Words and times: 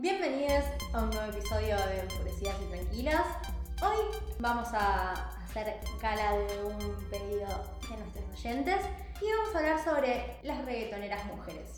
bienvenidos 0.00 0.62
a 0.92 1.02
un 1.02 1.10
nuevo 1.10 1.32
episodio 1.32 1.76
de 1.76 2.00
Enfurecidas 2.00 2.54
y 2.62 2.70
Tranquilas. 2.70 3.26
Hoy 3.82 3.98
vamos 4.38 4.68
a 4.72 5.12
hacer 5.42 5.80
gala 6.00 6.36
de 6.36 6.62
un 6.62 6.78
pedido 7.10 7.48
de 7.90 7.96
nuestros 7.96 8.24
oyentes 8.32 8.76
y 9.20 9.32
vamos 9.32 9.54
a 9.54 9.58
hablar 9.58 9.84
sobre 9.84 10.36
las 10.44 10.64
reggaetoneras 10.64 11.24
mujeres. 11.24 11.72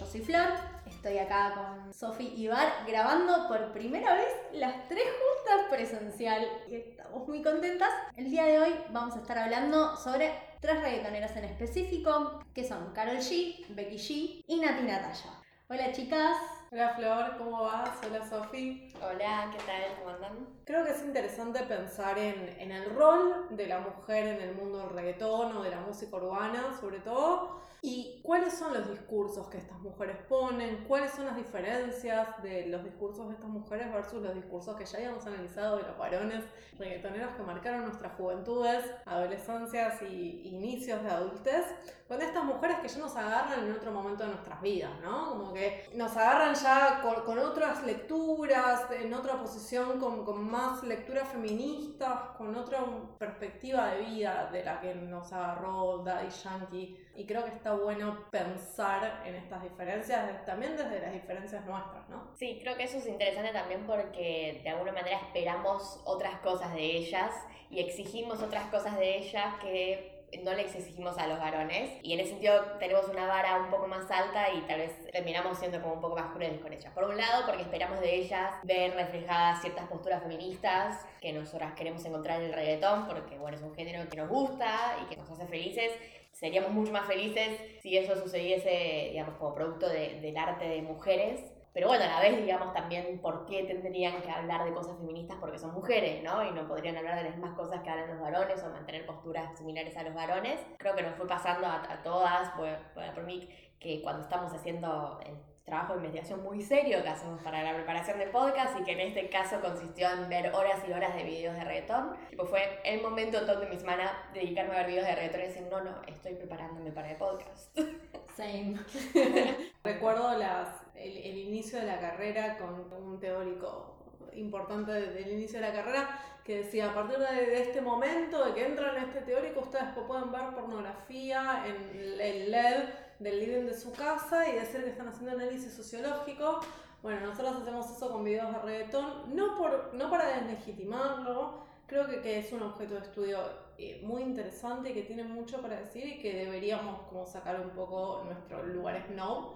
Yo 0.00 0.06
soy 0.06 0.22
Flor, 0.22 0.48
estoy 0.86 1.18
acá 1.18 1.52
con 1.54 1.92
Sofi 1.92 2.32
y 2.34 2.48
Bar 2.48 2.72
grabando 2.86 3.46
por 3.46 3.72
primera 3.72 4.14
vez 4.14 4.28
las 4.52 4.88
tres 4.88 5.04
juntas 5.04 5.66
presencial 5.68 6.48
y 6.70 6.76
estamos 6.76 7.28
muy 7.28 7.42
contentas. 7.42 7.90
El 8.16 8.30
día 8.30 8.46
de 8.46 8.58
hoy 8.58 8.74
vamos 8.90 9.14
a 9.16 9.20
estar 9.20 9.36
hablando 9.36 9.98
sobre 9.98 10.32
tres 10.62 10.80
reggaetoneras 10.80 11.36
en 11.36 11.44
específico, 11.44 12.40
que 12.54 12.66
son 12.66 12.94
Carol 12.94 13.18
G, 13.18 13.66
Becky 13.68 13.96
G 13.96 14.44
y 14.48 14.60
Nati 14.60 14.82
Natalia. 14.82 15.42
Hola 15.68 15.92
chicas. 15.92 16.55
Hola 16.72 16.94
Flor, 16.96 17.36
¿cómo 17.38 17.62
vas? 17.62 17.90
Hola 18.04 18.28
Sofi. 18.28 18.92
Hola, 19.00 19.50
¿qué 19.52 19.58
tal? 19.64 19.96
¿Cómo 19.98 20.16
andan? 20.16 20.55
Creo 20.66 20.84
que 20.84 20.90
es 20.90 21.02
interesante 21.04 21.62
pensar 21.62 22.18
en, 22.18 22.56
en, 22.58 22.72
el 22.72 22.92
rol 22.92 23.46
de 23.50 23.68
la 23.68 23.78
mujer 23.78 24.26
en 24.26 24.42
el 24.42 24.56
mundo 24.56 24.78
del 24.78 24.90
reggaetón 24.90 25.56
o 25.56 25.62
de 25.62 25.70
la 25.70 25.78
música 25.78 26.16
urbana, 26.16 26.76
sobre 26.80 26.98
todo, 26.98 27.60
y 27.82 28.20
cuáles 28.24 28.52
son 28.54 28.74
los 28.74 28.90
discursos 28.90 29.46
que 29.46 29.58
estas 29.58 29.78
mujeres 29.78 30.16
ponen, 30.28 30.84
cuáles 30.88 31.12
son 31.12 31.26
las 31.26 31.36
diferencias 31.36 32.42
de 32.42 32.66
los 32.66 32.82
discursos 32.82 33.28
de 33.28 33.34
estas 33.34 33.48
mujeres 33.48 33.92
versus 33.92 34.20
los 34.20 34.34
discursos 34.34 34.74
que 34.74 34.84
ya 34.84 34.98
habíamos 34.98 35.24
analizado 35.24 35.76
de 35.76 35.84
los 35.84 35.96
varones 35.96 36.42
reggaetoneros 36.78 37.36
que 37.36 37.42
marcaron 37.44 37.84
nuestras 37.84 38.12
juventudes, 38.16 38.84
adolescencias 39.04 40.02
y 40.02 40.48
inicios 40.48 41.00
de 41.04 41.10
adultez, 41.10 41.64
con 42.08 42.20
estas 42.20 42.44
mujeres 42.44 42.78
que 42.80 42.88
ya 42.88 42.98
nos 42.98 43.14
agarran 43.16 43.64
en 43.64 43.72
otro 43.72 43.92
momento 43.92 44.24
de 44.24 44.30
nuestras 44.30 44.60
vidas, 44.60 44.90
¿no? 45.02 45.30
Como 45.30 45.54
que 45.54 45.88
nos 45.94 46.16
agarran 46.16 46.54
ya 46.54 47.00
con, 47.02 47.24
con 47.24 47.38
otras 47.38 47.84
lecturas, 47.84 48.82
en 48.90 49.14
otra 49.14 49.38
posición, 49.40 49.98
con, 50.00 50.24
con 50.24 50.44
más 50.50 50.55
lecturas 50.84 51.28
feministas, 51.28 52.18
con 52.36 52.54
otra 52.54 52.84
perspectiva 53.18 53.92
de 53.92 54.00
vida 54.02 54.48
de 54.52 54.64
la 54.64 54.80
que 54.80 54.94
nos 54.94 55.32
agarró 55.32 55.98
Daddy 55.98 56.28
Yankee. 56.30 56.96
Y 57.14 57.26
creo 57.26 57.44
que 57.44 57.50
está 57.50 57.74
bueno 57.74 58.26
pensar 58.30 59.22
en 59.24 59.34
estas 59.34 59.62
diferencias, 59.62 60.44
también 60.44 60.76
desde 60.76 61.00
las 61.00 61.12
diferencias 61.12 61.64
nuestras, 61.64 62.08
¿no? 62.08 62.30
Sí, 62.34 62.58
creo 62.62 62.76
que 62.76 62.84
eso 62.84 62.98
es 62.98 63.06
interesante 63.06 63.52
también 63.52 63.86
porque 63.86 64.60
de 64.62 64.70
alguna 64.70 64.92
manera 64.92 65.18
esperamos 65.18 66.00
otras 66.04 66.38
cosas 66.40 66.74
de 66.74 66.82
ellas 66.82 67.32
y 67.70 67.80
exigimos 67.80 68.42
otras 68.42 68.66
cosas 68.66 68.98
de 68.98 69.18
ellas 69.18 69.54
que 69.62 70.15
no 70.42 70.52
les 70.54 70.74
exigimos 70.74 71.16
a 71.18 71.26
los 71.26 71.38
varones 71.38 71.98
y 72.02 72.12
en 72.12 72.20
ese 72.20 72.30
sentido 72.30 72.60
tenemos 72.78 73.08
una 73.08 73.26
vara 73.26 73.56
un 73.58 73.70
poco 73.70 73.86
más 73.86 74.10
alta 74.10 74.52
y 74.52 74.60
tal 74.62 74.80
vez 74.80 74.92
terminamos 75.12 75.58
siendo 75.58 75.80
como 75.80 75.94
un 75.94 76.00
poco 76.00 76.16
más 76.16 76.32
crueles 76.32 76.60
con 76.60 76.72
ellas. 76.72 76.92
Por 76.92 77.04
un 77.04 77.16
lado, 77.16 77.46
porque 77.46 77.62
esperamos 77.62 78.00
de 78.00 78.14
ellas 78.14 78.54
ver 78.64 78.94
reflejadas 78.94 79.60
ciertas 79.60 79.86
posturas 79.86 80.22
feministas 80.22 81.06
que 81.20 81.32
nosotras 81.32 81.74
queremos 81.74 82.04
encontrar 82.04 82.40
en 82.40 82.48
el 82.48 82.52
reggaetón 82.52 83.06
porque 83.06 83.38
bueno, 83.38 83.56
es 83.56 83.62
un 83.62 83.74
género 83.74 84.08
que 84.08 84.16
nos 84.16 84.28
gusta 84.28 84.98
y 85.02 85.08
que 85.08 85.16
nos 85.16 85.30
hace 85.30 85.46
felices. 85.46 85.92
Seríamos 86.32 86.70
mucho 86.70 86.92
más 86.92 87.06
felices 87.06 87.58
si 87.80 87.96
eso 87.96 88.14
sucediese, 88.16 89.08
digamos, 89.10 89.36
como 89.36 89.54
producto 89.54 89.88
de, 89.88 90.20
del 90.20 90.36
arte 90.36 90.68
de 90.68 90.82
mujeres 90.82 91.40
pero 91.76 91.88
bueno, 91.88 92.04
a 92.04 92.08
la 92.08 92.20
vez, 92.20 92.38
digamos, 92.38 92.72
también 92.72 93.18
por 93.20 93.44
qué 93.44 93.64
tendrían 93.64 94.22
que 94.22 94.30
hablar 94.30 94.64
de 94.64 94.72
cosas 94.72 94.96
feministas 94.96 95.36
porque 95.38 95.58
son 95.58 95.74
mujeres, 95.74 96.22
¿no? 96.22 96.42
Y 96.42 96.50
no 96.52 96.66
podrían 96.66 96.96
hablar 96.96 97.16
de 97.16 97.24
las 97.24 97.32
mismas 97.36 97.54
cosas 97.54 97.82
que 97.82 97.90
hablan 97.90 98.08
los 98.08 98.18
varones 98.18 98.64
o 98.64 98.70
mantener 98.70 99.04
posturas 99.04 99.58
similares 99.58 99.94
a 99.94 100.02
los 100.02 100.14
varones. 100.14 100.58
Creo 100.78 100.96
que 100.96 101.02
nos 101.02 101.14
fue 101.16 101.26
pasando 101.26 101.66
a, 101.66 101.82
a 101.82 102.02
todas, 102.02 102.48
por, 102.52 102.78
por 103.14 103.24
mí, 103.24 103.46
que 103.78 104.00
cuando 104.00 104.22
estamos 104.22 104.54
haciendo 104.54 105.20
el 105.26 105.36
trabajo 105.66 105.92
de 105.92 105.98
investigación 105.98 106.42
muy 106.44 106.62
serio 106.62 107.02
que 107.02 107.08
hacemos 107.10 107.42
para 107.42 107.62
la 107.62 107.74
preparación 107.74 108.20
de 108.20 108.28
podcast 108.28 108.80
y 108.80 108.84
que 108.84 108.92
en 108.92 109.00
este 109.00 109.28
caso 109.28 109.60
consistió 109.60 110.08
en 110.10 110.30
ver 110.30 110.54
horas 110.54 110.80
y 110.88 110.92
horas 110.92 111.14
de 111.14 111.24
videos 111.24 111.56
de 111.56 111.64
reggaetón. 111.64 112.16
Tipo, 112.30 112.46
fue 112.46 112.80
el 112.84 113.02
momento 113.02 113.44
todo 113.44 113.60
de 113.60 113.66
mi 113.66 113.76
semana 113.76 114.30
dedicarme 114.32 114.76
a 114.76 114.78
ver 114.78 114.86
videos 114.86 115.06
de 115.08 115.14
reggaetón 115.14 115.40
y 115.40 115.44
decir, 115.44 115.66
no, 115.70 115.82
no, 115.82 116.02
estoy 116.06 116.36
preparándome 116.36 116.90
para 116.92 117.10
el 117.10 117.16
podcast. 117.18 117.76
Same. 118.36 118.78
Recuerdo 119.84 120.38
las, 120.38 120.68
el, 120.98 121.16
el, 121.18 121.38
inicio 121.38 121.78
de 121.78 121.86
la 121.86 122.00
carrera 122.00 122.58
con 122.58 123.02
un 123.02 123.18
teórico 123.20 123.96
importante 124.36 124.92
del 124.92 125.32
inicio 125.32 125.60
de 125.60 125.66
la 125.66 125.72
carrera 125.72 126.20
que 126.44 126.58
decía 126.58 126.90
a 126.90 126.94
partir 126.94 127.18
de, 127.18 127.60
este 127.60 127.80
momento 127.80 128.44
de 128.44 128.54
que 128.54 128.66
entran 128.66 128.96
en 128.96 129.04
este 129.04 129.20
teórico 129.22 129.60
ustedes 129.60 129.86
pueden 130.06 130.30
ver 130.30 130.54
pornografía 130.54 131.64
en 131.66 132.20
el 132.20 132.50
LED 132.50 132.84
del 133.18 133.40
living 133.40 133.66
de 133.66 133.74
su 133.74 133.92
casa 133.92 134.48
y 134.48 134.52
decir 134.52 134.84
que 134.84 134.90
están 134.90 135.08
haciendo 135.08 135.32
análisis 135.32 135.72
sociológico 135.72 136.60
bueno 137.02 137.26
nosotros 137.26 137.62
hacemos 137.62 137.90
eso 137.90 138.12
con 138.12 138.24
videos 138.24 138.52
de 138.52 138.58
reggaetón 138.60 139.34
no, 139.34 139.56
por, 139.56 139.92
no 139.94 140.10
para 140.10 140.38
deslegitimarlo 140.38 141.64
creo 141.86 142.06
que, 142.06 142.20
que 142.20 142.38
es 142.38 142.52
un 142.52 142.62
objeto 142.62 142.94
de 142.94 143.00
estudio 143.00 143.38
eh, 143.78 144.00
muy 144.04 144.22
interesante 144.22 144.90
y 144.90 144.94
que 144.94 145.02
tiene 145.02 145.24
mucho 145.24 145.60
para 145.60 145.80
decir 145.80 146.06
y 146.06 146.18
que 146.20 146.32
deberíamos 146.44 147.02
como 147.08 147.26
sacar 147.26 147.60
un 147.60 147.70
poco 147.70 148.22
nuestros 148.24 148.66
lugares 148.68 149.10
no 149.10 149.55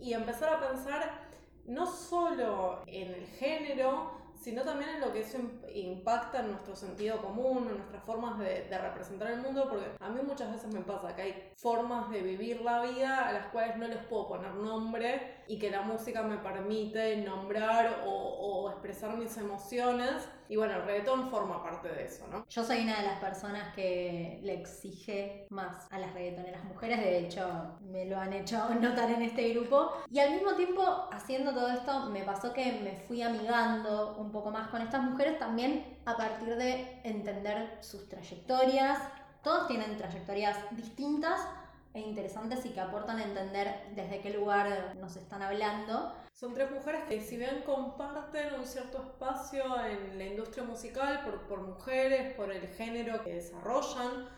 y 0.00 0.14
empezar 0.14 0.54
a 0.54 0.60
pensar 0.60 1.30
no 1.66 1.86
solo 1.86 2.82
en 2.86 3.14
el 3.14 3.26
género, 3.26 4.18
sino 4.34 4.62
también 4.62 4.90
en 4.90 5.00
lo 5.02 5.12
que 5.12 5.20
eso 5.20 5.38
impacta 5.74 6.40
en 6.40 6.52
nuestro 6.52 6.74
sentido 6.74 7.18
común, 7.18 7.68
en 7.68 7.76
nuestras 7.76 8.02
formas 8.04 8.38
de, 8.38 8.66
representar 8.70 9.30
el 9.30 9.40
mundo, 9.40 9.68
porque 9.68 9.86
a 10.00 10.08
mí 10.08 10.20
muchas 10.26 10.50
veces 10.50 10.72
me 10.72 10.80
pasa 10.80 11.14
que 11.14 11.22
hay 11.22 11.52
formas 11.56 12.10
de 12.10 12.22
vivir 12.22 12.62
la 12.62 12.82
vida 12.82 13.28
a 13.28 13.32
las 13.32 13.46
cuales 13.48 13.76
no 13.76 13.86
les 13.86 14.02
puedo 14.04 14.28
poner 14.28 14.54
nombre 14.54 15.42
y 15.46 15.58
que 15.58 15.70
la 15.70 15.82
música 15.82 16.22
me 16.22 16.38
permite 16.38 17.18
nombrar 17.18 18.02
o 18.06 18.70
expresar 18.70 19.16
mis 19.16 19.36
emociones. 19.36 20.26
Y 20.50 20.56
bueno, 20.56 20.74
el 20.74 20.82
reggaetón 20.82 21.30
forma 21.30 21.62
parte 21.62 21.88
de 21.88 22.06
eso, 22.06 22.26
¿no? 22.26 22.44
Yo 22.48 22.64
soy 22.64 22.80
una 22.80 23.00
de 23.00 23.06
las 23.06 23.20
personas 23.20 23.72
que 23.72 24.40
le 24.42 24.54
exige 24.54 25.46
más 25.48 25.86
a 25.92 25.98
las 26.00 26.12
reggaetoneras 26.12 26.64
mujeres, 26.64 26.98
de 26.98 27.18
hecho 27.20 27.78
me 27.82 28.04
lo 28.06 28.18
han 28.18 28.32
hecho 28.32 28.68
notar 28.80 29.12
en 29.12 29.22
este 29.22 29.48
grupo. 29.50 29.92
Y 30.10 30.18
al 30.18 30.32
mismo 30.32 30.54
tiempo, 30.54 31.08
haciendo 31.12 31.54
todo 31.54 31.68
esto, 31.68 32.06
me 32.06 32.24
pasó 32.24 32.52
que 32.52 32.80
me 32.82 32.96
fui 33.06 33.22
amigando 33.22 34.16
un 34.18 34.32
poco 34.32 34.50
más 34.50 34.66
con 34.70 34.82
estas 34.82 35.04
mujeres 35.04 35.38
también 35.38 35.98
a 36.04 36.16
partir 36.16 36.56
de 36.56 37.00
entender 37.04 37.78
sus 37.80 38.08
trayectorias. 38.08 38.98
Todos 39.44 39.68
tienen 39.68 39.96
trayectorias 39.98 40.56
distintas, 40.72 41.46
e 41.94 42.00
interesantes 42.00 42.64
y 42.66 42.70
que 42.70 42.80
aportan 42.80 43.18
a 43.18 43.24
entender 43.24 43.92
desde 43.94 44.20
qué 44.20 44.30
lugar 44.30 44.94
nos 45.00 45.16
están 45.16 45.42
hablando. 45.42 46.12
Son 46.32 46.54
tres 46.54 46.70
mujeres 46.70 47.02
que 47.08 47.20
si 47.20 47.36
bien 47.36 47.62
comparten 47.66 48.54
un 48.54 48.66
cierto 48.66 48.98
espacio 48.98 49.62
en 49.84 50.18
la 50.18 50.24
industria 50.24 50.64
musical 50.64 51.22
por, 51.24 51.42
por 51.42 51.60
mujeres, 51.60 52.34
por 52.34 52.50
el 52.50 52.66
género 52.68 53.22
que 53.22 53.34
desarrollan, 53.34 54.28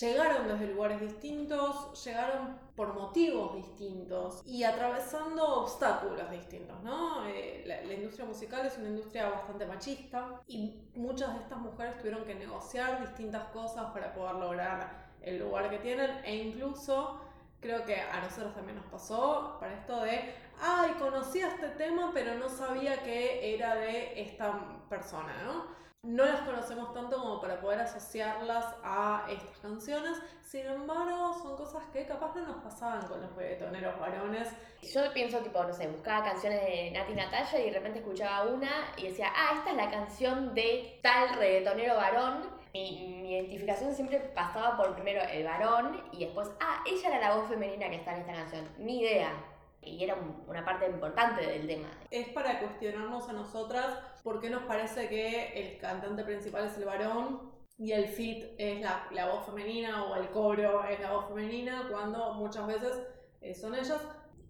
llegaron 0.00 0.48
desde 0.48 0.72
lugares 0.72 1.00
distintos, 1.00 2.04
llegaron 2.04 2.58
por 2.74 2.94
motivos 2.94 3.54
distintos 3.54 4.42
y 4.44 4.64
atravesando 4.64 5.62
obstáculos 5.62 6.30
distintos, 6.30 6.82
¿no? 6.82 7.26
Eh, 7.26 7.62
la, 7.66 7.82
la, 7.82 7.94
industria 7.94 8.24
musical 8.24 8.66
es 8.66 8.76
una 8.78 8.88
industria 8.88 9.28
bastante 9.28 9.66
machista 9.66 10.42
y 10.48 10.88
muchas 10.94 11.34
de 11.34 11.40
estas 11.40 11.58
mujeres 11.58 11.98
tuvieron 11.98 12.24
que 12.24 12.34
negociar 12.34 13.00
distintas 13.00 13.44
cosas 13.48 13.92
para 13.92 14.12
poder 14.12 14.36
lograr 14.36 15.04
el 15.22 15.38
lugar 15.38 15.70
que 15.70 15.78
tienen 15.78 16.10
e 16.24 16.34
incluso 16.36 17.20
creo 17.60 17.84
que 17.84 17.98
a 17.98 18.20
nosotros 18.20 18.54
también 18.54 18.76
nos 18.76 18.86
pasó 18.86 19.56
para 19.58 19.72
esto 19.72 20.00
de, 20.02 20.34
ay, 20.60 20.92
conocía 20.98 21.48
este 21.48 21.68
tema 21.70 22.10
pero 22.12 22.34
no 22.34 22.48
sabía 22.48 23.02
que 23.02 23.54
era 23.54 23.74
de 23.74 24.20
esta 24.20 24.58
persona, 24.88 25.34
¿no? 25.44 25.84
No 26.02 26.26
las 26.26 26.42
conocemos 26.42 26.92
tanto 26.92 27.16
como 27.16 27.40
para 27.40 27.60
poder 27.60 27.80
asociarlas 27.80 28.66
a 28.82 29.24
estas 29.30 29.58
canciones, 29.60 30.20
sin 30.42 30.66
embargo 30.66 31.32
son 31.42 31.56
cosas 31.56 31.82
que 31.94 32.04
capaz 32.04 32.34
no 32.36 32.46
nos 32.46 32.62
pasaban 32.62 33.06
con 33.08 33.22
los 33.22 33.34
reggaetoneros 33.34 33.98
varones. 33.98 34.50
Yo 34.82 35.10
pienso 35.14 35.38
tipo, 35.38 35.64
no 35.64 35.72
sé, 35.72 35.88
buscaba 35.88 36.26
canciones 36.26 36.60
de 36.60 36.90
Nati 36.90 37.14
Natalia 37.14 37.58
y 37.58 37.70
de 37.70 37.78
repente 37.78 38.00
escuchaba 38.00 38.50
una 38.50 38.92
y 38.98 39.08
decía, 39.08 39.32
ah, 39.34 39.54
esta 39.56 39.70
es 39.70 39.76
la 39.76 39.90
canción 39.90 40.54
de 40.54 41.00
tal 41.02 41.36
reggaetonero 41.38 41.96
varón 41.96 42.64
mi, 42.74 43.20
mi, 43.22 43.32
identificación 43.36 43.94
siempre 43.94 44.18
pasaba 44.18 44.76
por 44.76 44.94
primero 44.94 45.22
el 45.30 45.44
varón 45.44 46.02
y 46.10 46.24
después, 46.24 46.50
ah, 46.60 46.82
ella 46.84 47.08
era 47.08 47.20
la 47.20 47.36
voz 47.36 47.48
femenina 47.48 47.88
que 47.88 47.96
está 47.96 48.14
en 48.14 48.20
esta 48.22 48.32
canción. 48.32 48.68
Ni 48.78 49.00
idea. 49.00 49.32
Y 49.86 50.02
era 50.02 50.14
un, 50.14 50.44
una 50.46 50.64
parte 50.64 50.86
importante 50.86 51.46
del 51.46 51.66
tema. 51.66 51.88
Es 52.10 52.28
para 52.28 52.58
cuestionarnos 52.60 53.28
a 53.28 53.32
nosotras 53.32 53.98
por 54.22 54.40
qué 54.40 54.50
nos 54.50 54.62
parece 54.64 55.08
que 55.08 55.52
el 55.54 55.78
cantante 55.78 56.24
principal 56.24 56.66
es 56.66 56.76
el 56.78 56.84
varón 56.84 57.52
y 57.76 57.92
el 57.92 58.06
fit 58.06 58.44
es 58.58 58.80
la, 58.80 59.06
la 59.10 59.30
voz 59.30 59.46
femenina 59.46 60.04
o 60.04 60.16
el 60.16 60.30
coro 60.30 60.84
es 60.84 61.00
la 61.00 61.12
voz 61.12 61.26
femenina 61.28 61.88
cuando 61.90 62.34
muchas 62.34 62.66
veces 62.66 63.02
eh, 63.40 63.54
son 63.54 63.74
ellas 63.74 64.00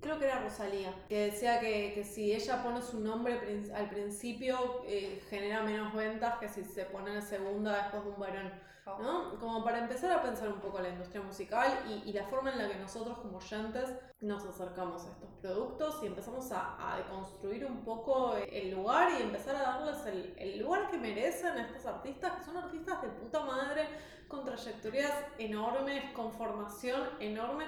creo 0.05 0.19
que 0.19 0.27
era 0.27 0.41
Rosalía, 0.41 0.95
que 1.09 1.31
decía 1.31 1.59
que, 1.61 1.93
que 1.95 2.05
si 2.05 2.35
ella 2.35 2.63
pone 2.63 2.83
su 2.83 3.01
nombre 3.01 3.41
al 3.75 3.89
principio 3.89 4.83
eh, 4.87 5.23
genera 5.31 5.63
menos 5.63 5.95
ventas 5.95 6.39
que 6.39 6.49
si 6.49 6.63
se 6.63 6.85
pone 6.85 7.15
en 7.15 7.23
segunda 7.23 7.75
después 7.83 8.05
de 8.05 8.11
un 8.11 8.21
varón. 8.21 8.53
¿no? 9.01 9.39
Como 9.41 9.65
para 9.65 9.79
empezar 9.79 10.13
a 10.13 10.23
pensar 10.23 10.49
un 10.49 10.61
poco 10.61 10.79
la 10.79 10.91
industria 10.91 11.23
musical 11.23 11.73
y, 11.89 12.11
y 12.11 12.13
la 12.13 12.25
forma 12.25 12.53
en 12.53 12.59
la 12.59 12.69
que 12.69 12.77
nosotros 12.77 13.17
como 13.17 13.39
oyentes 13.39 13.95
nos 14.21 14.45
acercamos 14.45 15.07
a 15.07 15.11
estos 15.11 15.31
productos 15.41 16.01
y 16.03 16.07
empezamos 16.07 16.53
a, 16.53 16.93
a 16.93 16.99
deconstruir 16.99 17.65
un 17.65 17.83
poco 17.83 18.37
el 18.37 18.73
lugar 18.73 19.09
y 19.19 19.23
empezar 19.23 19.57
a 19.57 19.63
darles 19.63 20.05
el, 20.05 20.35
el 20.37 20.59
lugar 20.59 20.91
que 20.91 20.99
merecen 20.99 21.57
a 21.57 21.63
estos 21.63 21.87
artistas, 21.87 22.33
que 22.37 22.45
son 22.45 22.59
artistas 22.59 23.01
de 23.01 23.09
puta 23.09 23.41
madre, 23.41 23.89
con 24.29 24.45
trayectorias 24.45 25.15
enormes, 25.39 26.13
con 26.13 26.31
formación 26.33 27.09
enorme, 27.21 27.65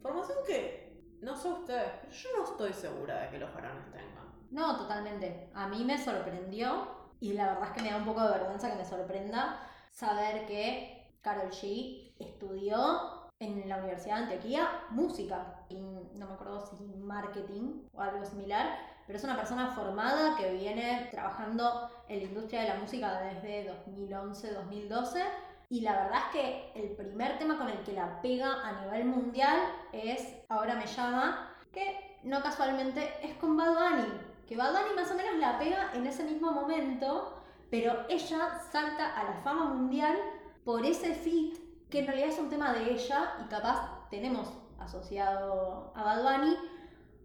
formación 0.00 0.38
que 0.46 0.89
no 1.20 1.36
sé 1.36 1.48
pero 1.66 2.10
yo 2.10 2.28
no 2.36 2.44
estoy 2.44 2.72
segura 2.72 3.20
de 3.22 3.30
que 3.30 3.38
los 3.38 3.52
varones 3.54 3.84
tengan. 3.92 4.20
No, 4.50 4.76
totalmente. 4.76 5.50
A 5.54 5.68
mí 5.68 5.84
me 5.84 5.96
sorprendió 5.98 6.88
y 7.20 7.34
la 7.34 7.48
verdad 7.48 7.68
es 7.68 7.70
que 7.70 7.82
me 7.82 7.90
da 7.90 7.98
un 7.98 8.04
poco 8.04 8.22
de 8.22 8.32
vergüenza 8.38 8.70
que 8.70 8.76
me 8.76 8.84
sorprenda 8.84 9.60
saber 9.90 10.46
que 10.46 11.16
Carol 11.20 11.50
G 11.50 12.14
estudió 12.18 13.30
en 13.38 13.68
la 13.68 13.78
Universidad 13.78 14.16
de 14.16 14.34
Antioquia 14.34 14.68
música. 14.90 15.64
Y 15.68 15.76
no 15.78 16.26
me 16.26 16.32
acuerdo 16.32 16.66
si 16.66 16.76
marketing 16.96 17.88
o 17.92 18.00
algo 18.00 18.24
similar, 18.24 18.78
pero 19.06 19.18
es 19.18 19.24
una 19.24 19.36
persona 19.36 19.70
formada 19.70 20.36
que 20.36 20.52
viene 20.52 21.08
trabajando 21.10 21.90
en 22.08 22.18
la 22.18 22.24
industria 22.24 22.62
de 22.62 22.68
la 22.68 22.74
música 22.76 23.20
desde 23.20 23.70
2011-2012. 23.86 25.22
Y 25.70 25.82
la 25.82 25.92
verdad 25.92 26.18
es 26.18 26.32
que 26.32 26.72
el 26.74 26.90
primer 26.96 27.38
tema 27.38 27.56
con 27.56 27.68
el 27.68 27.78
que 27.84 27.92
la 27.92 28.20
pega 28.20 28.60
a 28.66 28.82
nivel 28.82 29.04
mundial 29.04 29.56
es 29.92 30.26
Ahora 30.48 30.74
me 30.74 30.84
llama, 30.84 31.48
que 31.72 32.18
no 32.24 32.42
casualmente 32.42 33.14
es 33.22 33.36
con 33.36 33.56
Bad 33.56 33.74
Bunny, 33.74 34.12
que 34.48 34.56
Bad 34.56 34.72
Bunny 34.72 34.96
más 34.96 35.12
o 35.12 35.14
menos 35.14 35.36
la 35.36 35.60
pega 35.60 35.92
en 35.94 36.08
ese 36.08 36.24
mismo 36.24 36.50
momento, 36.50 37.40
pero 37.70 38.04
ella 38.08 38.60
salta 38.72 39.16
a 39.16 39.22
la 39.22 39.34
fama 39.44 39.66
mundial 39.66 40.16
por 40.64 40.84
ese 40.84 41.14
feat, 41.14 41.56
que 41.88 42.00
en 42.00 42.06
realidad 42.08 42.30
es 42.30 42.40
un 42.40 42.50
tema 42.50 42.72
de 42.72 42.92
ella 42.92 43.36
y 43.40 43.48
capaz 43.48 44.10
tenemos 44.10 44.52
asociado 44.80 45.92
a 45.94 46.02
Bad 46.02 46.22
Bunny. 46.24 46.56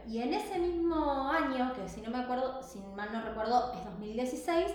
Y 0.07 0.21
en 0.21 0.35
ese 0.35 0.59
mismo 0.59 1.31
año, 1.31 1.73
que 1.73 1.89
si 1.89 1.99
no 2.01 2.11
me 2.11 2.19
acuerdo, 2.19 2.61
si 2.61 2.79
mal 2.95 3.11
no 3.11 3.23
recuerdo, 3.23 3.73
es 3.73 3.83
2016, 3.85 4.71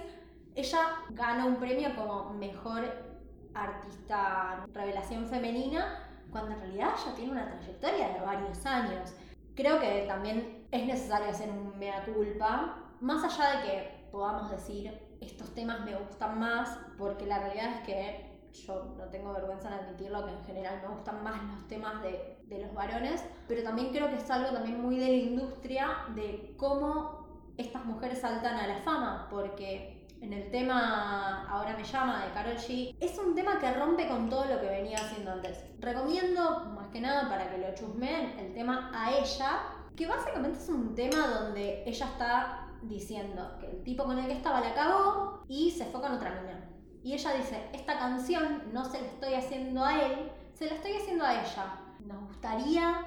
ella 0.56 0.80
gana 1.10 1.46
un 1.46 1.54
premio 1.54 1.94
como 1.94 2.30
mejor 2.30 3.09
artista 3.54 4.66
revelación 4.72 5.26
femenina 5.26 6.06
cuando 6.30 6.52
en 6.52 6.60
realidad 6.60 6.92
ya 7.04 7.14
tiene 7.14 7.32
una 7.32 7.46
trayectoria 7.46 8.08
de 8.10 8.20
varios 8.20 8.64
años. 8.66 9.14
Creo 9.54 9.80
que 9.80 10.04
también 10.06 10.66
es 10.70 10.86
necesario 10.86 11.28
hacer 11.28 11.50
un 11.50 11.78
mea 11.78 12.04
culpa, 12.04 12.76
más 13.00 13.24
allá 13.24 13.58
de 13.58 13.66
que 13.66 14.08
podamos 14.12 14.50
decir 14.50 14.92
estos 15.20 15.52
temas 15.54 15.84
me 15.84 15.96
gustan 15.96 16.38
más, 16.38 16.78
porque 16.96 17.26
la 17.26 17.38
realidad 17.38 17.72
es 17.74 17.80
que 17.86 18.30
yo 18.52 18.94
no 18.96 19.04
tengo 19.06 19.32
vergüenza 19.32 19.68
en 19.68 19.74
admitirlo, 19.74 20.24
que 20.24 20.32
en 20.32 20.44
general 20.44 20.80
me 20.82 20.88
gustan 20.88 21.22
más 21.22 21.42
los 21.54 21.68
temas 21.68 22.02
de, 22.02 22.38
de 22.44 22.58
los 22.62 22.74
varones, 22.74 23.24
pero 23.46 23.62
también 23.62 23.90
creo 23.92 24.08
que 24.08 24.16
es 24.16 24.30
algo 24.30 24.52
también 24.52 24.80
muy 24.80 24.98
de 24.98 25.06
la 25.06 25.12
industria 25.12 25.88
de 26.14 26.54
cómo 26.56 27.44
estas 27.56 27.84
mujeres 27.84 28.20
saltan 28.20 28.56
a 28.56 28.66
la 28.66 28.80
fama, 28.80 29.28
porque 29.30 29.99
en 30.20 30.32
el 30.32 30.50
tema 30.50 31.46
Ahora 31.48 31.76
me 31.76 31.84
llama 31.84 32.24
de 32.24 32.32
Carol 32.32 32.56
es 32.56 33.18
un 33.18 33.34
tema 33.34 33.58
que 33.58 33.72
rompe 33.72 34.08
con 34.08 34.28
todo 34.28 34.44
lo 34.44 34.60
que 34.60 34.66
venía 34.66 34.98
haciendo 34.98 35.32
antes. 35.32 35.64
Recomiendo, 35.78 36.66
más 36.76 36.88
que 36.88 37.00
nada 37.00 37.28
para 37.28 37.50
que 37.50 37.58
lo 37.58 37.74
chusmeen, 37.74 38.38
el 38.38 38.54
tema 38.54 38.90
a 38.94 39.12
ella, 39.16 39.60
que 39.96 40.06
básicamente 40.06 40.58
es 40.58 40.68
un 40.68 40.94
tema 40.94 41.26
donde 41.26 41.82
ella 41.86 42.06
está 42.06 42.68
diciendo 42.82 43.56
que 43.58 43.66
el 43.66 43.82
tipo 43.82 44.04
con 44.04 44.18
el 44.18 44.26
que 44.26 44.32
estaba 44.32 44.60
la 44.60 44.74
cagó 44.74 45.44
y 45.48 45.70
se 45.70 45.86
fue 45.86 46.00
con 46.00 46.12
otra 46.12 46.40
mina. 46.40 46.68
Y 47.02 47.14
ella 47.14 47.34
dice, 47.34 47.68
esta 47.72 47.98
canción 47.98 48.62
no 48.72 48.84
se 48.84 49.00
la 49.00 49.06
estoy 49.08 49.34
haciendo 49.34 49.84
a 49.84 50.00
él, 50.02 50.30
se 50.54 50.66
la 50.66 50.74
estoy 50.74 50.92
haciendo 50.92 51.24
a 51.24 51.42
ella. 51.42 51.80
Nos 52.06 52.20
gustaría 52.28 53.06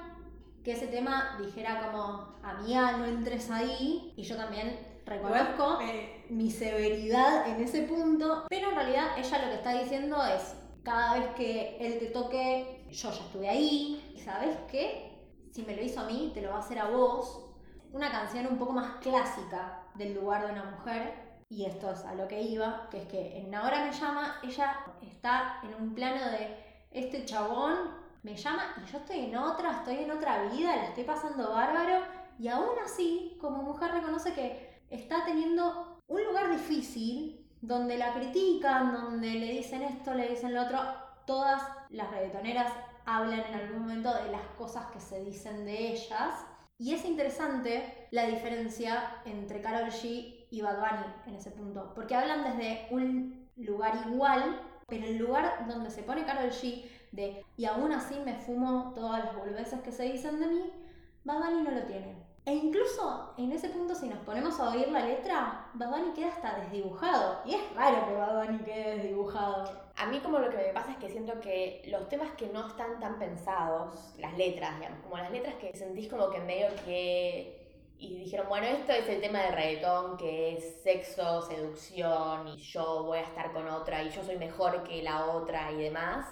que 0.62 0.72
ese 0.72 0.88
tema 0.88 1.38
dijera 1.40 1.90
como, 1.90 2.34
amiga, 2.42 2.96
no 2.96 3.04
entres 3.04 3.50
ahí. 3.50 4.12
Y 4.16 4.22
yo 4.22 4.36
también 4.36 4.78
reconozco 5.06 5.80
Eh, 5.82 6.24
mi 6.30 6.50
severidad 6.50 7.48
en 7.48 7.62
ese 7.62 7.82
punto, 7.82 8.46
pero 8.48 8.70
en 8.70 8.74
realidad 8.74 9.18
ella 9.18 9.38
lo 9.38 9.48
que 9.48 9.54
está 9.54 9.72
diciendo 9.72 10.24
es, 10.24 10.54
cada 10.82 11.14
vez 11.14 11.28
que 11.36 11.76
él 11.78 11.98
te 11.98 12.06
toque, 12.06 12.86
yo 12.90 13.10
ya 13.10 13.24
estuve 13.24 13.48
ahí, 13.48 14.12
y 14.14 14.20
sabes 14.20 14.56
qué, 14.70 15.12
si 15.52 15.62
me 15.62 15.76
lo 15.76 15.82
hizo 15.82 16.00
a 16.00 16.04
mí, 16.04 16.30
te 16.34 16.42
lo 16.42 16.50
va 16.50 16.56
a 16.56 16.60
hacer 16.60 16.78
a 16.78 16.90
vos. 16.90 17.40
Una 17.92 18.10
canción 18.10 18.46
un 18.46 18.58
poco 18.58 18.72
más 18.72 18.96
clásica 19.00 19.82
del 19.94 20.14
lugar 20.14 20.46
de 20.46 20.52
una 20.52 20.64
mujer, 20.64 21.14
y 21.48 21.64
esto 21.64 21.90
es 21.90 22.04
a 22.04 22.14
lo 22.14 22.26
que 22.26 22.40
iba, 22.40 22.88
que 22.90 23.02
es 23.02 23.06
que 23.06 23.38
en 23.38 23.54
Ahora 23.54 23.84
me 23.84 23.92
llama, 23.92 24.40
ella 24.42 24.80
está 25.02 25.60
en 25.62 25.74
un 25.74 25.94
plano 25.94 26.30
de 26.30 26.56
este 26.90 27.24
chabón 27.24 28.02
me 28.22 28.34
llama 28.34 28.74
y 28.82 28.90
yo 28.90 28.98
estoy 28.98 29.18
en 29.26 29.36
otra, 29.36 29.72
estoy 29.72 29.96
en 29.96 30.10
otra 30.10 30.44
vida, 30.44 30.74
la 30.74 30.86
estoy 30.86 31.04
pasando 31.04 31.50
bárbaro, 31.50 32.02
y 32.38 32.48
aún 32.48 32.76
así, 32.82 33.36
como 33.40 33.62
mujer 33.62 33.92
reconoce 33.92 34.32
que 34.32 34.73
está 34.90 35.24
teniendo 35.24 36.00
un 36.06 36.24
lugar 36.24 36.50
difícil 36.50 37.44
donde 37.60 37.96
la 37.96 38.12
critican, 38.14 38.92
donde 38.92 39.30
le 39.30 39.52
dicen 39.52 39.82
esto, 39.82 40.14
le 40.14 40.28
dicen 40.28 40.54
lo 40.54 40.62
otro. 40.62 40.80
Todas 41.26 41.62
las 41.90 42.10
reggaetoneras 42.10 42.70
hablan 43.06 43.40
en 43.40 43.54
algún 43.54 43.82
momento 43.82 44.12
de 44.14 44.30
las 44.30 44.46
cosas 44.58 44.86
que 44.92 45.00
se 45.00 45.24
dicen 45.24 45.64
de 45.64 45.92
ellas. 45.92 46.46
Y 46.76 46.92
es 46.92 47.04
interesante 47.04 48.08
la 48.10 48.26
diferencia 48.26 49.22
entre 49.24 49.60
Karol 49.60 49.90
G 49.90 50.46
y 50.50 50.60
Bad 50.60 50.78
Bunny 50.78 51.14
en 51.26 51.34
ese 51.36 51.50
punto, 51.50 51.92
porque 51.94 52.14
hablan 52.14 52.42
desde 52.44 52.88
un 52.90 53.48
lugar 53.56 53.94
igual, 54.08 54.60
pero 54.86 55.06
el 55.06 55.18
lugar 55.18 55.66
donde 55.68 55.90
se 55.90 56.02
pone 56.02 56.24
Karol 56.24 56.50
G 56.50 56.84
de 57.12 57.44
y 57.56 57.64
aún 57.64 57.92
así 57.92 58.18
me 58.24 58.34
fumo 58.34 58.92
todas 58.94 59.24
las 59.24 59.36
boludeces 59.36 59.80
que 59.82 59.92
se 59.92 60.04
dicen 60.04 60.40
de 60.40 60.46
mí, 60.48 60.70
Bad 61.22 61.38
Bunny 61.38 61.62
no 61.62 61.70
lo 61.70 61.82
tiene. 61.84 62.23
E 62.46 62.52
incluso 62.52 63.32
en 63.38 63.52
ese 63.52 63.70
punto, 63.70 63.94
si 63.94 64.06
nos 64.06 64.18
ponemos 64.18 64.60
a 64.60 64.68
oír 64.68 64.88
la 64.88 65.06
letra, 65.06 65.66
Bad 65.72 65.88
Bunny 65.88 66.12
queda 66.12 66.28
hasta 66.28 66.58
desdibujado. 66.60 67.40
Y 67.46 67.54
es 67.54 67.74
raro 67.74 68.06
que 68.06 68.14
Bad 68.14 68.44
Bunny 68.44 68.58
quede 68.64 68.96
desdibujado. 68.96 69.84
A 69.96 70.06
mí 70.06 70.20
como 70.20 70.38
lo 70.38 70.50
que 70.50 70.58
me 70.58 70.72
pasa 70.74 70.92
es 70.92 70.98
que 70.98 71.08
siento 71.08 71.40
que 71.40 71.82
los 71.86 72.06
temas 72.10 72.32
que 72.32 72.48
no 72.48 72.66
están 72.66 73.00
tan 73.00 73.18
pensados, 73.18 74.14
las 74.18 74.36
letras, 74.36 74.78
digamos, 74.78 75.00
como 75.02 75.16
las 75.16 75.30
letras 75.30 75.54
que 75.54 75.74
sentís 75.74 76.08
como 76.08 76.28
que 76.30 76.40
medio 76.40 76.68
que... 76.84 77.62
Y 77.96 78.18
dijeron, 78.18 78.48
bueno, 78.50 78.66
esto 78.66 78.92
es 78.92 79.08
el 79.08 79.22
tema 79.22 79.38
de 79.38 79.52
reggaetón, 79.52 80.18
que 80.18 80.58
es 80.58 80.82
sexo, 80.82 81.40
seducción, 81.42 82.48
y 82.48 82.56
yo 82.58 83.04
voy 83.04 83.18
a 83.18 83.22
estar 83.22 83.52
con 83.52 83.66
otra, 83.68 84.02
y 84.02 84.10
yo 84.10 84.22
soy 84.22 84.36
mejor 84.36 84.82
que 84.82 85.02
la 85.02 85.26
otra 85.26 85.72
y 85.72 85.76
demás. 85.76 86.26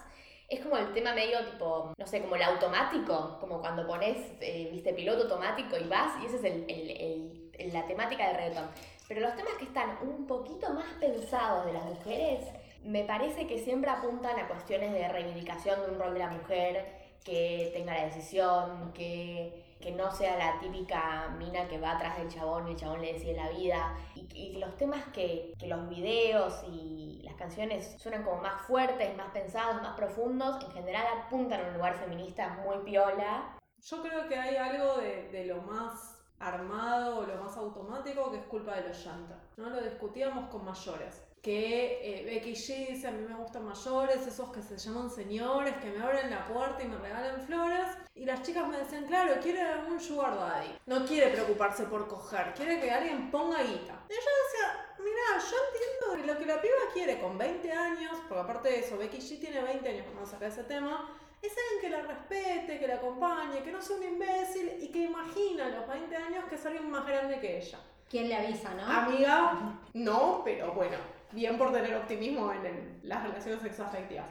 Es 0.53 0.61
como 0.61 0.77
el 0.77 0.93
tema 0.93 1.15
medio 1.15 1.39
tipo, 1.51 1.93
no 1.97 2.07
sé, 2.07 2.21
como 2.21 2.37
el 2.37 2.43
automático, 2.43 3.39
como 3.41 3.59
cuando 3.61 3.87
pones, 3.87 4.19
eh, 4.41 4.69
viste, 4.71 4.93
piloto 4.93 5.23
automático 5.23 5.79
y 5.79 5.85
vas, 5.89 6.13
y 6.23 6.27
esa 6.27 6.37
es 6.37 6.45
el, 6.45 6.65
el- 6.69 7.73
la 7.73 7.87
temática 7.87 8.27
del 8.27 8.37
reggaetón. 8.37 8.69
Pero 9.09 9.21
los 9.23 9.35
temas 9.35 9.55
que 9.55 9.65
están 9.65 9.97
un 10.03 10.27
poquito 10.27 10.71
más 10.75 10.85
pensados 11.01 11.65
de 11.67 11.73
las 11.73 11.85
mujeres, 11.85 12.45
me 12.85 13.05
parece 13.05 13.47
que 13.47 13.59
siempre 13.61 13.91
apuntan 13.91 14.39
a 14.39 14.49
cuestiones 14.49 14.93
de 14.93 15.09
reivindicación 15.09 15.81
de 15.83 15.91
un 15.93 15.99
rol 15.99 16.13
de 16.13 16.19
la 16.21 16.29
mujer, 16.31 16.87
que 17.25 17.71
tenga 17.73 17.95
la 17.95 18.05
decisión, 18.07 18.93
que, 18.93 19.72
que 19.83 19.91
no 19.93 20.11
sea 20.11 20.39
la 20.39 20.61
típica 20.61 21.35
mina 21.39 21.67
que 21.69 21.79
va 21.79 21.93
atrás 21.93 22.17
del 22.19 22.29
chabón 22.29 22.69
y 22.69 22.71
el 22.71 22.77
chabón 22.77 23.03
le 23.03 23.13
decide 23.13 23.35
la 23.35 23.51
vida. 23.51 23.99
Y, 24.15 24.57
los 24.59 24.77
temas 24.77 25.05
que, 25.13 25.53
que 25.59 25.67
los 25.67 25.89
videos 25.89 26.63
y 26.69 27.21
las 27.25 27.35
canciones 27.35 27.97
suenan 27.99 28.23
como 28.23 28.41
más 28.41 28.63
fuertes, 28.67 29.17
más 29.17 29.31
pensados, 29.33 29.83
más 29.83 29.97
profundos, 29.97 30.63
en 30.65 30.71
general 30.71 31.05
apuntan 31.19 31.65
a 31.65 31.69
un 31.69 31.75
lugar 31.75 31.97
feminista 31.97 32.61
muy 32.65 32.79
piola. 32.85 33.59
Yo 33.79 34.03
creo 34.03 34.29
que 34.29 34.37
hay 34.37 34.57
algo 34.57 34.99
de 34.99 35.45
lo 35.47 35.61
más 35.63 36.12
armado 36.43 37.19
o 37.19 37.27
lo 37.27 37.37
más 37.43 37.57
automático 37.57 38.31
que 38.31 38.39
es 38.39 38.45
culpa 38.45 38.75
de 38.77 38.89
los 38.89 39.05
llantas. 39.05 39.39
¿no? 39.57 39.71
Lo 39.71 39.81
discutíamos 39.81 40.49
con 40.51 40.65
mayores. 40.65 41.23
Que 41.41 41.99
eh, 42.03 42.25
Becky 42.25 42.53
G 42.53 42.89
dice, 42.91 43.09
a 43.09 43.11
mí 43.11 43.27
me 43.27 43.35
gustan 43.35 43.65
mayores, 43.65 44.25
esos 44.27 44.53
que 44.53 44.63
se 44.63 44.77
llaman 44.77 45.11
señores, 45.11 45.75
que 45.79 45.91
me 45.91 46.01
abren 46.01 46.31
la 46.31 46.47
puerta 46.47 46.83
y 46.83 46.87
me 46.87 46.97
regalan 46.99 47.43
flores. 47.43 47.89
Y 48.15 48.25
las 48.25 48.43
chicas 48.43 48.69
me 48.69 48.79
decían, 48.79 49.07
claro, 49.07 49.41
quiere 49.43 49.61
un 49.89 50.01
sugar 50.01 50.37
daddy. 50.37 50.79
No 50.87 51.05
quiere 51.05 51.33
preocuparse 51.33 51.85
por 51.85 52.07
coger, 52.07 52.55
quiere 52.55 52.79
que 52.79 52.91
alguien 52.91 53.31
ponga 53.33 53.61
guita. 53.61 54.05
Y 54.09 54.13
yo 54.13 54.31
decía, 54.45 54.95
mira, 54.99 55.43
yo 55.51 55.57
entiendo 55.67 56.33
lo 56.33 56.39
que 56.39 56.47
la 56.47 56.61
piba 56.61 56.93
quiere 56.93 57.21
con 57.21 57.37
20 57.37 57.73
años, 57.73 58.17
porque 58.29 58.43
aparte 58.43 58.69
de 58.69 58.79
eso, 58.79 58.97
Becky 58.97 59.19
G 59.19 59.41
tiene 59.41 59.63
20 59.63 59.89
años 59.89 60.07
cuando 60.13 60.31
saca 60.31 60.47
ese 60.47 60.63
tema, 60.63 61.11
es 61.43 61.53
alguien 61.53 61.81
que 61.81 61.91
la 61.91 62.03
respete, 62.03 62.79
que 62.79 62.87
la 62.87 62.95
acompañe, 62.95 63.63
que 63.63 63.73
no 63.73 63.83
sea 63.83 63.97
un 63.97 64.05
imbécil 64.05 64.77
y 64.81 64.89
que 64.89 65.05
imagina 65.05 65.67
a 65.67 65.69
los 65.71 65.89
20 65.89 66.17
años 66.17 66.45
que 66.49 66.55
es 66.55 66.67
alguien 66.67 66.91
más 66.91 67.07
grande 67.07 67.41
que 67.41 67.59
ella. 67.59 67.79
¿Quién 68.09 68.29
le 68.29 68.37
avisa, 68.37 68.73
no? 68.75 68.85
Amiga, 68.85 69.79
no, 69.95 70.43
pero 70.45 70.73
bueno, 70.73 70.97
bien 71.33 71.59
por 71.59 71.73
tener 71.73 71.97
optimismo 71.97 72.53
en 72.53 73.01
las 73.03 73.23
relaciones 73.23 73.63
sexoafectivas. 73.63 74.27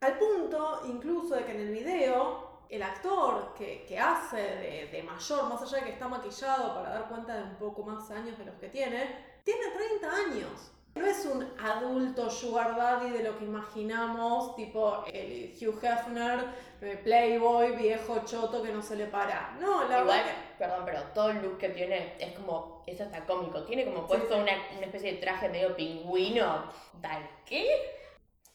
Al 0.00 0.18
punto, 0.18 0.82
incluso, 0.86 1.34
de 1.34 1.44
que 1.44 1.52
en 1.52 1.60
el 1.60 1.70
video 1.72 2.62
el 2.68 2.82
actor 2.82 3.54
que, 3.54 3.84
que 3.86 3.98
hace 3.98 4.36
de, 4.36 4.88
de 4.90 5.02
mayor, 5.02 5.48
más 5.48 5.62
allá 5.62 5.78
de 5.78 5.84
que 5.84 5.90
está 5.92 6.08
maquillado 6.08 6.74
para 6.74 6.90
dar 6.90 7.08
cuenta 7.08 7.36
de 7.36 7.42
un 7.42 7.56
poco 7.56 7.82
más 7.82 8.10
años 8.10 8.38
de 8.38 8.46
los 8.46 8.54
que 8.56 8.68
tiene, 8.68 9.40
tiene 9.44 9.68
30 10.00 10.10
años. 10.10 10.72
No 10.94 11.06
es 11.06 11.24
un 11.24 11.48
adulto 11.58 12.28
sugar 12.28 12.76
daddy 12.76 13.10
de 13.10 13.24
lo 13.24 13.38
que 13.38 13.44
imaginamos, 13.46 14.54
tipo 14.56 15.04
el 15.06 15.54
Hugh 15.58 15.82
Hefner, 15.82 16.44
eh, 16.82 17.00
playboy, 17.02 17.74
viejo 17.76 18.20
choto 18.26 18.62
que 18.62 18.70
no 18.72 18.82
se 18.82 18.96
le 18.96 19.06
para. 19.06 19.56
No, 19.58 19.88
la 19.88 20.00
Igual, 20.00 20.18
verdad 20.18 20.24
que- 20.26 20.58
perdón, 20.58 20.82
pero 20.84 21.02
todo 21.14 21.30
el 21.30 21.40
look 21.42 21.56
que 21.58 21.70
tiene 21.70 22.14
es 22.18 22.34
como, 22.38 22.82
eso 22.86 23.04
está 23.04 23.24
cómico, 23.24 23.64
tiene 23.64 23.86
como 23.86 24.06
puesto 24.06 24.34
sí. 24.34 24.40
Una, 24.42 24.52
una 24.76 24.86
especie 24.86 25.12
de 25.12 25.18
traje 25.18 25.48
medio 25.48 25.74
pingüino, 25.74 26.64
tal, 27.00 27.26
¿qué? 27.46 27.66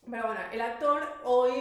Pero 0.09 0.27
bueno, 0.27 0.39
el 0.53 0.61
actor 0.61 1.21
hoy, 1.25 1.51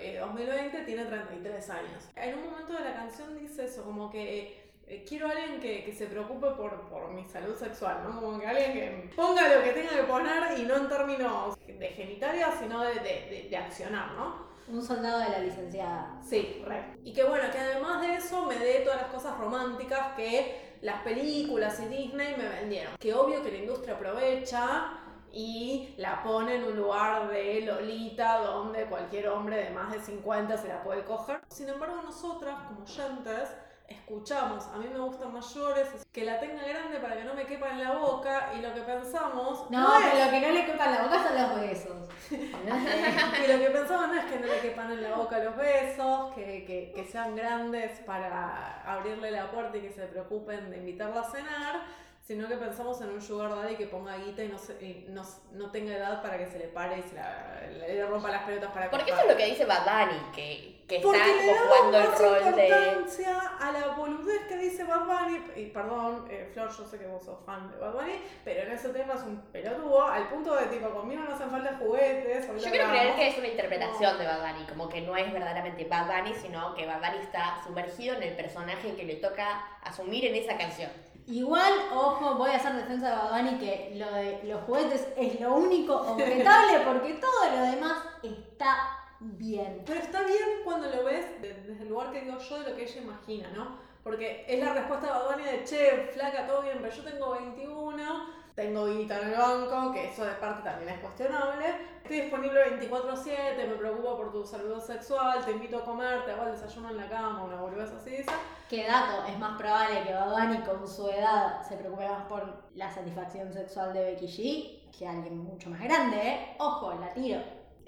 eh, 0.00 0.18
2020, 0.20 0.82
tiene 0.84 1.04
33 1.06 1.70
años. 1.70 2.04
En 2.16 2.38
un 2.38 2.50
momento 2.50 2.72
de 2.74 2.80
la 2.80 2.94
canción 2.94 3.38
dice 3.38 3.66
eso, 3.66 3.84
como 3.84 4.10
que 4.10 4.63
eh, 4.86 5.04
quiero 5.08 5.28
a 5.28 5.30
alguien 5.32 5.60
que, 5.60 5.84
que 5.84 5.92
se 5.92 6.06
preocupe 6.06 6.48
por, 6.50 6.80
por 6.88 7.08
mi 7.10 7.24
salud 7.28 7.54
sexual, 7.56 8.00
¿no? 8.04 8.20
Como 8.20 8.38
que 8.38 8.46
alguien 8.46 8.72
que 8.72 9.10
ponga 9.16 9.48
lo 9.54 9.62
que 9.62 9.72
tenga 9.72 9.90
que 9.90 10.04
poner 10.04 10.58
y 10.58 10.62
no 10.62 10.76
en 10.76 10.88
términos 10.88 11.58
de 11.66 11.88
genitalia, 11.88 12.52
sino 12.58 12.82
de, 12.82 12.94
de- 12.94 13.26
de- 13.30 13.46
de 13.50 13.56
accionar, 13.56 14.12
¿no? 14.12 14.44
Un 14.66 14.82
soldado 14.82 15.18
de 15.20 15.28
la 15.28 15.38
licenciada. 15.40 16.18
Sí, 16.22 16.62
re. 16.66 16.96
Y 17.04 17.12
que 17.12 17.22
bueno, 17.24 17.50
que 17.52 17.58
además 17.58 18.00
de 18.00 18.14
eso 18.14 18.46
me 18.46 18.58
dé 18.58 18.80
todas 18.80 19.02
las 19.02 19.10
cosas 19.10 19.36
románticas 19.38 20.14
que 20.16 20.74
las 20.80 21.02
películas 21.02 21.78
y 21.80 21.86
Disney 21.86 22.34
me 22.36 22.48
vendieron. 22.48 22.94
Que 22.98 23.12
obvio 23.12 23.42
que 23.42 23.50
la 23.50 23.58
industria 23.58 23.94
aprovecha 23.94 24.90
y 25.32 25.94
la 25.98 26.22
pone 26.22 26.54
en 26.56 26.64
un 26.64 26.76
lugar 26.76 27.28
de 27.28 27.60
Lolita 27.62 28.38
donde 28.38 28.86
cualquier 28.86 29.28
hombre 29.28 29.56
de 29.64 29.70
más 29.70 29.92
de 29.92 30.00
50 30.00 30.56
se 30.56 30.68
la 30.68 30.82
puede 30.82 31.04
coger. 31.04 31.40
Sin 31.48 31.68
embargo, 31.68 32.00
nosotras, 32.02 32.56
como 32.68 32.84
oyentes, 32.84 33.50
escuchamos, 33.88 34.64
a 34.68 34.76
mí 34.78 34.86
me 34.92 34.98
gustan 34.98 35.32
mayores, 35.32 35.88
que 36.12 36.24
la 36.24 36.40
tenga 36.40 36.62
grande 36.66 36.98
para 37.00 37.16
que 37.16 37.24
no 37.24 37.34
me 37.34 37.44
quepa 37.46 37.70
en 37.70 37.82
la 37.84 37.92
boca 37.92 38.52
y 38.56 38.62
lo 38.62 38.72
que 38.74 38.80
pensamos 38.82 39.70
No, 39.70 39.98
es- 39.98 40.04
pero 40.10 40.24
lo 40.24 40.30
que 40.30 40.40
no 40.40 40.48
le 40.52 40.66
quepa 40.66 40.84
en 40.86 40.92
la 40.92 41.02
boca 41.02 41.22
son 41.22 41.42
los 41.42 41.60
besos. 41.60 42.08
y 42.30 43.52
lo 43.52 43.58
que 43.58 43.70
pensamos 43.70 44.08
no 44.08 44.14
es 44.14 44.24
que 44.24 44.38
no 44.38 44.46
le 44.46 44.60
quepan 44.60 44.90
en 44.92 45.02
la 45.02 45.14
boca 45.16 45.38
los 45.38 45.56
besos, 45.56 46.32
que, 46.34 46.64
que- 46.64 46.92
que 46.94 47.04
sean 47.04 47.36
grandes 47.36 47.98
para 48.00 48.82
abrirle 48.90 49.30
la 49.30 49.50
puerta 49.50 49.76
y 49.76 49.80
que 49.82 49.92
se 49.92 50.06
preocupen 50.06 50.70
de 50.70 50.78
invitarla 50.78 51.20
a 51.20 51.30
cenar, 51.30 51.82
sino 52.22 52.48
que 52.48 52.56
pensamos 52.56 53.00
en 53.02 53.10
un 53.10 53.20
sugar 53.20 53.50
daddy 53.54 53.76
que 53.76 53.86
ponga 53.86 54.16
guita 54.16 54.42
y 54.44 54.48
no, 54.48 54.58
se- 54.58 54.80
y 54.82 55.06
no, 55.10 55.22
no 55.52 55.70
tenga 55.70 55.94
edad 55.94 56.22
para 56.22 56.38
que 56.38 56.46
se 56.46 56.58
le 56.58 56.68
pare 56.68 56.98
y 56.98 57.02
se 57.02 57.14
la- 57.16 57.60
le, 57.70 57.94
le 57.96 58.06
rompa 58.06 58.30
las 58.30 58.44
pelotas 58.44 58.70
para 58.72 58.90
Porque 58.90 59.10
eso 59.10 59.20
es 59.20 59.28
lo 59.28 59.36
que 59.36 59.46
dice 59.46 59.66
Bad 59.66 59.84
Bunny, 59.84 60.18
que, 60.34 60.73
que 60.86 60.96
está 60.96 61.08
Porque 61.08 61.18
le 61.18 61.58
jugando 61.58 61.98
el 61.98 62.08
más 62.08 62.18
rol 62.18 62.56
de... 62.56 62.68
importancia 62.68 63.40
a 63.58 63.72
la 63.72 63.88
boludez 63.96 64.46
que 64.46 64.56
dice 64.58 64.84
Bad 64.84 65.06
Bunny, 65.06 65.40
y 65.56 65.66
perdón, 65.66 66.26
eh, 66.30 66.50
Flor, 66.52 66.70
yo 66.76 66.84
sé 66.86 66.98
que 66.98 67.06
vos 67.06 67.24
sos 67.24 67.38
fan 67.46 67.70
de 67.70 67.78
Bad 67.78 67.92
Bunny, 67.92 68.20
pero 68.44 68.62
en 68.62 68.72
ese 68.72 68.90
tema 68.90 69.14
es 69.14 69.22
un 69.22 69.40
pelotudo, 69.52 70.06
al 70.06 70.28
punto 70.28 70.54
de 70.54 70.66
tipo, 70.66 70.90
conmigo 70.90 71.22
no 71.22 71.34
hacen 71.34 71.50
falta 71.50 71.76
juguetes. 71.78 72.46
Yo 72.62 72.70
quiero 72.70 72.88
creer 72.90 73.14
que 73.14 73.28
es 73.28 73.38
una 73.38 73.48
interpretación 73.48 74.18
de 74.18 74.26
Bad 74.26 74.52
Bunny, 74.52 74.66
como 74.66 74.88
que 74.88 75.00
no 75.00 75.16
es 75.16 75.32
verdaderamente 75.32 75.84
Bad 75.84 76.06
Bunny, 76.06 76.34
sino 76.34 76.74
que 76.74 76.86
Bad 76.86 77.00
Bunny 77.00 77.22
está 77.22 77.62
sumergido 77.64 78.16
en 78.16 78.22
el 78.24 78.36
personaje 78.36 78.94
que 78.94 79.04
le 79.04 79.16
toca 79.16 79.78
asumir 79.82 80.26
en 80.26 80.34
esa 80.34 80.58
canción. 80.58 80.90
Igual, 81.26 81.72
ojo, 81.94 82.34
voy 82.34 82.50
a 82.50 82.56
hacer 82.56 82.74
defensa 82.74 83.08
de 83.08 83.16
Bad 83.16 83.30
Bunny 83.30 83.58
que 83.58 83.92
lo 83.94 84.12
de 84.12 84.40
los 84.44 84.62
juguetes 84.64 85.08
es 85.16 85.40
lo 85.40 85.54
único 85.54 85.94
objetable 85.94 86.80
porque 86.84 87.14
todo 87.14 87.50
lo 87.50 87.62
demás 87.62 87.98
está 88.22 89.03
bien. 89.24 89.82
Pero 89.86 90.00
está 90.00 90.22
bien 90.22 90.60
cuando 90.64 90.88
lo 90.88 91.04
ves 91.04 91.40
de- 91.42 91.54
desde 91.54 91.82
el 91.82 91.88
lugar 91.88 92.12
que 92.12 92.20
digo 92.22 92.38
yo 92.38 92.58
de 92.62 92.70
lo 92.70 92.76
que 92.76 92.84
ella 92.84 93.00
imagina, 93.02 93.50
¿no? 93.50 93.78
Porque 94.02 94.44
es 94.48 94.62
la 94.62 94.74
respuesta 94.74 95.06
de 95.06 95.12
Bad 95.12 95.30
Bunny 95.30 95.44
de, 95.44 95.64
che, 95.64 96.10
flaca, 96.12 96.46
todo 96.46 96.62
bien, 96.62 96.78
pero 96.82 96.94
yo 96.94 97.02
tengo 97.04 97.30
21, 97.30 98.26
tengo 98.54 98.86
guita 98.86 99.18
en 99.20 99.28
el 99.30 99.38
banco, 99.38 99.92
que 99.92 100.10
eso 100.10 100.24
de 100.24 100.32
parte 100.32 100.62
también 100.62 100.90
es 100.90 101.00
cuestionable. 101.00 101.64
Estoy 102.02 102.20
disponible 102.20 102.60
24-7, 102.78 103.66
me 103.66 103.74
preocupo 103.76 104.16
por 104.18 104.30
tu 104.32 104.44
salud 104.46 104.78
sexual, 104.80 105.42
te 105.44 105.52
invito 105.52 105.78
a 105.78 105.84
comer, 105.84 106.24
te 106.26 106.32
hago 106.32 106.44
el 106.44 106.52
desayuno 106.52 106.90
en 106.90 106.98
la 106.98 107.08
cama, 107.08 107.44
una 107.44 107.56
boludez 107.60 107.90
así 107.92 108.14
esa. 108.16 108.34
¿Qué 108.68 108.86
dato? 108.86 109.24
Es 109.26 109.38
más 109.38 109.56
probable 109.58 110.02
que 110.02 110.12
Bad 110.12 110.30
Bunny 110.30 110.58
con 110.64 110.86
su 110.86 111.08
edad 111.08 111.62
se 111.66 111.76
preocupe 111.76 112.06
más 112.06 112.26
por 112.26 112.64
la 112.74 112.90
satisfacción 112.92 113.52
sexual 113.52 113.94
de 113.94 114.04
Becky 114.04 114.26
G 114.26 114.96
que 114.98 115.08
alguien 115.08 115.38
mucho 115.38 115.70
más 115.70 115.80
grande, 115.82 116.16
¿eh? 116.18 116.56
Ojo, 116.58 116.92
la 117.00 117.12
tiro. 117.14 117.40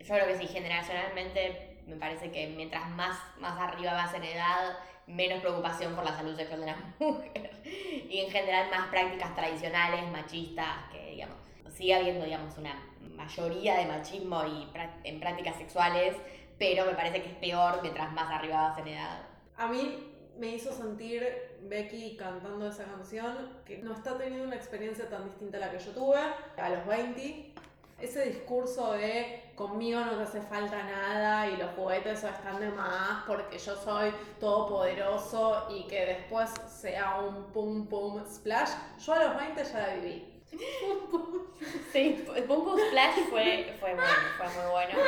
Yo 0.06 0.14
creo 0.14 0.26
que 0.28 0.38
sí, 0.38 0.46
generacionalmente 0.46 1.78
me 1.86 1.96
parece 1.96 2.30
que 2.30 2.46
mientras 2.48 2.88
más, 2.90 3.18
más 3.38 3.58
arriba 3.58 3.92
vas 3.92 4.14
en 4.14 4.22
edad, 4.22 4.78
menos 5.08 5.40
preocupación 5.40 5.96
por 5.96 6.04
la 6.04 6.14
salud 6.16 6.36
sexual 6.36 6.60
de 6.60 6.66
la 6.66 6.76
mujer. 7.00 7.50
Y 7.64 8.20
en 8.20 8.30
general 8.30 8.70
más 8.70 8.86
prácticas 8.88 9.34
tradicionales, 9.34 10.08
machistas, 10.12 10.90
que 10.92 11.10
digamos, 11.10 11.36
sigue 11.74 11.94
habiendo 11.94 12.24
digamos 12.24 12.56
una 12.56 12.80
mayoría 13.00 13.78
de 13.78 13.86
machismo 13.86 14.44
y 14.46 14.68
en 15.02 15.18
prácticas 15.18 15.56
sexuales, 15.56 16.14
pero 16.56 16.84
me 16.86 16.92
parece 16.92 17.22
que 17.22 17.30
es 17.30 17.36
peor 17.36 17.80
mientras 17.82 18.12
más 18.12 18.30
arriba 18.30 18.68
vas 18.68 18.78
en 18.78 18.88
edad. 18.88 19.22
A 19.56 19.66
mí 19.66 20.12
me 20.38 20.48
hizo 20.54 20.72
sentir 20.72 21.26
Becky 21.62 22.16
cantando 22.16 22.68
esa 22.68 22.84
canción 22.84 23.36
que 23.64 23.78
no 23.78 23.92
está 23.94 24.16
teniendo 24.16 24.46
una 24.46 24.56
experiencia 24.56 25.08
tan 25.08 25.24
distinta 25.24 25.56
a 25.56 25.60
la 25.60 25.70
que 25.72 25.78
yo 25.78 25.90
tuve 25.92 26.18
a 26.18 26.68
los 26.68 26.86
20. 26.86 27.54
Ese 27.98 28.26
discurso 28.26 28.92
de 28.92 29.42
conmigo 29.54 30.00
no 30.00 30.16
te 30.16 30.22
hace 30.24 30.42
falta 30.42 30.82
nada 30.82 31.48
y 31.48 31.56
los 31.56 31.70
juguetes 31.70 32.22
están 32.22 32.60
de 32.60 32.68
más 32.68 33.24
porque 33.26 33.58
yo 33.58 33.74
soy 33.74 34.12
todopoderoso 34.38 35.66
y 35.70 35.86
que 35.86 36.04
después 36.04 36.50
sea 36.68 37.20
un 37.20 37.44
pum 37.52 37.86
pum 37.86 38.22
splash. 38.28 38.70
Yo 39.04 39.14
a 39.14 39.24
los 39.24 39.36
20 39.36 39.64
ya 39.64 39.78
la 39.78 39.94
viví. 39.94 40.32
Sí, 41.92 42.24
Pum 42.46 42.64
Pum 42.64 42.78
Splash 42.78 43.14
fue, 43.30 43.74
fue 43.80 43.94
bueno, 43.94 44.12
fue 44.36 44.62
muy 44.62 44.70
bueno. 44.70 44.98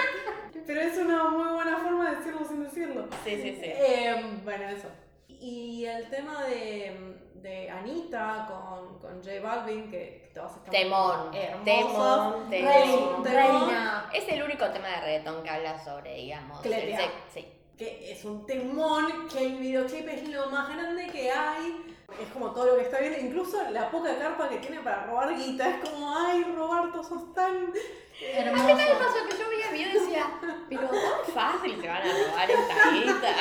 Pero 0.66 0.80
es 0.80 0.98
una 0.98 1.24
muy 1.24 1.52
buena 1.52 1.76
forma 1.76 2.10
de 2.10 2.16
decirlo 2.16 2.44
sin 2.46 2.64
decirlo. 2.64 3.08
Sí, 3.24 3.36
sí, 3.36 3.58
sí. 3.60 3.64
Eh, 3.64 4.40
bueno, 4.44 4.68
eso. 4.68 4.88
Y 5.28 5.84
el 5.84 6.08
tema 6.08 6.44
de, 6.44 7.17
de 7.42 7.70
Anita 7.70 8.46
con, 8.48 8.98
con 8.98 9.22
J 9.22 9.40
Balvin, 9.40 9.90
que, 9.90 10.22
que 10.22 10.30
todas 10.34 10.56
están 10.56 10.70
Temón, 10.70 11.30
temón, 11.30 11.64
temón. 11.64 12.50
Temón. 12.50 13.24
reina. 13.24 14.10
Es 14.12 14.28
el 14.28 14.42
único 14.42 14.68
tema 14.70 14.88
de 14.88 15.00
reggaetón 15.00 15.42
que 15.42 15.50
habla 15.50 15.82
sobre, 15.84 16.14
digamos, 16.14 16.64
el 16.64 16.96
sí. 17.32 17.46
Que 17.76 18.12
es 18.12 18.24
un 18.24 18.44
temón, 18.44 19.28
que 19.32 19.46
el 19.46 19.56
videoclip 19.58 20.08
es 20.08 20.28
lo 20.28 20.50
más 20.50 20.68
grande 20.68 21.06
que 21.08 21.30
hay. 21.30 21.96
Es 22.20 22.28
como 22.32 22.50
todo 22.52 22.66
lo 22.66 22.76
que 22.76 22.82
está 22.82 22.98
bien, 22.98 23.14
incluso 23.26 23.70
la 23.70 23.90
poca 23.90 24.18
carpa 24.18 24.48
que 24.48 24.56
tiene 24.56 24.80
para 24.80 25.04
robar 25.04 25.36
guita. 25.36 25.68
Es 25.68 25.88
como, 25.88 26.16
ay, 26.16 26.42
Roberto, 26.56 27.04
sos 27.04 27.32
tan. 27.34 27.72
Hermoso. 28.20 28.66
¿Qué 28.66 28.94
pasó? 28.98 29.28
Que 29.28 29.38
yo 29.38 29.48
veía 29.48 29.70
video 29.70 29.90
y 29.90 29.94
decía, 29.94 30.26
pero 30.68 30.88
tan 30.88 31.32
fácil 31.32 31.80
se 31.80 31.86
van 31.86 32.02
a 32.02 32.04
robar 32.04 32.50
esta 32.50 32.90
guita. 32.90 33.34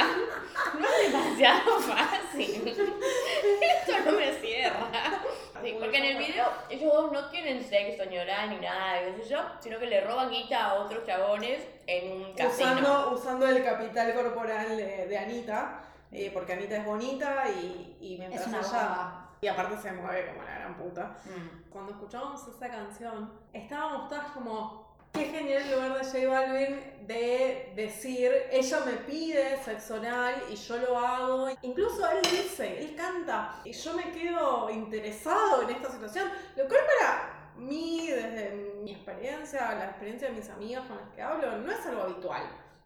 No 0.79 0.87
es 0.87 1.11
demasiado 1.11 1.79
fácil. 1.79 2.67
Esto 2.67 3.93
no 4.05 4.11
me 4.11 4.33
cierra. 4.33 5.21
Sí, 5.63 5.75
porque 5.79 5.97
en 5.97 6.05
el 6.05 6.17
video 6.17 6.45
ellos 6.69 6.93
dos 6.93 7.11
no 7.11 7.29
tienen 7.29 7.63
sexo 7.63 8.05
ni 8.05 8.19
oral 8.19 8.51
ni 8.51 8.57
nada, 8.57 8.99
qué 9.03 9.23
sé 9.23 9.29
yo, 9.29 9.39
sino 9.59 9.79
que 9.79 9.87
le 9.87 10.01
roban 10.01 10.29
guita 10.29 10.65
a 10.65 10.73
otros 10.75 11.03
chabones 11.05 11.63
en 11.87 12.11
un 12.11 12.33
casino. 12.35 12.71
Usando, 12.73 13.11
usando 13.11 13.47
el 13.47 13.63
capital 13.63 14.13
corporal 14.13 14.77
de, 14.77 15.07
de 15.07 15.17
Anita, 15.17 15.81
eh, 16.11 16.29
porque 16.31 16.53
Anita 16.53 16.77
es 16.77 16.85
bonita 16.85 17.45
y, 17.49 17.97
y 17.99 18.17
mientras 18.19 18.43
Es 18.43 18.47
una 18.47 18.59
ella. 18.59 19.26
Y 19.41 19.47
aparte 19.47 19.77
se 19.77 19.91
mueve 19.91 20.27
como 20.27 20.43
la 20.43 20.55
gran 20.55 20.75
puta. 20.75 21.17
Mm. 21.25 21.69
Cuando 21.69 21.91
escuchábamos 21.93 22.47
esa 22.47 22.69
canción, 22.69 23.31
estábamos 23.53 24.09
todas 24.09 24.31
como, 24.31 24.97
qué 25.13 25.25
genial 25.25 25.63
el 25.63 25.71
lugar 25.71 25.93
de 25.97 26.05
J 26.05 26.27
Balvin 26.27 26.97
de 27.07 27.73
decir, 27.75 28.31
ella 28.51 28.79
me 28.85 28.93
pide 28.93 29.63
sexo 29.63 29.95
oral 29.95 30.43
y 30.49 30.55
yo 30.55 30.77
lo 30.77 30.97
hago. 30.97 31.49
Incluso 31.61 32.09
él 32.09 32.21
dice, 32.23 32.79
él 32.79 32.95
canta, 32.95 33.61
y 33.63 33.71
yo 33.71 33.93
me 33.93 34.11
quedo 34.11 34.69
interesado 34.69 35.63
en 35.63 35.69
esta 35.69 35.91
situación, 35.91 36.29
lo 36.55 36.67
cual 36.67 36.79
para 36.99 37.53
mí, 37.57 38.07
desde 38.09 38.51
mi 38.83 38.91
experiencia, 38.91 39.75
la 39.75 39.85
experiencia 39.85 40.29
de 40.29 40.35
mis 40.35 40.49
amigas 40.49 40.85
con 40.87 40.97
las 40.97 41.09
que 41.09 41.21
hablo, 41.21 41.57
no 41.57 41.71
es 41.71 41.85
algo 41.85 42.03
habitual. 42.03 42.43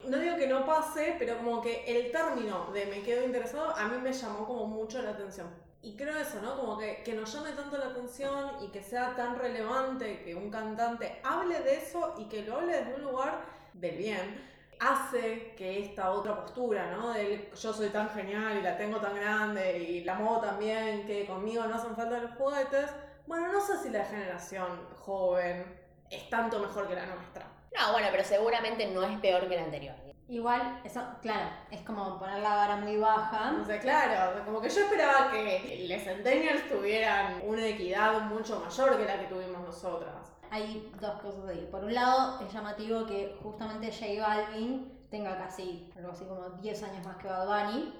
No 0.07 0.17
digo 0.17 0.35
que 0.35 0.47
no 0.47 0.65
pase, 0.65 1.15
pero 1.19 1.37
como 1.37 1.61
que 1.61 1.83
el 1.85 2.11
término 2.11 2.71
de 2.71 2.87
me 2.87 3.03
quedo 3.03 3.23
interesado 3.23 3.75
a 3.75 3.87
mí 3.87 3.97
me 4.01 4.11
llamó 4.11 4.47
como 4.47 4.65
mucho 4.65 5.01
la 5.01 5.11
atención. 5.11 5.47
Y 5.83 5.95
creo 5.95 6.17
eso, 6.17 6.41
¿no? 6.41 6.57
Como 6.57 6.77
que, 6.77 7.01
que 7.03 7.13
nos 7.13 7.33
llame 7.33 7.51
tanto 7.53 7.77
la 7.77 7.87
atención 7.87 8.63
y 8.63 8.67
que 8.67 8.83
sea 8.83 9.15
tan 9.15 9.37
relevante 9.37 10.23
que 10.23 10.35
un 10.35 10.51
cantante 10.51 11.19
hable 11.23 11.59
de 11.61 11.77
eso 11.77 12.15
y 12.17 12.25
que 12.25 12.43
lo 12.43 12.57
hable 12.57 12.77
desde 12.77 12.95
un 12.95 13.01
lugar 13.01 13.41
del 13.73 13.97
bien, 13.97 14.51
hace 14.79 15.53
que 15.55 15.79
esta 15.79 16.11
otra 16.11 16.35
postura, 16.35 16.91
¿no? 16.91 17.13
Del 17.13 17.51
yo 17.51 17.73
soy 17.73 17.89
tan 17.89 18.09
genial 18.09 18.57
y 18.57 18.61
la 18.61 18.77
tengo 18.77 18.99
tan 18.99 19.15
grande 19.15 19.77
y 19.79 20.03
la 20.03 20.15
modo 20.15 20.41
también, 20.41 21.05
que 21.05 21.25
conmigo 21.25 21.65
no 21.65 21.75
hacen 21.75 21.95
falta 21.95 22.19
los 22.19 22.31
juguetes. 22.31 22.89
Bueno, 23.27 23.51
no 23.51 23.61
sé 23.61 23.77
si 23.77 23.89
la 23.89 24.03
generación 24.05 24.87
joven 24.99 25.79
es 26.09 26.29
tanto 26.29 26.59
mejor 26.59 26.87
que 26.87 26.95
la 26.95 27.05
nuestra. 27.05 27.47
No, 27.77 27.93
bueno, 27.93 28.07
pero 28.11 28.23
seguramente 28.23 28.87
no 28.87 29.03
es 29.03 29.19
peor 29.19 29.47
que 29.47 29.55
el 29.55 29.63
anterior. 29.63 29.95
Igual, 30.31 30.79
eso, 30.85 31.01
claro, 31.21 31.49
es 31.69 31.81
como 31.81 32.17
poner 32.17 32.39
la 32.39 32.55
vara 32.55 32.77
muy 32.77 32.95
baja. 32.95 33.53
O 33.61 33.65
sea, 33.65 33.77
claro, 33.81 34.45
como 34.45 34.61
que 34.61 34.69
yo 34.69 34.79
esperaba 34.79 35.29
que 35.29 35.83
les 35.85 36.05
Centennials 36.05 36.69
tuvieran 36.69 37.41
una 37.45 37.67
equidad 37.67 38.21
mucho 38.21 38.61
mayor 38.61 38.97
que 38.97 39.03
la 39.03 39.19
que 39.19 39.25
tuvimos 39.25 39.61
nosotras. 39.61 40.31
Hay 40.49 40.89
dos 41.01 41.21
cosas 41.21 41.49
ahí. 41.49 41.67
Por 41.69 41.83
un 41.83 41.93
lado, 41.93 42.39
es 42.39 42.53
llamativo 42.53 43.05
que 43.05 43.37
justamente 43.43 43.91
J 43.91 44.25
Balvin 44.25 45.05
tenga 45.09 45.37
casi, 45.37 45.91
algo 45.97 46.13
así 46.13 46.23
como 46.23 46.49
10 46.61 46.83
años 46.83 47.05
más 47.05 47.17
que 47.17 47.27
Bad 47.27 47.47
Bunny. 47.47 47.93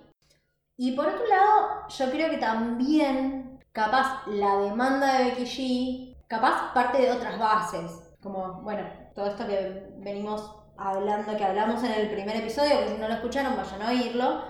Y 0.77 0.95
por 0.95 1.09
otro 1.09 1.27
lado, 1.27 1.85
yo 1.89 2.11
creo 2.11 2.29
que 2.29 2.38
también, 2.38 3.59
capaz, 3.73 4.25
la 4.27 4.55
demanda 4.55 5.17
de 5.17 5.25
Becky 5.25 5.43
G, 5.43 6.27
capaz 6.27 6.73
parte 6.73 7.01
de 7.01 7.11
otras 7.11 7.38
bases. 7.38 8.15
Como, 8.23 8.61
bueno, 8.61 8.88
todo 9.13 9.25
esto 9.25 9.45
que 9.45 9.91
venimos 9.97 10.61
hablando, 10.83 11.35
que 11.38 11.43
hablamos 11.43 11.83
en 11.83 11.91
el 11.91 12.09
primer 12.09 12.35
episodio, 12.35 12.79
que 12.79 12.89
si 12.89 12.97
no 12.97 13.07
lo 13.07 13.15
escucharon 13.15 13.55
vayan 13.55 13.81
a 13.81 13.89
oírlo, 13.89 14.43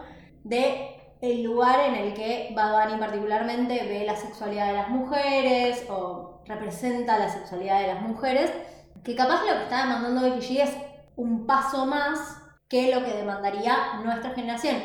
de 0.43 1.15
el 1.21 1.43
lugar 1.43 1.79
en 1.81 1.95
el 1.95 2.13
que 2.13 2.51
Bad 2.55 3.00
particularmente 3.00 3.85
ve 3.88 4.05
la 4.05 4.15
sexualidad 4.15 4.67
de 4.67 4.73
las 4.73 4.89
mujeres 4.89 5.85
o 5.89 6.41
representa 6.45 7.19
la 7.19 7.29
sexualidad 7.29 7.81
de 7.81 7.88
las 7.88 8.01
mujeres, 8.01 8.51
que 9.03 9.15
capaz 9.15 9.41
lo 9.45 9.53
que 9.53 9.63
está 9.63 9.85
demandando 9.85 10.21
Becky 10.21 10.55
G 10.55 10.63
es 10.63 10.75
un 11.15 11.45
paso 11.45 11.85
más 11.85 12.41
que 12.67 12.93
lo 12.93 13.03
que 13.03 13.13
demandaría 13.13 13.75
nuestra 14.03 14.31
generación. 14.31 14.77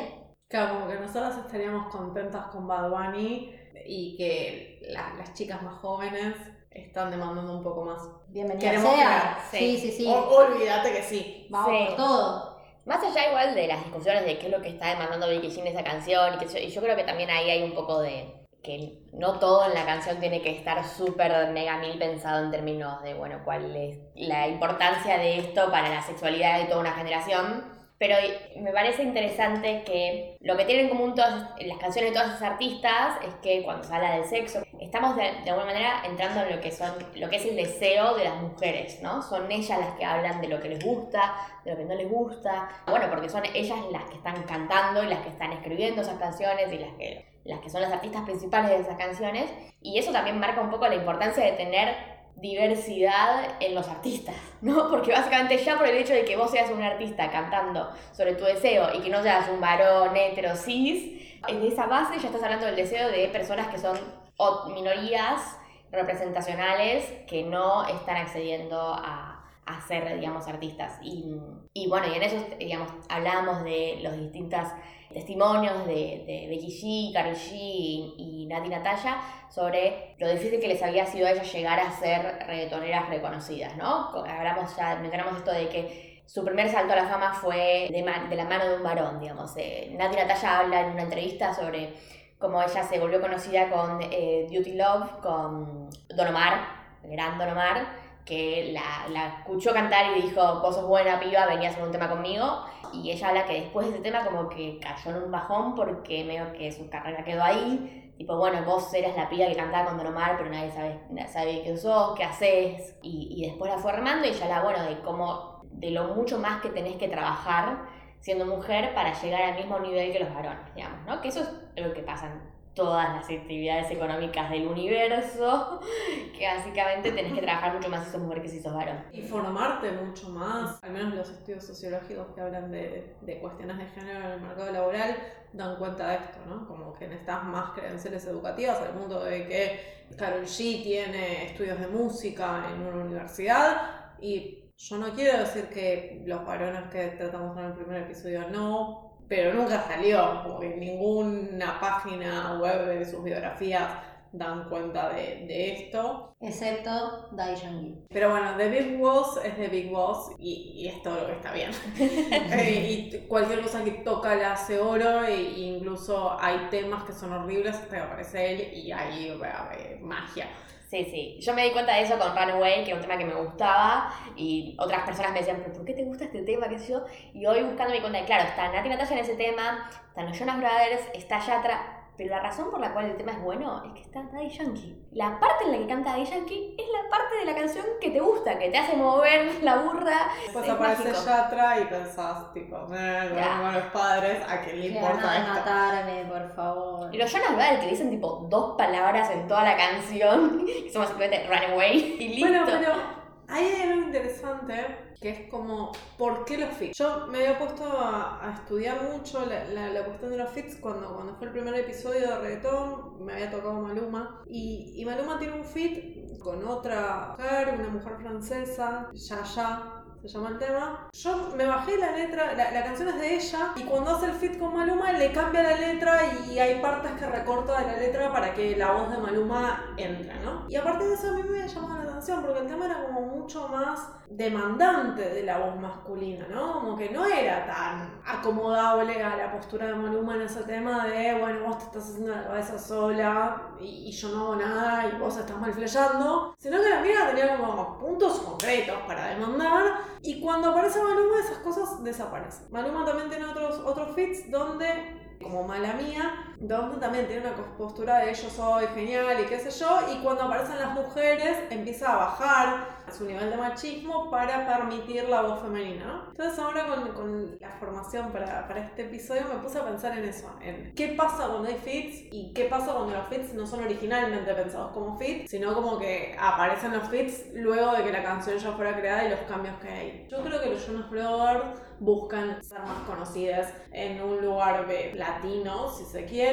Claro, 0.47 0.75
como 0.75 0.87
que 0.87 0.99
nosotras 0.99 1.37
estaríamos 1.37 1.87
contentas 1.87 2.47
con 2.47 2.67
Bad 2.67 2.89
Bunny 2.89 3.53
y 3.85 4.15
que 4.17 4.79
la- 4.91 5.13
las 5.17 5.33
chicas 5.33 5.61
más 5.61 5.75
jóvenes 5.75 6.35
están 6.81 7.11
demandando 7.11 7.53
un 7.53 7.63
poco 7.63 7.83
más. 7.85 8.01
Bienvenida 8.27 8.69
Queremos 8.71 8.93
sea. 8.95 9.39
creer, 9.49 9.63
Sí, 9.63 9.77
sí. 9.79 9.91
sí, 9.91 9.97
sí. 10.03 10.07
O- 10.07 10.29
olvídate 10.29 10.91
que 10.93 11.03
sí. 11.03 11.47
Vamos 11.49 11.69
Sí. 11.71 11.85
por 11.87 11.95
todo. 11.97 12.57
Más 12.85 13.03
allá 13.03 13.27
igual 13.29 13.53
de 13.55 13.67
las 13.67 13.83
discusiones 13.83 14.25
de 14.25 14.37
qué 14.37 14.45
es 14.45 14.51
lo 14.51 14.61
que 14.61 14.69
está 14.69 14.89
demandando 14.89 15.27
Becky 15.27 15.47
G 15.49 15.59
en 15.59 15.67
esa 15.67 15.83
canción, 15.83 16.35
y, 16.35 16.37
que 16.37 16.47
yo, 16.47 16.57
y 16.59 16.69
yo 16.69 16.81
creo 16.81 16.95
que 16.95 17.03
también 17.03 17.29
ahí 17.29 17.49
hay 17.49 17.63
un 17.63 17.73
poco 17.73 17.99
de 17.99 18.33
que 18.63 18.99
no 19.13 19.39
todo 19.39 19.65
en 19.65 19.73
la 19.73 19.85
canción 19.85 20.19
tiene 20.19 20.41
que 20.41 20.51
estar 20.51 20.83
súper 20.87 21.49
mega 21.51 21.77
mil 21.77 21.97
pensado 21.97 22.43
en 22.43 22.51
términos 22.51 23.01
de, 23.03 23.13
bueno, 23.13 23.39
cuál 23.45 23.75
es 23.75 23.97
la 24.15 24.47
importancia 24.47 25.17
de 25.17 25.39
esto 25.39 25.69
para 25.71 25.89
la 25.89 26.01
sexualidad 26.01 26.59
de 26.59 26.65
toda 26.65 26.79
una 26.81 26.93
generación. 26.93 27.75
Pero 27.99 28.15
me 28.61 28.71
parece 28.71 29.01
interesante 29.03 29.83
que 29.83 30.37
lo 30.41 30.55
que 30.55 30.65
tienen 30.65 30.85
en 30.85 30.89
común 30.91 31.15
todas 31.15 31.49
las 31.59 31.77
canciones 31.79 32.11
de 32.11 32.19
todas 32.19 32.35
esas 32.35 32.51
artistas 32.51 33.15
es 33.25 33.33
que 33.41 33.63
cuando 33.63 33.83
se 33.83 33.93
habla 33.95 34.11
del 34.15 34.25
sexo, 34.25 34.61
estamos 34.79 35.15
de, 35.15 35.29
alguna 35.49 35.65
manera 35.65 36.01
entrando 36.05 36.41
en 36.41 36.55
lo 36.55 36.61
que 36.61 36.71
son, 36.71 36.91
lo 37.15 37.29
que 37.29 37.37
es 37.37 37.45
el 37.45 37.55
deseo 37.55 38.15
de 38.15 38.23
las 38.23 38.35
mujeres, 38.41 39.01
¿no? 39.01 39.21
Son 39.21 39.51
ellas 39.51 39.79
las 39.79 39.91
que 39.95 40.05
hablan 40.05 40.41
de 40.41 40.47
lo 40.47 40.59
que 40.59 40.69
les 40.69 40.83
gusta, 40.83 41.35
de 41.63 41.71
lo 41.71 41.77
que 41.77 41.85
no 41.85 41.95
les 41.95 42.09
gusta. 42.09 42.69
Bueno, 42.87 43.07
porque 43.09 43.29
son 43.29 43.43
ellas 43.53 43.79
las 43.91 44.03
que 44.05 44.15
están 44.15 44.43
cantando 44.43 45.03
y 45.03 45.07
las 45.07 45.19
que 45.19 45.29
están 45.29 45.51
escribiendo 45.53 46.01
esas 46.01 46.19
canciones 46.19 46.71
y 46.71 46.77
las 46.77 46.93
que, 46.93 47.25
las 47.43 47.59
que 47.59 47.69
son 47.69 47.81
las 47.81 47.91
artistas 47.91 48.23
principales 48.23 48.71
de 48.71 48.77
esas 48.77 48.97
canciones. 48.97 49.51
Y 49.81 49.97
eso 49.97 50.11
también 50.11 50.39
marca 50.39 50.61
un 50.61 50.69
poco 50.69 50.87
la 50.87 50.95
importancia 50.95 51.43
de 51.43 51.53
tener 51.53 52.17
diversidad 52.35 53.55
en 53.59 53.73
los 53.73 53.87
artistas, 53.87 54.35
¿no? 54.61 54.89
Porque 54.89 55.11
básicamente 55.11 55.57
ya 55.57 55.77
por 55.77 55.87
el 55.87 55.97
hecho 55.97 56.13
de 56.13 56.23
que 56.23 56.37
vos 56.37 56.51
seas 56.51 56.69
un 56.69 56.83
artista 56.83 57.31
cantando 57.31 57.89
sobre 58.11 58.35
tu 58.35 58.45
deseo 58.45 58.93
y 58.93 59.01
que 59.01 59.09
no 59.09 59.23
seas 59.23 59.49
un 59.49 59.59
varón 59.59 60.15
hetero 60.15 60.55
cis, 60.55 61.41
en 61.47 61.63
esa 61.63 61.85
base 61.87 62.19
ya 62.19 62.27
estás 62.27 62.43
hablando 62.43 62.65
del 62.65 62.75
deseo 62.75 63.09
de 63.09 63.27
personas 63.29 63.67
que 63.67 63.77
son 63.77 63.97
o 64.37 64.69
minorías 64.69 65.57
representacionales 65.91 67.05
que 67.27 67.43
no 67.43 67.85
están 67.87 68.17
accediendo 68.17 68.79
a, 68.79 69.45
a 69.65 69.81
ser, 69.81 70.19
digamos, 70.19 70.47
artistas. 70.47 70.99
Y, 71.01 71.35
y 71.73 71.87
bueno, 71.89 72.07
y 72.07 72.15
en 72.15 72.23
eso, 72.23 72.37
digamos, 72.57 72.89
hablábamos 73.09 73.63
de 73.63 73.99
los 74.01 74.17
distintos 74.17 74.67
testimonios 75.13 75.85
de, 75.85 76.23
de 76.27 76.47
Becky 76.49 76.67
G, 76.67 77.13
Karol 77.13 77.35
G 77.35 77.51
y, 77.53 78.15
y 78.17 78.45
Nati 78.47 78.69
Natalia 78.69 79.21
sobre 79.49 80.15
lo 80.19 80.29
difícil 80.29 80.59
que 80.59 80.67
les 80.67 80.83
había 80.83 81.05
sido 81.05 81.27
a 81.27 81.31
ellas 81.31 81.51
llegar 81.51 81.79
a 81.79 81.91
ser 81.91 82.39
reggaetoneras 82.45 83.09
reconocidas, 83.09 83.75
¿no? 83.77 84.09
Hablamos 84.25 84.75
ya, 84.75 84.95
mencionamos 84.95 85.37
esto 85.37 85.51
de 85.51 85.69
que 85.69 86.23
su 86.25 86.43
primer 86.43 86.69
salto 86.69 86.91
a 86.91 86.97
la 86.97 87.05
fama 87.05 87.33
fue 87.33 87.87
de 87.89 88.35
la 88.35 88.43
mano 88.45 88.67
de 88.67 88.75
un 88.75 88.83
varón, 88.83 89.19
digamos. 89.21 89.53
Eh, 89.55 89.95
Nati 89.97 90.17
Natalia 90.17 90.59
habla 90.59 90.81
en 90.81 90.91
una 90.91 91.03
entrevista 91.03 91.53
sobre 91.53 91.93
cómo 92.39 92.61
ella 92.61 92.83
se 92.83 92.99
volvió 92.99 93.19
conocida 93.19 93.69
con 93.69 93.99
eh, 94.01 94.47
Duty 94.51 94.73
Love, 94.73 95.19
con 95.21 95.89
Don 96.09 96.27
Omar, 96.27 96.59
el 97.03 97.11
gran 97.11 97.37
Don 97.37 97.49
Omar, 97.49 97.87
que 98.25 98.71
la, 98.73 99.07
la 99.11 99.39
escuchó 99.39 99.73
cantar 99.73 100.17
y 100.17 100.21
dijo, 100.23 100.59
vos 100.59 100.75
sos 100.75 100.85
buena 100.85 101.19
piba, 101.19 101.45
venía 101.47 101.69
a 101.69 101.71
hacer 101.71 101.83
un 101.83 101.91
tema 101.91 102.09
conmigo. 102.09 102.65
Y 102.93 103.11
ella 103.11 103.29
habla 103.29 103.45
que 103.45 103.61
después 103.61 103.87
de 103.87 103.93
ese 103.93 104.03
tema 104.03 104.25
como 104.25 104.49
que 104.49 104.79
cayó 104.79 105.11
en 105.11 105.23
un 105.23 105.31
bajón 105.31 105.75
porque 105.75 106.23
medio 106.23 106.51
que 106.53 106.71
su 106.71 106.89
carrera 106.89 107.23
quedó 107.23 107.43
ahí. 107.43 108.13
Tipo, 108.17 108.35
bueno, 108.37 108.63
vos 108.63 108.93
eras 108.93 109.15
la 109.15 109.29
piba 109.29 109.47
que 109.47 109.55
cantaba 109.55 109.89
con 109.89 109.97
Don 109.97 110.07
Omar, 110.07 110.35
pero 110.37 110.49
nadie 110.49 110.71
sabe, 110.71 110.99
nadie 111.09 111.27
sabe 111.27 111.61
quién 111.63 111.77
sos, 111.77 112.17
qué 112.17 112.23
haces. 112.23 112.95
Y, 113.01 113.29
y 113.31 113.47
después 113.47 113.71
la 113.71 113.77
fue 113.77 113.91
armando 113.91 114.27
y 114.27 114.31
ella 114.31 114.45
habla, 114.45 114.63
bueno, 114.63 114.83
de 114.83 114.99
cómo, 115.01 115.61
de 115.63 115.91
lo 115.91 116.15
mucho 116.15 116.39
más 116.39 116.61
que 116.61 116.69
tenés 116.69 116.97
que 116.97 117.07
trabajar 117.07 117.96
siendo 118.27 118.45
mujer 118.45 118.93
para 118.93 119.13
llegar 119.13 119.41
al 119.41 119.55
mismo 119.55 119.79
nivel 119.79 120.11
que 120.11 120.19
los 120.19 120.33
varones, 120.33 120.75
digamos, 120.75 120.99
¿no? 121.05 121.21
Que 121.21 121.29
eso 121.29 121.49
es 121.73 121.87
lo 121.87 121.93
que 121.93 122.01
pasa 122.01 122.25
en 122.25 122.41
todas 122.73 123.07
las 123.15 123.23
actividades 123.23 123.89
económicas 123.89 124.49
del 124.49 124.67
universo, 124.67 125.79
que 126.37 126.45
básicamente 126.45 127.13
tenés 127.13 127.31
que 127.31 127.41
trabajar 127.41 127.75
mucho 127.75 127.87
más 127.87 128.03
si 128.03 128.11
sos 128.11 128.19
mujer 128.19 128.41
que 128.41 128.49
si 128.49 128.61
sos 128.61 128.73
varón. 128.73 129.01
Y 129.13 129.21
formarte 129.21 129.93
mucho 129.93 130.27
más, 130.27 130.83
al 130.83 130.91
menos 130.91 131.15
los 131.15 131.29
estudios 131.29 131.63
sociológicos 131.63 132.27
que 132.35 132.41
hablan 132.41 132.69
de, 132.69 133.15
de 133.21 133.39
cuestiones 133.39 133.77
de 133.77 133.85
género 133.85 134.19
en 134.19 134.31
el 134.33 134.41
mercado 134.41 134.73
laboral 134.73 135.15
dan 135.53 135.77
cuenta 135.77 136.09
de 136.09 136.15
esto, 136.17 136.39
¿no? 136.49 136.67
Como 136.67 136.93
que 136.95 137.07
necesitas 137.07 137.45
más 137.45 137.71
credenciales 137.71 138.25
educativas 138.25 138.81
al 138.81 138.89
punto 138.89 139.23
de 139.23 139.47
que 139.47 140.07
Carol 140.17 140.43
G 140.43 140.83
tiene 140.83 141.45
estudios 141.45 141.79
de 141.79 141.87
música 141.87 142.65
en 142.73 142.81
una 142.81 143.05
universidad 143.05 144.17
y 144.19 144.66
yo 144.77 144.97
no 144.97 145.11
quiero 145.13 145.39
decir 145.39 145.65
que 145.69 146.21
los 146.25 146.45
varones 146.45 146.83
que 146.91 147.07
tratamos 147.17 147.57
en 147.57 147.65
el 147.65 147.73
primer 147.73 148.03
episodio 148.03 148.47
no, 148.49 149.17
pero 149.27 149.53
nunca 149.53 149.81
salió, 149.81 150.59
que 150.59 150.77
ninguna 150.77 151.79
página 151.79 152.59
web 152.61 152.85
de 152.85 153.05
sus 153.05 153.23
biografías 153.23 153.89
dan 154.37 154.69
cuenta 154.69 155.09
de, 155.09 155.45
de 155.47 155.73
esto. 155.73 156.35
Excepto 156.39 157.29
Daddy 157.31 157.55
Yankee. 157.55 158.05
Pero 158.09 158.29
bueno, 158.29 158.55
The 158.57 158.69
Big 158.69 158.97
Boss 158.97 159.39
es 159.43 159.55
The 159.55 159.67
Big 159.67 159.89
Boss 159.91 160.31
y, 160.37 160.73
y 160.75 160.87
es 160.87 161.01
todo 161.01 161.21
lo 161.21 161.27
que 161.27 161.33
está 161.33 161.51
bien. 161.51 161.71
Eh, 162.57 163.11
y 163.11 163.27
cualquier 163.27 163.61
cosa 163.61 163.83
que 163.83 163.91
toca 163.91 164.35
la 164.35 164.53
hace 164.53 164.79
oro 164.79 165.23
e 165.23 165.41
incluso 165.59 166.35
hay 166.39 166.67
temas 166.69 167.03
que 167.03 167.13
son 167.13 167.33
horribles 167.33 167.75
hasta 167.75 167.95
que 167.95 168.01
aparece 168.01 168.53
él 168.53 168.73
y 168.73 168.91
hay 168.91 169.27
eh, 169.29 169.99
magia. 170.01 170.47
Sí, 170.89 171.03
sí. 171.03 171.37
Yo 171.41 171.53
me 171.53 171.65
di 171.65 171.71
cuenta 171.71 171.95
de 171.95 172.03
eso 172.03 172.17
con 172.17 172.33
Runaway, 172.33 172.85
que 172.85 172.91
era 172.91 172.95
un 172.95 173.01
tema 173.01 173.17
que 173.17 173.25
me 173.25 173.35
gustaba, 173.35 174.13
y 174.37 174.75
otras 174.79 175.03
personas 175.03 175.33
me 175.33 175.39
decían, 175.39 175.57
¿pero 175.61 175.73
por 175.73 175.83
qué 175.85 175.93
te 175.93 176.05
gusta 176.05 176.23
este 176.23 176.43
tema? 176.43 176.69
¿Qué 176.69 176.79
sé 176.79 176.93
yo? 176.93 177.03
Y 177.33 177.45
hoy 177.45 177.61
buscando 177.63 177.89
me 177.89 177.95
di 177.95 178.01
cuenta 178.01 178.19
de, 178.19 178.25
claro, 178.25 178.47
está 178.47 178.71
Nati 178.71 178.87
Natalia 178.87 179.13
en 179.13 179.19
ese 179.19 179.35
tema, 179.35 179.89
están 180.07 180.27
los 180.27 180.39
Jonas 180.39 180.57
Brothers, 180.57 181.01
está 181.13 181.39
Yatra, 181.39 181.96
pero 182.17 182.31
la 182.31 182.39
razón 182.41 182.71
por 182.71 182.79
la 182.79 182.93
cual 182.93 183.05
el 183.05 183.15
tema 183.17 183.31
es 183.33 183.41
bueno 183.41 183.83
es 183.85 183.93
que 183.93 184.01
está 184.01 184.23
Daddy 184.23 184.49
Yankee. 184.49 184.97
La 185.11 185.39
parte 185.39 185.65
en 185.65 185.71
la 185.71 185.77
que 185.77 185.87
canta 185.87 186.11
Daddy 186.11 186.25
Yankee 186.25 186.75
es 186.77 186.85
la 186.91 187.09
parte 187.09 187.35
de 187.37 187.45
la 187.45 187.55
canción 187.55 187.85
que 188.01 188.09
te 188.09 188.19
gusta, 188.19 188.57
que 188.57 188.69
te 188.69 188.77
hace 188.77 188.95
mover 188.95 189.63
la 189.63 189.75
burra. 189.77 190.29
Después 190.43 190.65
es 190.65 190.71
aparece 190.71 191.03
mágico. 191.09 191.25
Yatra 191.25 191.79
y 191.79 191.85
pensás, 191.85 192.53
tipo, 192.53 192.75
eh, 192.93 193.31
Ya. 193.35 193.57
como 193.57 193.71
los 193.71 193.83
padres, 193.93 194.43
¿a 194.49 194.61
quién 194.61 194.79
le 194.79 194.87
importa 194.87 195.37
esto? 195.37 195.53
matarme, 195.53 196.25
por 196.25 196.55
favor. 196.55 197.13
Y 197.13 197.17
los 197.17 197.31
Jonas 197.31 197.49
Brothers 197.55 197.79
que 197.81 197.87
dicen 197.87 198.09
tipo 198.09 198.47
dos 198.49 198.75
palabras 198.77 199.29
en 199.31 199.47
toda 199.47 199.63
la 199.63 199.77
canción, 199.77 200.65
que 200.83 200.89
son 200.91 201.03
básicamente 201.03 201.47
Runaway, 201.47 202.15
y 202.19 202.27
listo. 202.29 202.47
Bueno, 202.47 202.65
pero 202.65 203.16
hay 203.47 203.81
algo 203.81 204.07
interesante 204.07 205.07
que 205.19 205.29
es 205.29 205.49
como, 205.49 205.91
¿por 206.17 206.45
qué 206.45 206.57
los 206.57 206.75
fits? 206.75 206.97
Yo 206.97 207.27
me 207.27 207.39
había 207.39 207.57
puesto 207.57 207.83
a, 207.85 208.53
estudiar 208.59 209.01
mucho 209.11 209.45
la 209.45 210.05
cuestión 210.05 210.31
de 210.31 210.37
los 210.37 210.51
fits 210.51 210.75
cuando, 210.75 211.13
cuando 211.15 211.35
fue 211.35 211.47
el 211.47 211.53
primer 211.53 211.75
episodio 211.75 212.21
de 212.21 212.37
reggaetón, 212.39 213.25
me 213.25 213.33
había 213.33 213.49
tocado 213.49 213.81
Maluma, 213.81 214.43
y, 214.45 214.93
y 214.95 215.05
Maluma 215.05 215.39
tiene 215.39 215.55
un 215.55 215.65
fit 215.65 216.39
con 216.39 216.65
otra 216.67 217.35
mujer, 217.37 217.75
una 217.79 217.89
mujer 217.89 218.17
francesa, 218.19 219.09
Yaya. 219.13 219.96
Se 220.21 220.27
llama 220.27 220.49
el 220.49 220.57
tema. 220.57 221.07
Yo 221.13 221.53
me 221.55 221.65
bajé 221.65 221.97
la 221.97 222.11
letra, 222.11 222.53
la, 222.53 222.71
la 222.71 222.83
canción 222.83 223.09
es 223.09 223.19
de 223.19 223.35
ella, 223.35 223.73
y 223.75 223.83
cuando 223.83 224.15
hace 224.15 224.25
el 224.25 224.33
fit 224.33 224.57
con 224.57 224.75
Maluma 224.75 225.11
le 225.11 225.31
cambia 225.31 225.63
la 225.63 225.75
letra 225.75 226.21
y 226.49 226.59
hay 226.59 226.81
partes 226.81 227.11
que 227.13 227.25
recorta 227.25 227.79
de 227.79 227.87
la 227.87 227.97
letra 227.97 228.31
para 228.31 228.53
que 228.53 228.75
la 228.75 228.91
voz 228.91 229.11
de 229.11 229.17
Maluma 229.17 229.93
entre, 229.97 230.39
¿no? 230.39 230.65
Y 230.67 230.75
a 230.75 230.83
de 230.83 231.13
eso 231.13 231.29
a 231.29 231.33
mí 231.33 231.43
me 231.43 231.67
llamado 231.67 232.03
la 232.03 232.09
atención 232.09 232.41
porque 232.41 232.59
el 232.59 232.67
tema 232.67 232.85
era 232.85 233.03
como 233.03 233.21
mucho 233.21 233.67
más 233.67 234.09
demandante 234.29 235.29
de 235.29 235.43
la 235.43 235.57
voz 235.57 235.79
masculina, 235.79 236.47
¿no? 236.49 236.73
Como 236.73 236.97
que 236.97 237.09
no 237.09 237.25
era 237.25 237.65
tan 237.65 238.21
acomodable 238.25 239.21
a 239.23 239.37
la 239.37 239.51
postura 239.51 239.87
de 239.87 239.95
Maluma 239.95 240.35
en 240.35 240.41
ese 240.41 240.63
tema 240.63 241.05
de, 241.05 241.37
bueno, 241.39 241.65
vos 241.65 241.77
te 241.77 241.85
estás 241.85 242.09
haciendo 242.09 242.35
la 242.35 242.43
cabeza 242.43 242.77
sola 242.77 243.61
y, 243.79 244.11
yo 244.11 244.29
no 244.29 244.41
hago 244.41 244.55
nada 244.55 245.07
y 245.07 245.19
vos 245.19 245.37
estás 245.37 245.57
mal 245.57 245.73
flayando, 245.73 246.55
sino 246.57 246.81
que 246.81 246.89
la 246.89 247.01
mina 247.01 247.27
tenía 247.27 247.55
como 247.55 247.97
puntos 247.99 248.39
concretos 248.39 248.97
para 249.05 249.27
demandar 249.27 249.99
Y 250.27 250.41
cuando 250.41 250.71
aparece 250.71 251.01
Maluma, 251.01 251.39
esas 251.39 251.59
cosas 251.59 252.03
desaparecen. 252.03 252.69
Maluma 252.69 253.05
también 253.05 253.29
tiene 253.29 253.45
otros, 253.45 253.79
otros 253.85 254.13
fits 254.13 254.51
donde 254.51 255.37
como 255.41 255.63
mala 255.65 255.93
mía, 255.93 256.53
donde 256.59 256.97
también 256.99 257.27
tiene 257.27 257.47
una 257.47 257.55
postura 257.77 258.19
de 258.19 258.33
yo 258.33 258.49
soy 258.49 258.87
genial 258.87 259.39
y 259.39 259.45
qué 259.45 259.59
sé 259.59 259.69
yo, 259.71 259.99
y 260.11 260.23
cuando 260.23 260.43
aparecen 260.43 260.79
las 260.79 260.93
mujeres 260.93 261.57
empieza 261.69 262.13
a 262.13 262.17
bajar 262.17 262.97
su 263.11 263.25
nivel 263.25 263.49
de 263.49 263.57
machismo 263.57 264.29
para 264.29 264.65
permitir 264.65 265.29
la 265.29 265.41
voz 265.41 265.61
femenina. 265.61 266.25
Entonces 266.29 266.59
ahora 266.59 266.87
con, 266.87 267.07
con 267.13 267.57
la 267.59 267.69
formación 267.79 268.31
para, 268.31 268.67
para, 268.67 268.81
este 268.81 269.03
episodio 269.03 269.43
me 269.53 269.59
puse 269.61 269.77
a 269.77 269.85
pensar 269.85 270.17
en 270.17 270.25
eso, 270.25 270.49
en 270.61 270.93
qué 270.95 271.09
pasa 271.09 271.47
cuando 271.47 271.69
hay 271.69 271.75
fits 271.75 272.27
y 272.31 272.51
qué 272.53 272.65
pasa 272.65 272.93
cuando 272.93 273.13
los 273.13 273.27
fits 273.27 273.53
no 273.53 273.65
son 273.65 273.83
originalmente 273.83 274.53
pensados 274.53 274.91
como 274.91 275.17
fits, 275.17 275.49
sino 275.49 275.73
como 275.73 275.99
que 275.99 276.35
aparecen 276.39 276.93
los 276.93 277.07
fits 277.09 277.45
luego 277.53 277.93
de 277.93 278.03
que 278.03 278.11
la 278.11 278.23
canción 278.23 278.57
ya 278.57 278.71
fuera 278.73 278.97
creada 278.97 279.25
y 279.25 279.29
los 279.29 279.39
cambios 279.41 279.75
que 279.79 279.89
hay. 279.89 280.27
Yo 280.29 280.43
creo 280.43 280.61
que 280.61 280.69
los 280.69 280.85
Jonas 280.85 281.09
Brothers 281.09 281.79
buscan 281.99 282.63
ser 282.63 282.79
más 282.79 282.99
conocidas 283.07 283.73
en 283.91 284.21
un 284.21 284.41
lugar 284.41 284.87
latino, 285.15 285.89
si 285.89 286.05
se 286.05 286.25
quiere, 286.25 286.46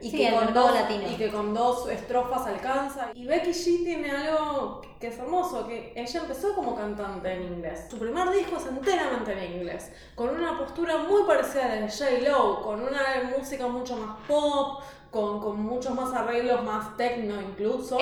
y, 0.00 0.10
que 0.10 0.32
con 0.32 0.54
dos, 0.54 0.72
y 1.10 1.16
que 1.16 1.30
con 1.30 1.54
dos 1.54 1.88
estrofas 1.88 2.46
alcanza. 2.46 3.10
Y 3.14 3.26
Becky 3.26 3.50
G 3.50 3.84
tiene 3.84 4.10
algo 4.10 4.82
que 5.00 5.08
es 5.08 5.18
hermoso, 5.18 5.66
que 5.66 5.92
ella 5.94 6.20
empezó 6.20 6.54
como 6.54 6.74
cantante 6.74 7.32
en 7.32 7.42
inglés. 7.42 7.86
Su 7.90 7.98
primer 7.98 8.30
disco 8.30 8.56
es 8.56 8.66
enteramente 8.66 9.32
en 9.32 9.52
inglés, 9.60 9.92
con 10.14 10.30
una 10.30 10.58
postura 10.58 10.98
muy 10.98 11.22
parecida 11.22 11.66
a 11.66 11.74
de 11.76 11.88
J. 11.88 12.62
con 12.62 12.82
una 12.82 13.32
música 13.36 13.66
mucho 13.66 13.96
más 13.96 14.16
pop, 14.26 14.82
con, 15.10 15.40
con, 15.40 15.60
muchos 15.62 15.94
más 15.94 16.12
arreglos, 16.12 16.62
más 16.64 16.96
techno 16.96 17.40
incluso. 17.40 17.98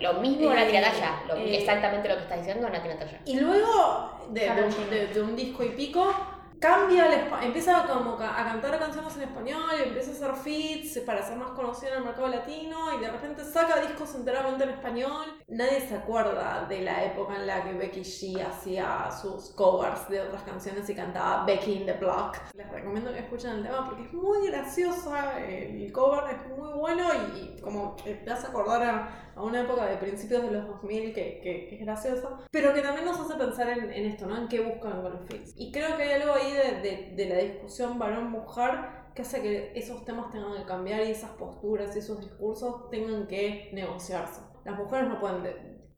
lo 0.00 0.14
mismo 0.14 0.52
Nati 0.52 0.72
Natalia, 0.72 1.22
eh, 1.36 1.58
exactamente 1.58 2.08
lo 2.08 2.16
que 2.16 2.22
está 2.22 2.36
diciendo 2.36 2.68
Nati 2.68 2.88
Natalia. 2.88 3.20
Y 3.26 3.38
luego 3.38 4.10
de, 4.30 5.08
de, 5.12 5.22
un 5.22 5.36
disco 5.36 5.62
y 5.62 5.70
pico, 5.70 6.12
cambia 6.60 7.06
el 7.06 7.28
empieza 7.42 7.86
como 7.86 8.14
a 8.14 8.44
cantar 8.44 8.78
canciones 8.78 9.16
en 9.16 9.22
español 9.22 9.70
empieza 9.84 10.10
a 10.10 10.14
hacer 10.14 10.42
feats 10.42 10.98
para 11.00 11.22
ser 11.22 11.36
más 11.36 11.50
conocida 11.50 11.90
en 11.90 11.98
el 11.98 12.04
mercado 12.04 12.28
latino 12.28 12.94
y 12.96 13.00
de 13.00 13.10
repente 13.10 13.44
saca 13.44 13.80
discos 13.80 14.14
enteramente 14.14 14.64
en 14.64 14.70
español. 14.70 15.26
Nadie 15.48 15.80
se 15.80 15.96
acuerda 15.96 16.66
de 16.68 16.82
la 16.82 17.04
época 17.04 17.36
en 17.36 17.46
la 17.46 17.64
que 17.64 17.72
Becky 17.74 18.00
G 18.00 18.46
hacía 18.46 19.10
sus 19.10 19.50
covers 19.50 20.08
de 20.08 20.20
otras 20.20 20.42
canciones 20.42 20.88
y 20.88 20.94
cantaba 20.94 21.44
Becky 21.44 21.72
in 21.72 21.86
the 21.86 21.94
Block. 21.94 22.36
Les 22.54 22.68
recomiendo 22.70 23.12
que 23.12 23.20
escuchen 23.20 23.50
el 23.50 23.62
tema 23.62 23.84
porque 23.86 24.04
es 24.04 24.12
muy 24.12 24.46
graciosa, 24.48 25.38
el 25.40 25.90
cover 25.92 26.24
es 26.34 26.58
muy 26.58 26.72
bueno 26.72 27.08
y, 27.36 27.60
como 27.60 27.96
te 27.96 28.30
hace 28.30 28.46
acordar 28.46 28.82
a 28.82 29.27
a 29.38 29.42
una 29.42 29.60
época 29.60 29.86
de 29.86 29.96
principios 29.96 30.42
de 30.42 30.50
los 30.50 30.66
2000 30.66 31.12
que, 31.12 31.40
que, 31.40 31.74
es 31.74 31.80
graciosa, 31.80 32.40
pero 32.50 32.74
que 32.74 32.82
también 32.82 33.06
nos 33.06 33.20
hace 33.20 33.34
pensar 33.34 33.68
en, 33.68 33.92
en, 33.92 34.04
esto, 34.06 34.26
¿no? 34.26 34.36
En 34.36 34.48
qué 34.48 34.60
buscan 34.60 35.00
con 35.00 35.12
los 35.12 35.26
fits. 35.28 35.54
Y 35.56 35.70
creo 35.70 35.96
que 35.96 36.02
hay 36.02 36.20
algo 36.20 36.34
ahí 36.34 36.52
de, 36.52 36.80
de, 36.80 37.12
de 37.14 37.26
la 37.26 37.36
discusión 37.36 37.98
varón-mujer 37.98 38.98
que 39.14 39.22
hace 39.22 39.40
que 39.40 39.72
esos 39.74 40.04
temas 40.04 40.30
tengan 40.30 40.56
que 40.56 40.64
cambiar 40.64 41.00
y 41.00 41.10
esas 41.10 41.30
posturas 41.30 41.94
y 41.94 42.00
esos 42.00 42.20
discursos 42.20 42.90
tengan 42.90 43.26
que 43.26 43.70
negociarse. 43.72 44.40
Las 44.64 44.76
mujeres 44.76 45.08
no 45.08 45.20
pueden 45.20 45.42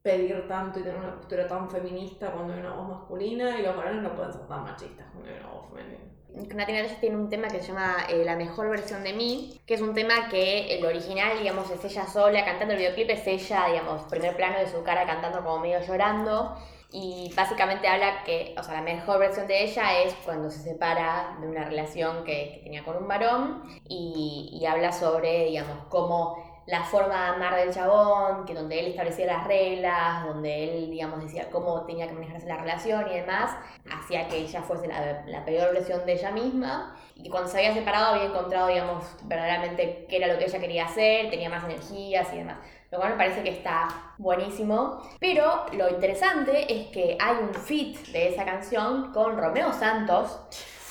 pedir 0.02 0.48
tanto 0.48 0.80
y 0.80 0.82
tener 0.82 0.98
una 0.98 1.16
postura 1.16 1.46
tan 1.46 1.68
feminista 1.68 2.32
cuando 2.32 2.54
hay 2.54 2.60
una 2.60 2.74
voz 2.74 2.88
masculina 2.88 3.58
y 3.58 3.62
los 3.62 3.76
varones 3.76 4.02
no 4.02 4.14
pueden 4.14 4.32
ser 4.32 4.46
tan 4.46 4.64
machistas 4.64 5.06
cuando 5.12 5.30
hay 5.30 5.38
una 5.38 5.48
voz 5.48 5.68
femenina. 5.68 6.10
Nati 6.32 6.72
tiene 7.00 7.16
un 7.16 7.28
tema 7.28 7.48
que 7.48 7.60
se 7.60 7.68
llama 7.68 7.96
eh, 8.08 8.24
La 8.24 8.36
mejor 8.36 8.70
versión 8.70 9.02
de 9.02 9.12
mí, 9.12 9.60
que 9.66 9.74
es 9.74 9.80
un 9.80 9.94
tema 9.94 10.28
que 10.28 10.76
el 10.76 10.86
original, 10.86 11.38
digamos, 11.38 11.70
es 11.70 11.84
ella 11.84 12.06
sola 12.06 12.44
cantando, 12.44 12.74
el 12.74 12.80
videoclip 12.80 13.10
es 13.10 13.26
ella, 13.26 13.66
digamos, 13.68 14.02
primer 14.04 14.36
plano 14.36 14.58
de 14.58 14.68
su 14.68 14.82
cara 14.82 15.06
cantando 15.06 15.42
como 15.42 15.58
medio 15.58 15.80
llorando. 15.80 16.56
Y 16.92 17.32
básicamente 17.36 17.86
habla 17.86 18.24
que, 18.24 18.54
o 18.58 18.62
sea, 18.62 18.74
la 18.74 18.82
mejor 18.82 19.20
versión 19.20 19.46
de 19.46 19.62
ella 19.62 20.02
es 20.02 20.14
cuando 20.24 20.50
se 20.50 20.60
separa 20.60 21.36
de 21.40 21.46
una 21.46 21.64
relación 21.64 22.24
que, 22.24 22.60
tenía 22.64 22.84
con 22.84 22.96
un 22.96 23.06
varón 23.06 23.62
y, 23.88 24.50
y 24.60 24.66
habla 24.66 24.92
sobre, 24.92 25.46
digamos, 25.46 25.84
cómo 25.88 26.49
la 26.70 26.84
forma 26.84 27.14
de 27.14 27.30
amar 27.30 27.56
del 27.56 27.74
chabón, 27.74 28.44
que 28.44 28.54
donde 28.54 28.78
él 28.78 28.86
establecía 28.86 29.26
las 29.26 29.46
reglas, 29.46 30.24
donde 30.24 30.64
él, 30.64 30.90
digamos, 30.90 31.20
decía 31.20 31.50
cómo 31.50 31.84
tenía 31.84 32.06
que 32.06 32.12
manejarse 32.12 32.46
la 32.46 32.58
relación 32.58 33.10
y 33.10 33.16
demás, 33.16 33.56
hacía 33.90 34.28
que 34.28 34.36
ella 34.36 34.62
fuese 34.62 34.86
la, 34.86 35.44
peor 35.44 35.72
versión 35.72 36.06
de 36.06 36.12
ella 36.12 36.30
misma. 36.30 36.96
Y 37.16 37.28
cuando 37.28 37.50
se 37.50 37.58
había 37.58 37.74
separado 37.74 38.14
había 38.14 38.28
encontrado, 38.28 38.68
digamos, 38.68 39.04
verdaderamente 39.24 40.06
qué 40.08 40.18
era 40.18 40.28
lo 40.28 40.38
que 40.38 40.44
ella 40.44 40.60
quería 40.60 40.84
hacer, 40.84 41.28
tenía 41.28 41.50
más 41.50 41.64
energías 41.64 42.32
y 42.32 42.36
demás. 42.36 42.58
Lo 42.92 42.98
cual 42.98 43.10
me 43.12 43.16
parece 43.16 43.42
que 43.42 43.50
está 43.50 44.14
buenísimo. 44.18 45.02
Pero 45.18 45.66
lo 45.72 45.88
interesante 45.88 46.72
es 46.72 46.86
que 46.88 47.18
hay 47.20 47.36
un 47.36 47.52
fit 47.52 47.98
de 48.08 48.28
esa 48.28 48.44
canción 48.44 49.12
con 49.12 49.36
Romeo 49.36 49.72
Santos, 49.72 50.38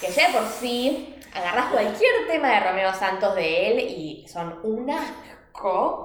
que 0.01 0.11
ya 0.11 0.27
por 0.33 0.45
sí 0.45 1.15
agarras 1.33 1.67
cualquier 1.71 2.27
tema 2.27 2.49
de 2.49 2.59
Romeo 2.59 2.93
Santos 2.93 3.35
de 3.35 3.71
él 3.71 3.79
y 3.79 4.27
son 4.27 4.59
una 4.63 4.99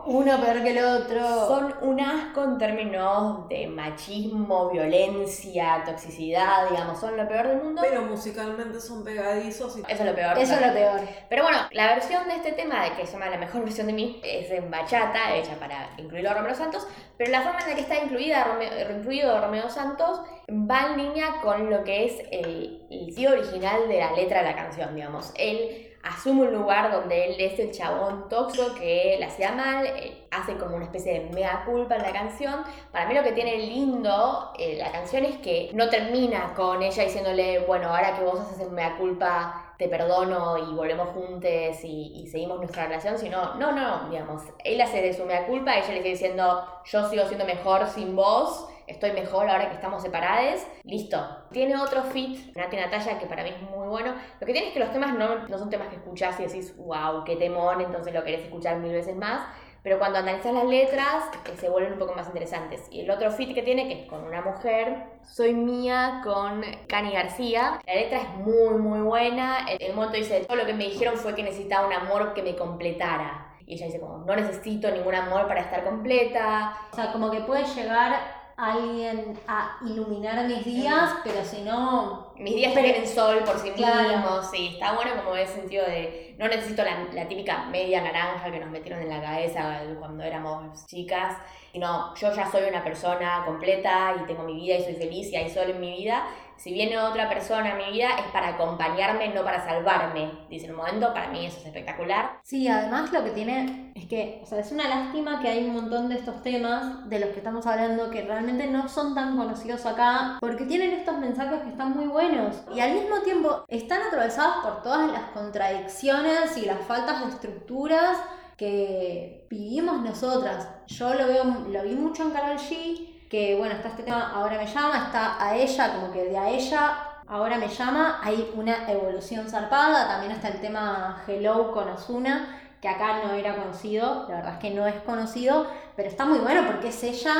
uno 0.07 0.40
peor 0.40 0.62
que 0.62 0.70
el 0.70 0.85
otro. 0.85 1.46
Son 1.46 1.74
un 1.83 2.00
asco 2.00 2.44
en 2.44 2.59
términos 2.59 3.48
de 3.48 3.66
machismo, 3.66 4.70
violencia, 4.70 5.83
toxicidad, 5.85 6.68
digamos, 6.70 6.98
son 6.98 7.16
lo 7.16 7.28
peor 7.28 7.48
del 7.48 7.62
mundo. 7.62 7.83
Pero 7.83 8.02
musicalmente 8.02 8.80
son 8.80 9.04
pegadizos. 9.04 9.76
Y... 9.78 9.80
Eso 9.80 10.02
es 10.02 10.04
lo 10.04 10.14
peor. 10.14 10.38
Eso 10.38 10.54
es 10.54 10.66
lo 10.66 10.72
peor. 10.72 11.00
Pero 11.28 11.42
bueno, 11.44 11.59
la 11.70 11.87
versión 11.94 12.26
de 12.28 12.37
este 12.37 12.52
tema, 12.52 12.85
de 12.85 12.92
que 12.92 13.07
se 13.07 13.12
llama 13.12 13.30
La 13.30 13.38
mejor 13.38 13.62
versión 13.62 13.87
de 13.87 13.92
mí, 13.92 14.20
es 14.24 14.50
en 14.50 14.70
bachata, 14.70 15.35
hecha 15.37 15.54
para 15.54 15.90
incluirlo 15.98 16.30
a 16.30 16.35
Romeo 16.35 16.54
Santos, 16.54 16.87
pero 17.16 17.30
la 17.30 17.42
forma 17.42 17.61
en 17.61 17.70
la 17.70 17.74
que 17.76 17.83
está 17.83 18.02
incluida 18.02 18.44
Romeo, 18.44 18.70
incluido 18.90 19.40
Romeo 19.40 19.68
Santos 19.68 20.20
va 20.50 20.92
en 20.92 20.98
línea 20.98 21.40
con 21.42 21.70
lo 21.70 21.85
que 21.85 22.07
es 22.07 22.18
el, 22.30 22.87
el 22.90 23.14
tío 23.14 23.30
original 23.30 23.88
de 23.88 23.98
la 23.98 24.12
letra 24.12 24.42
de 24.42 24.50
la 24.50 24.57
canción, 24.57 24.94
digamos. 24.94 25.33
Él 25.37 25.93
asume 26.05 26.43
un 26.43 26.53
lugar 26.53 26.93
donde 26.93 27.25
él 27.25 27.37
es 27.38 27.59
el 27.59 27.73
chabón 27.73 28.29
tóxico 28.29 28.75
que 28.75 29.17
la 29.19 29.27
hacía 29.27 29.53
mal, 29.53 29.88
hace 30.31 30.57
como 30.57 30.77
una 30.77 30.85
especie 30.85 31.21
de 31.21 31.31
mea 31.31 31.64
culpa 31.64 31.97
en 31.97 32.03
la 32.03 32.12
canción. 32.12 32.62
Para 32.93 33.07
mí 33.07 33.14
lo 33.14 33.23
que 33.23 33.33
tiene 33.33 33.57
lindo 33.57 34.53
eh, 34.59 34.77
la 34.77 34.93
canción 34.93 35.25
es 35.25 35.38
que 35.38 35.71
no 35.73 35.88
termina 35.88 36.53
con 36.55 36.83
ella 36.83 37.05
diciéndole, 37.05 37.61
bueno, 37.61 37.88
ahora 37.88 38.17
que 38.17 38.25
vos 38.25 38.38
haces 38.40 38.71
mea 38.71 38.97
culpa, 38.99 39.75
te 39.79 39.88
perdono 39.88 40.57
y 40.59 40.75
volvemos 40.75 41.09
juntos 41.09 41.51
y, 41.83 42.12
y, 42.14 42.29
seguimos 42.29 42.59
nuestra 42.59 42.85
relación, 42.85 43.19
sino, 43.19 43.55
no, 43.55 43.73
no, 43.73 44.09
digamos, 44.09 44.43
él 44.62 44.81
hace 44.81 45.03
de 45.03 45.12
su 45.12 45.25
mea 45.25 45.47
culpa, 45.47 45.77
ella 45.77 45.88
le 45.88 45.97
sigue 45.99 46.11
diciendo, 46.11 46.64
yo 46.85 47.09
sigo 47.09 47.25
siendo 47.27 47.45
mejor 47.45 47.87
sin 47.88 48.14
vos 48.14 48.69
estoy 48.87 49.12
mejor 49.12 49.49
ahora 49.49 49.68
que 49.68 49.75
estamos 49.75 50.03
separados, 50.03 50.66
listo. 50.83 51.18
Tiene 51.51 51.77
otro 51.77 52.03
fit, 52.03 52.55
Nati 52.57 52.77
Natalia, 52.77 53.18
que 53.18 53.27
para 53.27 53.42
mí 53.42 53.51
es 53.51 53.62
muy 53.62 53.87
bueno. 53.88 54.14
Lo 54.40 54.47
que 54.47 54.53
tiene 54.53 54.68
es 54.68 54.75
que 54.75 54.81
los 54.81 54.92
temas 54.92 55.14
no, 55.14 55.49
no 55.49 55.59
son 55.59 55.70
temas 55.70 55.88
que 55.88 55.97
escuchás 55.97 56.38
y 56.40 56.44
decís, 56.44 56.77
wow, 56.77 57.25
qué 57.25 57.37
temón, 57.37 57.81
entonces 57.81 58.12
lo 58.12 58.25
querés 58.25 58.44
escuchar 58.44 58.79
mil 58.79 58.92
veces 58.92 59.16
más. 59.16 59.47
Pero 59.85 59.99
cuando 59.99 60.18
analizas 60.18 60.55
las 60.55 60.64
letras, 60.64 61.25
eh, 61.44 61.57
se 61.59 61.68
vuelven 61.68 61.92
un 61.92 61.99
poco 61.99 62.14
más 62.14 62.27
interesantes. 62.27 62.88
Y 62.90 63.03
el 63.03 63.11
otro 63.11 63.31
fit 63.31 63.55
que 63.55 63.62
tiene, 63.62 63.87
que 63.87 64.03
es 64.05 64.09
con 64.09 64.25
una 64.25 64.40
mujer, 64.40 64.97
Soy 65.23 65.53
Mía 65.53 66.23
con 66.25 66.62
Cani 66.88 67.12
García. 67.12 67.79
La 67.87 67.94
letra 67.94 68.23
es 68.23 68.29
muy, 68.31 68.79
muy 68.79 69.01
buena. 69.01 69.66
En 69.68 69.90
un 69.90 69.97
momento 69.97 70.16
dice, 70.16 70.40
todo 70.47 70.57
lo 70.57 70.64
que 70.64 70.73
me 70.73 70.85
dijeron 70.85 71.18
fue 71.18 71.35
que 71.35 71.42
necesitaba 71.42 71.87
un 71.87 71.92
amor 71.92 72.33
que 72.33 72.42
me 72.42 72.57
completara. 72.57 73.55
Y 73.66 73.75
ella 73.75 73.85
dice 73.85 74.01
como, 74.01 74.25
no 74.25 74.35
necesito 74.35 74.90
ningún 74.90 75.14
amor 75.14 75.47
para 75.49 75.61
estar 75.61 75.85
completa. 75.85 76.79
O 76.90 76.97
sea, 76.97 77.12
como 77.12 77.31
que 77.31 77.40
puede 77.40 77.64
llegar 77.64 78.43
alguien 78.57 79.38
a 79.49 79.79
iluminar 79.85 80.47
mis 80.47 80.64
días, 80.64 81.11
pero 81.25 81.45
si 81.45 81.62
no... 81.62 82.33
Mis 82.37 82.55
días 82.55 82.73
tienen 82.75 83.07
sol 83.07 83.43
por 83.45 83.59
sí 83.59 83.71
mismos, 83.71 84.51
sí, 84.51 84.71
está 84.75 84.95
bueno 84.95 85.12
como 85.23 85.37
ese 85.37 85.55
sentido 85.55 85.85
de, 85.85 86.35
no 86.38 86.49
necesito 86.49 86.83
la, 86.83 87.05
la, 87.12 87.29
típica 87.29 87.67
media 87.67 88.03
naranja 88.03 88.51
que 88.51 88.61
nos 88.61 88.71
metieron 88.71 89.03
en 89.03 89.09
la 89.09 89.21
cabeza 89.21 89.81
cuando 89.99 90.25
éramos 90.25 90.87
chicas, 90.87 91.37
sino 91.73 92.14
yo 92.14 92.33
ya 92.35 92.51
soy 92.51 92.69
una 92.69 92.83
persona 92.83 93.43
completa 93.45 94.14
y 94.23 94.27
tengo 94.27 94.45
mi 94.45 94.55
vida 94.55 94.77
y 94.77 94.85
soy 94.85 94.95
feliz 94.95 95.33
y 95.33 95.37
hay 95.37 95.51
sol 95.51 95.71
en 95.71 95.81
mi 95.81 95.97
vida, 95.97 96.25
si 96.57 96.73
viene 96.73 96.99
otra 96.99 97.29
persona 97.29 97.73
a 97.73 97.77
mi 97.77 97.93
vida 97.93 98.11
es 98.19 98.31
para 98.33 98.49
acompañarme, 98.49 99.29
no 99.29 99.43
para 99.43 99.64
salvarme. 99.64 100.31
Dice 100.49 100.71
un 100.71 100.77
momento, 100.77 101.12
para 101.12 101.29
mí 101.29 101.45
eso 101.47 101.59
es 101.59 101.67
espectacular. 101.67 102.38
Sí, 102.43 102.69
además 102.69 103.12
lo 103.12 103.23
que 103.25 103.31
tiene 103.31 103.93
es 103.95 104.07
que, 104.07 104.40
o 104.43 104.47
sea, 104.47 104.61
es 104.61 104.73
una 104.73 104.88
lástima 104.88 105.40
que 105.40 105.49
hay 105.49 105.64
un 105.64 105.75
montón 105.75 106.09
de 106.09 106.17
estos 106.17 106.43
temas 106.43 107.09
de 107.09 107.21
los 107.21 107.31
que 107.31 107.38
estamos 107.38 107.67
hablando 107.67 108.11
que 108.11 108.23
realmente 108.23 108.67
no 108.67 108.88
son 108.88 109.14
tan 109.14 109.37
conocidos 109.37 109.85
acá, 109.87 110.38
porque 110.40 110.64
tienen 110.64 110.93
estos 110.93 111.19
mensajes 111.19 111.62
que 111.62 111.71
están 111.71 111.97
muy 111.97 112.07
buenos 112.07 112.57
y 112.75 112.81
al 112.81 112.93
mismo 112.93 113.21
tiempo 113.21 113.64
están 113.69 114.03
atravesados 114.03 114.64
por 114.64 114.83
todas 114.83 115.11
las 115.12 115.31
contradicciones 115.31 116.57
y 116.57 116.67
las 116.67 116.81
faltas 116.81 117.25
de 117.25 117.33
estructuras 117.33 118.19
que 118.57 119.47
vivimos 119.51 120.01
nosotras. 120.03 120.69
Yo 120.87 121.14
lo 121.14 121.27
veo, 121.27 121.45
lo 121.69 121.83
vi 121.83 121.95
mucho 121.95 122.23
en 122.23 122.31
Carol 122.31 122.57
G 122.57 123.13
que 123.35 123.57
bueno, 123.57 123.75
está 123.75 123.88
este 123.88 124.05
tema, 124.05 124.31
ahora 124.33 124.57
me 124.57 124.64
llama, 124.64 125.07
está 125.07 125.44
a 125.44 125.57
ella, 125.57 125.94
como 125.94 126.12
que 126.12 126.23
de 126.23 126.38
a 126.38 126.51
ella, 126.51 126.99
ahora 127.27 127.59
me 127.59 127.66
llama, 127.66 128.20
hay 128.23 128.53
una 128.55 128.88
evolución 128.88 129.49
zarpada, 129.49 130.07
también 130.07 130.31
está 130.31 130.47
el 130.47 130.61
tema 130.61 131.20
Hello 131.27 131.73
con 131.73 131.88
Osuna, 131.88 132.61
que 132.81 132.88
acá 132.88 133.25
no 133.25 133.33
era 133.33 133.57
conocido, 133.57 134.27
la 134.29 134.37
verdad 134.37 134.53
es 134.53 134.59
que 134.61 134.70
no 134.70 134.87
es 134.87 134.94
conocido, 135.03 135.66
pero 135.97 136.09
está 136.09 136.25
muy 136.27 136.38
bueno 136.38 136.64
porque 136.64 136.90
es 136.90 137.03
ella 137.03 137.35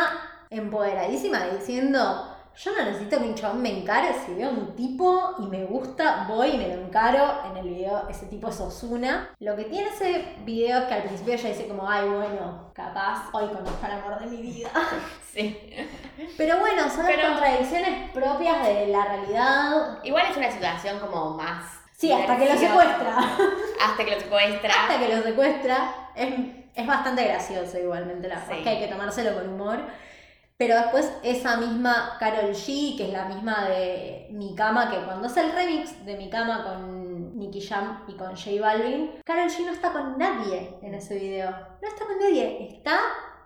empoderadísima 0.51 1.45
diciendo, 1.45 2.34
Yo 2.57 2.71
no 2.73 2.85
necesito 2.85 3.19
que 3.19 3.25
un 3.25 3.35
chabón 3.35 3.63
me 3.63 3.81
encare. 3.81 4.15
Si 4.25 4.33
veo 4.35 4.51
un 4.51 4.77
tipo 4.77 5.35
y 5.41 5.47
me 5.47 5.65
gusta, 5.65 6.25
voy 6.29 6.51
y 6.51 6.57
me 6.59 6.69
lo 6.69 6.75
encaro. 6.75 7.41
En 7.51 7.57
el 7.57 7.69
video, 7.69 8.09
ese 8.09 8.27
tipo 8.27 8.49
es 8.49 8.61
Osuna. 8.61 9.31
Lo 9.41 9.57
que 9.57 9.65
tiene 9.65 9.89
ese 9.89 10.37
video 10.45 10.79
es 10.79 10.85
que 10.85 10.95
al 10.95 11.03
principio 11.03 11.35
ella 11.35 11.49
dice 11.49 11.67
como, 11.67 11.89
ay, 11.89 12.09
bueno, 12.09 12.71
capaz 12.73 13.29
hoy 13.33 13.47
conozco 13.49 13.85
el 13.85 13.93
amor 13.93 14.21
de 14.21 14.27
mi 14.27 14.37
vida. 14.43 14.71
Sí. 15.35 15.59
Pero 16.37 16.61
bueno, 16.61 16.89
son 16.89 17.07
Pero- 17.07 17.23
las 17.23 17.31
contradicciones 17.41 18.09
propias 18.13 18.65
de 18.69 18.87
la 18.87 19.05
realidad. 19.05 19.99
Igual 20.05 20.27
es 20.31 20.37
una 20.37 20.49
situación 20.49 21.01
como 21.01 21.31
más. 21.31 21.65
Sí, 21.91 22.13
hasta 22.13 22.37
que 22.37 22.53
lo 22.53 22.57
secuestra. 22.57 23.19
Hasta 23.85 24.05
que 24.05 24.11
lo 24.15 24.21
secuestra. 24.21 24.73
hasta 24.83 24.99
que 25.01 25.09
lo 25.17 25.23
secuestra. 25.25 25.95
Es, 26.15 26.35
es 26.77 26.87
bastante 26.87 27.25
gracioso 27.25 27.77
igualmente, 27.81 28.29
la 28.29 28.47
Sí. 28.47 28.63
que 28.63 28.69
hay 28.69 28.79
que 28.79 28.87
tomárselo 28.87 29.35
con 29.35 29.49
humor. 29.55 29.79
Pero 30.57 30.77
después 30.77 31.13
esa 31.25 31.57
misma 31.57 32.17
Carol 32.21 32.53
G, 32.53 32.97
que 32.97 33.07
es 33.07 33.13
la 33.13 33.25
misma 33.25 33.69
de 33.69 34.29
Mi 34.31 34.55
Cama, 34.55 34.89
que 34.91 35.05
cuando 35.05 35.27
hace 35.27 35.41
el 35.41 35.53
remix 35.53 36.05
de 36.05 36.17
Mi 36.17 36.31
Cama 36.31 36.63
con 36.63 37.37
Nicky 37.37 37.61
Jam 37.61 38.05
y 38.07 38.17
con 38.17 38.37
J 38.37 38.51
Balvin, 38.61 39.11
Carol 39.25 39.49
G 39.49 39.65
no 39.67 39.73
está 39.73 39.93
con 39.93 40.17
nadie 40.17 40.79
en 40.81 40.95
ese 40.95 41.19
video. 41.19 41.51
No 41.51 41.89
está 41.89 42.05
con 42.05 42.19
nadie, 42.21 42.69
está 42.69 43.01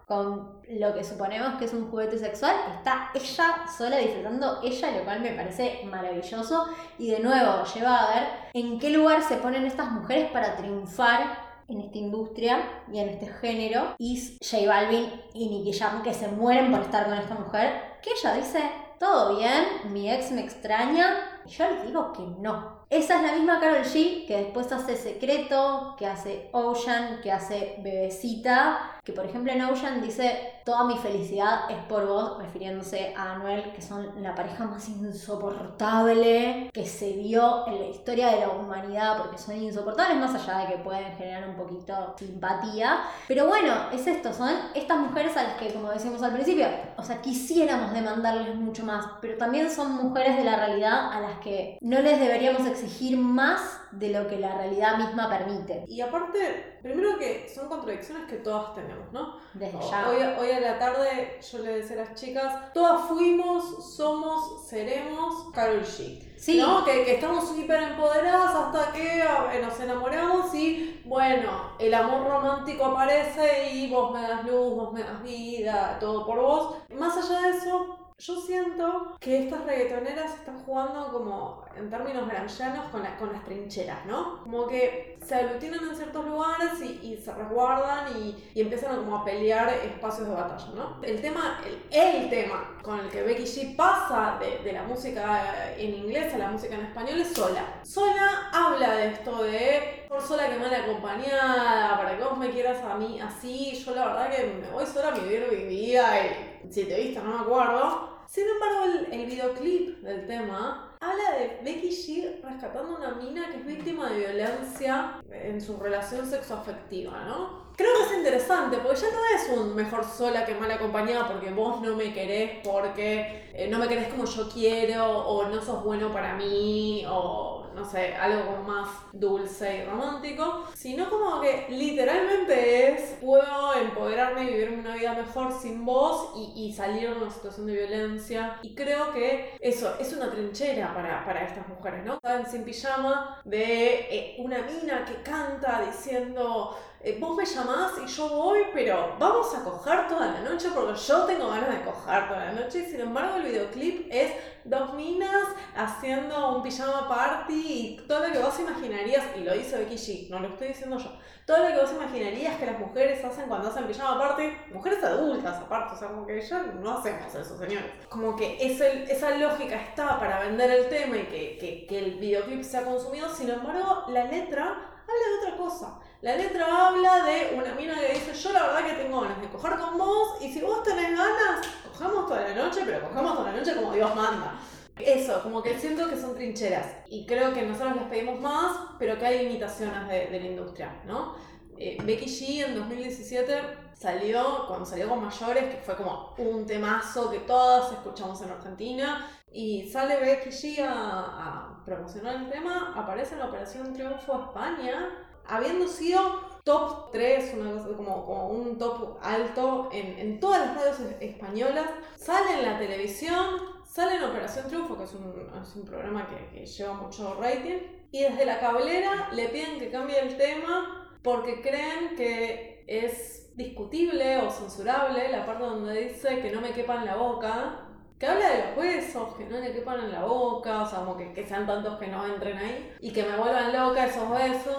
con 0.07 0.59
lo 0.69 0.95
que 0.95 1.05
suponemos 1.05 1.55
que 1.59 1.67
es 1.67 1.73
un 1.75 1.91
juguete 1.91 2.19
sexual, 2.19 2.55
está 2.77 3.11
ella 3.15 3.67
sola 3.77 3.99
disfrutando 3.99 4.61
ella, 4.63 4.91
lo 4.91 5.05
cual 5.05 5.21
me 5.21 5.33
parece 5.33 5.81
maravilloso. 5.85 6.67
Y 6.99 7.11
de 7.11 7.21
nuevo, 7.21 7.65
lleva 7.65 8.05
a 8.05 8.15
ver 8.15 8.29
en 8.53 8.79
qué 8.79 8.91
lugar 8.91 9.23
se 9.23 9.37
ponen 9.37 9.65
estas 9.65 9.91
mujeres 9.93 10.31
para 10.31 10.57
triunfar 10.57 11.48
en 11.69 11.81
esta 11.81 11.99
industria 11.99 12.85
y 12.93 12.99
en 12.99 13.11
este 13.11 13.27
género. 13.27 13.95
Y 13.99 14.39
J 14.43 14.67
Balvin 14.67 15.11
y 15.35 15.49
Nicky 15.49 15.79
Jam 15.79 16.03
que 16.03 16.15
se 16.15 16.29
mueren 16.29 16.71
por 16.71 16.81
estar 16.81 17.07
con 17.07 17.15
esta 17.15 17.35
mujer, 17.35 17.99
que 18.03 18.11
ella 18.13 18.35
dice, 18.35 18.61
todo 18.99 19.37
bien, 19.37 19.93
mi 19.93 20.11
ex 20.11 20.33
me 20.33 20.41
extraña, 20.41 21.41
y 21.47 21.51
yo 21.51 21.71
les 21.71 21.87
digo 21.87 22.13
que 22.13 22.23
no. 22.23 22.79
Esa 22.91 23.17
es 23.17 23.23
la 23.23 23.37
misma 23.37 23.61
Carol 23.61 23.85
G 23.85 24.27
que 24.27 24.37
después 24.39 24.73
hace 24.73 24.97
Secreto, 24.97 25.95
que 25.99 26.07
hace 26.07 26.49
Ocean, 26.53 27.21
que 27.23 27.31
hace 27.31 27.77
Bebecita, 27.83 28.98
que 29.09 29.15
por 29.15 29.25
ejemplo 29.25 29.51
en 29.51 29.63
Ocean 29.63 30.03
dice, 30.03 30.61
toda 30.67 30.85
mi 30.85 30.99
felicidad 30.99 31.61
es 31.71 31.83
por 31.85 32.07
vos, 32.07 32.37
refiriéndose 32.37 33.15
a 33.17 33.33
Anuel, 33.37 33.73
que 33.73 33.81
son 33.81 34.23
la 34.23 34.35
pareja 34.35 34.67
más 34.67 34.87
insoportable 34.87 36.69
que 36.75 36.85
se 36.85 37.15
vio 37.15 37.67
en 37.69 37.81
la 37.81 37.87
historia 37.87 38.29
de 38.33 38.41
la 38.41 38.51
humanidad, 38.51 39.17
porque 39.17 39.39
son 39.39 39.57
insoportables 39.57 40.19
más 40.19 40.35
allá 40.35 40.59
de 40.59 40.75
que 40.75 40.83
pueden 40.83 41.17
generar 41.17 41.49
un 41.49 41.57
poquito 41.57 42.15
simpatía. 42.19 42.99
Pero 43.27 43.47
bueno, 43.47 43.73
es 43.95 44.07
esto, 44.07 44.31
son 44.35 44.51
estas 44.75 44.99
mujeres 44.99 45.35
a 45.39 45.45
las 45.45 45.55
que, 45.55 45.73
como 45.73 45.89
decimos 45.89 46.23
al 46.23 46.35
principio, 46.35 46.67
o 46.99 47.03
sea, 47.03 47.23
quisiéramos 47.23 47.95
demandarles 47.95 48.57
mucho 48.57 48.85
más, 48.85 49.07
pero 49.23 49.39
también 49.39 49.71
son 49.71 49.93
mujeres 49.93 50.37
de 50.37 50.45
la 50.45 50.57
realidad 50.57 51.15
a 51.15 51.21
las 51.21 51.39
que 51.39 51.79
no 51.81 51.99
les 52.03 52.21
deberíamos 52.21 52.67
exigir 52.67 53.17
más 53.17 53.81
de 53.93 54.11
lo 54.11 54.29
que 54.29 54.39
la 54.39 54.57
realidad 54.57 54.99
misma 54.99 55.29
permite. 55.29 55.85
Y 55.87 56.01
aparte, 56.01 56.79
primero 56.83 57.19
que 57.19 57.49
son 57.53 57.69
contradicciones 57.69 58.29
que 58.29 58.37
todas 58.37 58.75
tenemos, 58.75 59.13
¿no? 59.13 59.37
Desde 59.55 59.79
ya. 59.91 60.09
Hoy, 60.09 60.17
hoy 60.39 60.51
a 60.53 60.61
la 60.61 60.79
tarde 60.79 61.39
yo 61.41 61.59
le 61.59 61.79
decía 61.79 61.97
a 61.97 62.05
las 62.05 62.15
chicas, 62.15 62.73
todas 62.73 63.09
fuimos, 63.09 63.95
somos, 63.97 64.67
seremos 64.69 65.51
Carol 65.53 65.83
G. 65.83 66.23
Sí. 66.37 66.59
¿No? 66.59 66.85
Que, 66.85 67.05
que 67.05 67.15
estamos 67.15 67.57
hiper 67.59 67.83
empoderadas 67.83 68.55
hasta 68.55 68.93
que 68.93 69.21
eh, 69.21 69.61
nos 69.63 69.81
enamoramos 69.81 70.55
y 70.55 71.03
bueno, 71.05 71.73
el 71.79 71.93
amor 71.95 72.29
romántico 72.29 72.85
aparece 72.85 73.73
y 73.73 73.91
vos 73.91 74.13
me 74.13 74.23
das 74.23 74.45
luz, 74.45 74.75
vos 74.75 74.93
me 74.93 75.03
das 75.03 75.23
vida, 75.23 75.97
todo 75.99 76.25
por 76.25 76.39
vos. 76.41 76.77
Más 76.95 77.17
allá 77.17 77.49
de 77.49 77.57
eso, 77.57 77.98
yo 78.19 78.41
siento 78.41 79.17
que 79.21 79.45
estas 79.45 79.65
reggaetoneras 79.65 80.35
están 80.35 80.59
jugando 80.65 81.09
como 81.13 81.65
en 81.77 81.89
términos 81.89 82.29
granjanos 82.29 82.87
con, 82.91 83.03
la- 83.05 83.17
con 83.17 83.33
las 83.33 83.45
trincheras, 83.45 84.05
¿no? 84.07 84.43
Como 84.43 84.67
que 84.67 85.17
se 85.25 85.37
aglutinan 85.37 85.85
en 85.89 85.95
ciertos 85.95 86.25
lugares 86.27 86.81
y, 86.83 87.17
se 87.17 87.33
resguardan 87.33 88.17
y, 88.17 88.51
y 88.55 88.61
empiezan 88.63 88.97
como 88.97 89.19
a 89.19 89.25
pelear 89.25 89.69
espacios 89.69 90.27
de 90.29 90.35
batalla, 90.35 90.67
¿no? 90.75 91.01
El 91.03 91.21
tema, 91.21 91.61
el, 91.65 91.97
el 91.97 92.29
tema 92.29 92.77
con 92.83 92.99
el 92.99 93.09
que 93.09 93.23
Becky 93.23 93.45
G 93.45 93.77
pasa 93.77 94.39
de, 94.41 94.59
de 94.65 94.73
la 94.73 94.83
música 94.83 95.75
en 95.77 95.95
inglés 95.95 96.35
a 96.35 96.39
la 96.39 96.49
música 96.51 96.75
en 96.75 96.87
español 96.87 97.21
es 97.21 97.33
Sola. 97.33 97.81
Sola 97.85 98.51
habla 98.53 98.95
de 98.97 99.09
esto 99.13 99.43
de 99.45 100.07
por 100.09 100.21
sola 100.23 100.49
que 100.49 100.59
mal 100.59 100.75
acompañada, 100.75 101.97
para 101.99 102.17
que 102.17 102.25
vos 102.25 102.37
me 102.39 102.51
quieras 102.51 102.83
a 102.83 102.95
mí 102.97 103.21
así, 103.21 103.73
yo 103.75 103.95
la 103.95 104.07
verdad 104.07 104.31
que 104.31 104.45
me 104.61 104.71
voy 104.71 104.87
sola 104.87 105.09
a 105.09 105.11
vivir 105.19 105.47
mi 105.53 105.65
vida 105.65 106.27
y 106.27 106.58
si 106.69 106.85
te 106.85 107.01
viste 107.01 107.21
no 107.21 107.31
me 107.31 107.41
acuerdo. 107.41 108.19
Sin 108.27 108.45
embargo, 108.47 108.85
el, 108.85 109.21
el 109.21 109.27
videoclip 109.27 110.03
del 110.03 110.27
tema 110.27 110.97
habla 111.01 111.39
de 111.39 111.61
Becky 111.65 111.89
G 111.89 112.43
rescatando 112.43 112.97
una 112.97 113.15
mina 113.15 113.49
que 113.51 113.59
es 113.59 113.67
víctima 113.67 114.11
de 114.11 114.19
violencia 114.19 115.21
en 115.31 115.61
su 115.61 115.77
relación 115.79 116.27
sexoafectiva, 116.27 117.25
¿no? 117.25 117.69
Creo 117.77 117.93
que 117.97 118.13
es 118.13 118.19
interesante, 118.19 118.79
porque 118.79 119.01
ya 119.01 119.07
no 119.13 119.19
es 119.35 119.57
un 119.57 119.75
mejor 119.77 120.05
sola 120.05 120.45
que 120.45 120.55
mal 120.55 120.71
acompañada 120.71 121.29
porque 121.29 121.51
vos 121.51 121.81
no 121.81 121.95
me 121.95 122.13
querés, 122.13 122.59
porque 122.65 123.49
eh, 123.55 123.69
no 123.71 123.79
me 123.79 123.87
querés 123.87 124.09
como 124.09 124.25
yo 124.25 124.49
quiero, 124.49 125.07
o 125.07 125.49
no 125.49 125.63
sos 125.63 125.85
bueno 125.85 126.13
para 126.13 126.35
mí, 126.35 127.05
o 127.09 127.58
no 127.79 127.91
sé, 127.91 128.15
algo 128.15 128.63
más 128.63 128.89
dulce 129.13 129.79
y 129.79 129.85
romántico, 129.85 130.65
sino 130.75 131.09
como 131.09 131.41
que 131.41 131.67
literalmente 131.69 132.93
es, 132.93 133.17
puedo 133.21 133.75
empoderarme 133.75 134.45
y 134.45 134.47
vivir 134.47 134.71
una 134.79 134.95
vida 134.95 135.15
mejor 135.15 135.53
sin 135.53 135.85
vos 135.85 136.33
y, 136.37 136.67
y 136.67 136.73
salir 136.73 137.11
de 137.11 137.17
una 137.17 137.31
situación 137.31 137.67
de 137.67 137.73
violencia. 137.75 138.59
Y 138.63 138.75
creo 138.75 139.13
que 139.13 139.57
eso 139.61 139.95
es 139.99 140.13
una 140.13 140.31
trinchera 140.31 140.93
para, 140.95 141.25
para 141.25 141.45
estas 141.45 141.67
mujeres, 141.69 142.05
¿no? 142.05 142.19
Saben, 142.21 142.47
sin 142.47 142.65
pijama, 142.65 143.41
de 143.45 143.95
eh, 144.11 144.37
una 144.39 144.59
mina 144.63 145.05
que 145.05 145.23
canta 145.23 145.83
diciendo 145.87 146.77
eh, 147.01 147.17
vos 147.21 147.37
me 147.37 147.47
llamás 147.47 147.93
y 148.05 148.07
yo 148.07 148.29
voy, 148.29 148.59
pero 148.75 149.15
vamos 149.21 149.55
a 149.55 149.63
coger 149.63 150.09
toda 150.09 150.27
la 150.27 150.41
noche 150.41 150.69
porque 150.75 150.99
yo 150.99 151.25
tengo 151.27 151.49
ganas 151.49 151.71
de 151.71 151.83
coger 151.83 152.29
toda 152.29 152.45
la 152.47 152.53
noche. 152.53 152.85
Sin 152.85 153.01
embargo, 153.01 153.37
el 153.37 153.45
videoclip 153.45 154.09
es 154.11 154.33
dos 154.65 154.95
minas 154.95 155.47
haciendo 155.77 156.57
un 156.57 156.63
pijama 156.63 157.09
party 157.09 157.55
y 157.55 158.07
todo 158.09 158.27
lo 158.27 158.33
que 158.33 158.39
vos 158.41 158.59
imaginarías, 158.59 159.25
y 159.37 159.41
lo 159.41 159.55
dice 159.55 159.79
Becky 159.79 159.95
G, 159.95 160.29
no 160.29 160.41
lo 160.41 160.49
estoy 160.49 160.69
diciendo 160.69 160.99
yo, 160.99 161.13
todo 161.47 161.59
lo 161.59 161.69
que 161.69 161.81
vos 161.81 161.93
imaginarías 161.93 162.57
que 162.57 162.67
las 162.67 162.79
mujeres 162.79 163.25
hacen 163.25 163.47
cuando 163.49 163.69
hacen 163.69 163.87
pijama 163.87 164.19
party, 164.19 164.53
mujeres 164.73 165.03
adultas 165.05 165.57
aparte, 165.57 165.95
o 165.95 165.99
sea, 165.99 166.09
como 166.09 166.27
que 166.27 166.41
ya 166.41 166.63
no 166.63 166.99
hacemos 166.99 167.33
eso, 167.33 167.57
señores. 167.57 167.91
Como 168.09 168.35
que 168.35 168.59
esa 168.61 169.31
lógica 169.37 169.77
está 169.77 170.19
para 170.19 170.41
vender 170.41 170.71
el 170.71 170.89
tema 170.89 171.17
y 171.17 171.27
que 171.27 171.99
el 171.99 172.19
videoclip 172.19 172.63
sea 172.63 172.83
consumido, 172.83 173.29
sin 173.29 173.51
embargo, 173.51 174.05
la 174.09 174.25
letra 174.25 174.65
habla 174.65 175.29
de 175.41 175.47
otra 175.47 175.57
cosa. 175.57 176.01
La 176.21 176.35
letra 176.35 176.89
habla 176.89 177.25
de 177.25 177.55
una 177.55 177.75
mina 177.75 177.95
que 177.95 178.15
dice, 178.15 178.35
yo 178.35 178.53
la 178.53 178.65
verdad 178.65 178.87
que 178.87 179.05
tengo 179.05 179.21
ganas 179.21 179.41
de 179.41 179.49
coger 179.51 179.79
con 179.79 179.97
vos 179.97 180.43
y 180.43 180.53
si 180.53 180.61
vos 180.61 180.83
tenés 180.83 181.17
ganas, 181.17 181.65
cojamos 181.93 182.27
toda 182.27 182.41
la 182.41 182.55
noche, 182.57 182.83
pero 182.85 183.09
cojamos 183.09 183.35
toda 183.37 183.53
la 183.53 183.59
noche 183.59 183.77
como 183.77 183.93
Dios 183.93 184.17
manda. 184.17 184.59
Eso, 184.99 185.41
como 185.45 185.63
que 185.63 185.79
siento 185.79 186.09
que 186.09 186.17
son 186.21 186.35
trincheras 186.35 186.87
y 187.07 187.25
creo 187.25 187.55
que 187.55 187.63
nosotros 187.63 187.95
les 187.95 188.05
pedimos 188.07 188.41
más, 188.41 188.77
pero 188.99 189.17
que 189.17 189.27
hay 189.27 189.47
limitaciones 189.47 190.09
de, 190.09 190.27
de 190.27 190.41
la 190.41 190.47
industria, 190.47 191.01
¿no? 191.07 191.37
Eh, 191.77 191.97
Becky 192.03 192.27
G 192.27 192.67
en 192.67 192.75
2017 192.75 193.63
salió, 193.95 194.67
cuando 194.67 194.85
salió 194.85 195.09
con 195.09 195.23
Mayores, 195.23 195.73
que 195.73 195.81
fue 195.81 195.95
como 195.95 196.35
un 196.39 196.67
temazo 196.67 197.31
que 197.31 197.39
todas 197.39 197.93
escuchamos 197.93 198.43
en 198.43 198.51
Argentina, 198.51 199.31
y 199.53 199.89
sale 199.89 200.19
Becky 200.19 200.51
G 200.51 200.81
a, 200.85 200.91
a 200.91 201.85
promocionar 201.85 202.35
el 202.35 202.51
tema, 202.51 202.93
aparece 202.97 203.35
en 203.35 203.39
la 203.39 203.47
Operación 203.47 203.93
Triunfo 203.93 204.47
España, 204.49 205.28
habiendo 205.49 205.87
sido 205.89 206.21
top 206.65 207.11
3, 207.13 207.55
una 207.59 207.73
cosa, 207.73 207.97
como, 207.97 208.49
un 208.49 208.79
top 208.79 209.19
alto 209.23 209.89
en, 209.93 210.19
en 210.19 210.41
todas 210.41 210.67
las 210.67 210.77
radios 210.77 211.01
es- 211.01 211.31
españolas, 211.31 211.87
sale 212.17 212.59
en 212.59 212.63
la 212.71 212.79
televisión, 212.79 213.57
sale 213.87 214.17
en 214.17 214.25
Operación 214.25 214.69
Triunfo, 214.69 214.97
que 214.99 215.05
es 215.05 215.15
un, 215.15 215.51
es 215.63 215.77
un 215.77 215.85
programa 215.85 216.29
que, 216.29 216.67
lleva 216.67 216.93
mucho 216.95 217.39
rating, 217.41 217.79
y 218.13 218.23
desde 218.23 218.45
la 218.45 218.61
cablera 218.61 219.31
le 219.33 219.49
piden 219.49 219.79
que 219.79 219.91
cambie 219.91 220.19
el 220.21 220.37
tema 220.37 221.11
porque 221.23 221.61
creen 221.63 222.15
que 222.17 222.85
es 222.87 223.51
discutible 223.57 224.39
o 224.39 224.51
censurable 224.51 225.29
la 225.31 225.45
parte 225.45 225.65
donde 225.65 226.01
dice 226.09 226.41
que 226.41 226.51
no 226.51 226.61
me 226.61 226.73
quepa 226.73 226.97
en 226.97 227.07
la 227.07 227.17
boca, 227.17 227.85
que 228.19 228.27
habla 228.27 228.51
de 228.51 228.65
los 228.69 228.79
huesos, 228.79 229.35
que 229.35 229.45
no 229.45 229.59
le 229.59 229.73
quepan 229.73 230.01
en 230.01 230.13
la 230.13 230.25
boca, 230.25 230.83
o 230.83 230.87
sea, 230.87 231.01
como 231.01 231.17
que, 231.17 231.33
que 231.33 231.47
sean 231.47 231.67
tantos 231.67 231.99
que 231.99 232.07
no 232.09 232.27
entren 232.27 232.57
ahí, 232.59 232.95
y 233.01 233.13
que 233.13 233.23
me 233.25 233.37
vuelvan 233.37 233.73
loca 233.73 234.07
esos 234.07 234.29
besos. 234.31 234.77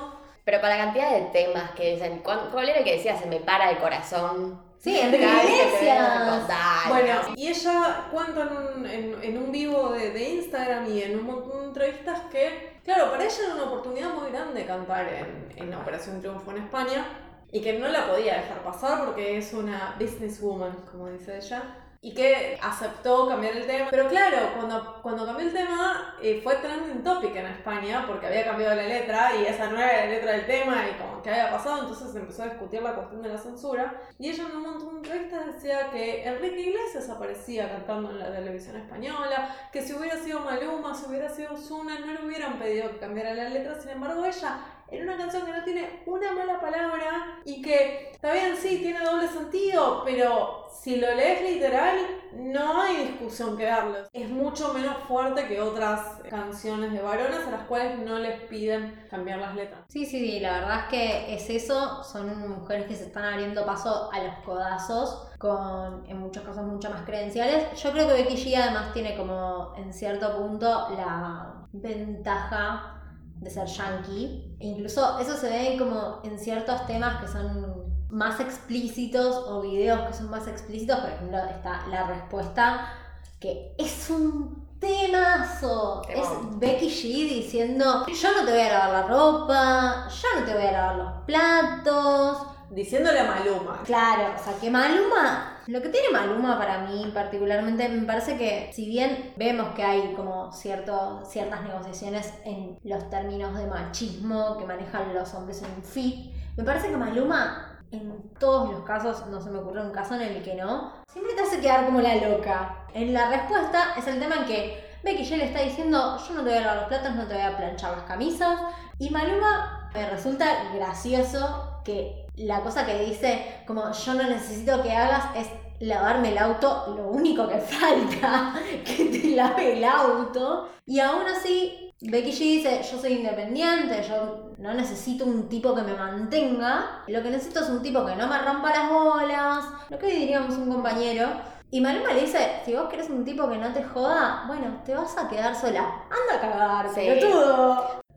Pero 0.50 0.62
con 0.62 0.70
la 0.72 0.78
cantidad 0.78 1.12
de 1.12 1.22
temas 1.26 1.70
que 1.76 1.94
dicen, 1.94 2.24
¿cuál 2.24 2.68
era 2.68 2.80
el 2.80 2.84
que 2.84 2.94
decía? 2.94 3.16
Se 3.16 3.28
me 3.28 3.40
para 3.40 3.70
el 3.70 3.78
corazón. 3.78 4.60
Sí, 4.80 5.00
Enrique 5.00 5.24
Iglesias. 5.24 6.48
Bueno, 6.88 7.14
y 7.36 7.50
ella 7.50 8.08
cuenta 8.12 8.42
en 8.42 8.58
un, 8.58 8.86
en, 8.88 9.24
en 9.24 9.38
un 9.38 9.52
vivo 9.52 9.90
de, 9.90 10.10
de 10.10 10.30
Instagram 10.30 10.92
y 10.92 11.04
en 11.04 11.20
un 11.20 11.26
montón 11.28 11.60
de 11.60 11.66
entrevistas 11.68 12.22
que, 12.32 12.80
claro, 12.84 13.12
para 13.12 13.26
ella 13.26 13.38
era 13.46 13.54
una 13.54 13.66
oportunidad 13.66 14.10
muy 14.16 14.32
grande 14.32 14.66
cantar 14.66 15.08
en, 15.14 15.54
en 15.56 15.72
Operación 15.76 16.20
Triunfo 16.20 16.50
en 16.50 16.64
España 16.64 17.06
y 17.52 17.62
que 17.62 17.74
no 17.74 17.88
la 17.88 18.08
podía 18.08 18.38
dejar 18.38 18.64
pasar 18.64 19.06
porque 19.06 19.38
es 19.38 19.54
una 19.54 19.98
businesswoman, 20.00 20.78
como 20.92 21.10
dice 21.10 21.38
ella. 21.38 21.62
Y 22.02 22.14
que 22.14 22.58
aceptó 22.62 23.28
cambiar 23.28 23.58
el 23.58 23.68
tema. 23.68 23.88
Pero 23.90 24.08
claro, 24.08 24.54
cuando, 24.56 25.02
cuando 25.02 25.26
cambió 25.26 25.48
el 25.48 25.54
tema 25.54 26.16
eh, 26.22 26.40
fue 26.42 26.56
trending 26.56 27.04
topic 27.04 27.36
en 27.36 27.48
España 27.48 28.06
porque 28.08 28.28
había 28.28 28.46
cambiado 28.46 28.76
la 28.76 28.84
letra 28.84 29.36
y 29.36 29.46
esa 29.46 29.70
no 29.70 29.78
era 29.78 30.06
la 30.06 30.12
letra 30.12 30.32
del 30.32 30.46
tema 30.46 30.86
y 30.90 30.98
como 30.98 31.22
que 31.22 31.30
había 31.30 31.52
pasado, 31.52 31.82
entonces 31.82 32.12
se 32.12 32.20
empezó 32.20 32.44
a 32.44 32.48
discutir 32.48 32.82
la 32.82 32.96
cuestión 32.96 33.22
de 33.22 33.30
la 33.30 33.38
censura. 33.38 34.02
Y 34.18 34.30
ella 34.30 34.46
en 34.50 34.56
un 34.56 34.64
montón 34.64 35.02
de 35.02 35.10
entrevistas 35.10 35.56
decía 35.56 35.90
que 35.92 36.24
Enrique 36.26 36.62
Iglesias 36.62 37.10
aparecía 37.10 37.70
cantando 37.70 38.12
en 38.12 38.20
la 38.20 38.32
televisión 38.32 38.78
española, 38.78 39.54
que 39.72 39.82
si 39.82 39.94
hubiera 39.94 40.18
sido 40.18 40.40
Maluma, 40.40 40.96
si 40.96 41.06
hubiera 41.06 41.30
sido 41.30 41.58
Zuna, 41.58 42.00
no 42.00 42.14
le 42.14 42.26
hubieran 42.26 42.58
pedido 42.60 42.92
que 42.92 43.00
cambiara 43.00 43.34
la 43.34 43.50
letra, 43.50 43.80
sin 43.80 43.92
embargo 43.92 44.24
ella 44.26 44.60
en 44.92 45.04
una 45.04 45.18
canción 45.18 45.46
que 45.46 45.52
no 45.52 45.64
tiene 45.64 46.02
una 46.06 46.32
mala 46.34 46.60
palabra 46.60 47.40
y 47.46 47.62
que, 47.62 48.12
está 48.12 48.34
bien, 48.34 48.56
sí, 48.56 48.80
tiene 48.80 49.04
doble 49.04 49.28
sentido, 49.28 50.04
pero 50.06 50.68
si 50.72 50.96
lo 50.98 51.14
lees 51.14 51.42
literal, 51.42 51.98
no 52.34 52.82
hay 52.82 53.08
discusión 53.08 53.58
que 53.58 53.66
darle. 53.66 54.00
Es 54.14 54.30
mucho 54.30 54.74
menos 54.74 54.98
fuerte 55.08 55.48
que 55.48 55.60
otras 55.62 56.22
canciones 56.30 56.92
de 56.92 57.02
varones 57.02 57.40
a 57.48 57.52
las 57.52 57.64
cuales 57.64 58.00
no 58.00 58.20
les 58.20 58.42
piden 58.44 59.08
cambiar 59.10 59.40
las 59.40 59.56
letras. 59.56 59.82
Sí, 59.88 60.06
sí, 60.06 60.20
sí, 60.20 60.40
la 60.40 60.60
verdad 60.60 60.80
es 60.80 60.86
que 60.86 61.34
es 61.36 61.50
eso, 61.50 62.04
son 62.04 62.50
mujeres 62.50 62.88
que 62.88 62.96
se 62.96 63.06
están 63.06 63.26
abriendo 63.26 63.66
paso 63.66 64.10
a 64.12 64.24
los 64.24 64.36
codazos 64.46 65.28
con 65.38 66.06
en 66.08 66.18
muchos 66.18 66.44
casos 66.44 66.64
mucho 66.64 66.90
más 66.90 67.04
credenciales. 67.04 67.82
Yo 67.82 67.92
creo 67.92 68.08
que 68.08 68.14
Becky 68.14 68.36
G 68.36 68.56
además 68.58 68.94
tiene 68.94 69.16
como 69.18 69.74
en 69.78 69.94
cierto 69.94 70.38
punto 70.38 70.90
la 70.96 71.66
ventaja 71.72 72.99
de 73.40 73.50
ser 73.50 73.68
yankee. 73.68 74.56
E 74.60 74.68
incluso 74.68 75.20
eso 75.20 75.36
se 75.38 75.50
ve 75.50 75.76
como 75.78 76.20
en 76.24 76.40
ciertos 76.40 76.86
temas 76.86 77.22
que 77.22 77.28
son 77.28 77.90
más 78.10 78.40
explícitos 78.40 79.36
o 79.48 79.62
videos 79.62 80.08
que 80.08 80.14
son 80.14 80.30
más 80.30 80.48
explícitos. 80.48 81.00
Por 81.00 81.10
ejemplo, 81.10 81.38
está 81.38 81.88
la 81.88 82.08
respuesta 82.08 82.94
que 83.40 83.74
es 83.78 84.10
un 84.10 84.68
temazo. 84.80 86.02
Es 86.10 86.28
Becky 86.58 86.90
G 86.90 87.30
diciendo, 87.30 88.06
yo 88.08 88.32
no 88.36 88.46
te 88.46 88.52
voy 88.52 88.62
a 88.62 88.74
lavar 88.74 88.92
la 88.92 89.02
ropa, 89.04 90.08
yo 90.10 90.40
no 90.40 90.46
te 90.46 90.54
voy 90.54 90.66
a 90.66 90.72
lavar 90.72 90.96
los 90.96 91.12
platos. 91.26 92.48
Diciéndole 92.72 93.20
a 93.20 93.24
Maluma. 93.24 93.82
Claro, 93.84 94.36
o 94.40 94.44
sea 94.44 94.54
que 94.60 94.70
Maluma 94.70 95.59
lo 95.70 95.84
que 95.84 95.90
tiene 95.90 96.10
Maluma 96.12 96.58
para 96.58 96.80
mí 96.80 97.12
particularmente, 97.14 97.88
me 97.90 98.08
parece 98.08 98.38
que 98.38 98.72
si 98.74 98.88
bien 98.88 99.34
vemos 99.38 99.70
que 99.76 99.84
hay 99.84 100.14
como 100.16 100.52
cierto, 100.52 101.22
ciertas 101.24 101.62
negociaciones 101.62 102.34
en 102.44 102.80
los 102.84 103.08
términos 103.12 103.56
de 103.56 103.68
machismo 103.68 104.58
que 104.58 104.66
manejan 104.66 105.14
los 105.14 105.32
hombres 105.36 105.62
en 105.62 105.72
un 105.72 105.84
fit, 105.84 106.34
me 106.58 106.64
parece 106.64 106.90
que 106.90 106.98
Maluma 106.98 107.80
en 107.92 108.34
todos 108.40 108.72
los 108.72 108.82
casos, 108.84 109.28
no 109.28 109.40
se 109.42 109.52
me 109.52 109.60
ocurre 109.60 109.82
un 109.82 109.92
caso 109.92 110.16
en 110.16 110.22
el 110.22 110.44
que 110.44 110.56
no, 110.56 110.92
siempre 111.12 111.36
te 111.36 111.42
hace 111.42 111.60
quedar 111.60 111.86
como 111.86 112.02
la 112.02 112.16
loca. 112.16 112.86
En 112.94 113.14
la 113.14 113.30
respuesta 113.30 113.94
es 113.98 114.08
el 114.08 114.20
tema 114.20 114.38
en 114.38 114.46
que 114.46 114.90
Becky 115.04 115.24
ya 115.24 115.38
le 115.38 115.46
está 115.46 115.62
diciendo, 115.62 116.18
yo 116.18 116.34
no 116.34 116.44
te 116.44 116.50
voy 116.50 116.58
a 116.58 116.62
lavar 116.62 116.78
los 116.78 116.88
platos, 116.88 117.16
no 117.16 117.28
te 117.28 117.36
voy 117.36 117.44
a 117.44 117.58
planchar 117.58 117.92
las 117.92 118.06
camisas. 118.06 118.60
Y 118.98 119.12
Maluma 119.12 119.90
me 119.94 120.10
resulta 120.10 120.72
gracioso 120.74 121.82
que 121.84 122.28
la 122.40 122.62
cosa 122.62 122.86
que 122.86 123.06
dice, 123.06 123.64
como 123.68 123.92
yo 123.92 124.14
no 124.14 124.24
necesito 124.24 124.82
que 124.82 124.92
hagas, 124.92 125.36
es 125.36 125.48
lavarme 125.80 126.32
el 126.32 126.38
auto, 126.38 126.94
lo 126.96 127.08
único 127.10 127.48
que 127.48 127.58
falta, 127.60 128.54
que 128.86 129.06
te 129.06 129.28
lave 129.36 129.78
el 129.78 129.84
auto. 129.84 130.70
Y 130.86 131.00
aún 131.00 131.26
así, 131.28 131.94
Becky 132.02 132.32
G 132.32 132.40
dice, 132.40 132.82
yo 132.90 132.98
soy 132.98 133.14
independiente, 133.14 134.04
yo 134.08 134.52
no 134.58 134.74
necesito 134.74 135.26
un 135.26 135.50
tipo 135.50 135.76
que 135.76 135.82
me 135.82 135.94
mantenga, 135.94 137.04
lo 137.08 137.22
que 137.22 137.30
necesito 137.30 137.60
es 137.60 137.70
un 137.70 137.82
tipo 137.82 138.06
que 138.06 138.16
no 138.16 138.28
me 138.28 138.38
rompa 138.40 138.70
las 138.70 138.90
bolas, 138.90 139.66
lo 139.90 139.98
que 139.98 140.08
diríamos 140.08 140.56
un 140.56 140.72
compañero. 140.72 141.28
Y 141.72 141.82
Maluma 141.82 142.14
le 142.14 142.22
dice, 142.22 142.62
si 142.66 142.74
vos 142.74 142.90
querés 142.90 143.10
un 143.10 143.24
tipo 143.24 143.48
que 143.48 143.58
no 143.58 143.72
te 143.72 143.84
joda, 143.84 144.46
bueno, 144.48 144.82
te 144.84 144.96
vas 144.96 145.16
a 145.18 145.28
quedar 145.28 145.56
sola. 145.56 145.82
Anda 146.10 146.36
a 146.36 146.42
cagar, 146.42 146.90
sí. 146.96 147.02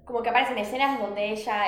Como 0.05 0.23
que 0.23 0.31
aparecen 0.31 0.59
escenas 0.59 0.99
donde 1.01 1.31
ella 1.31 1.65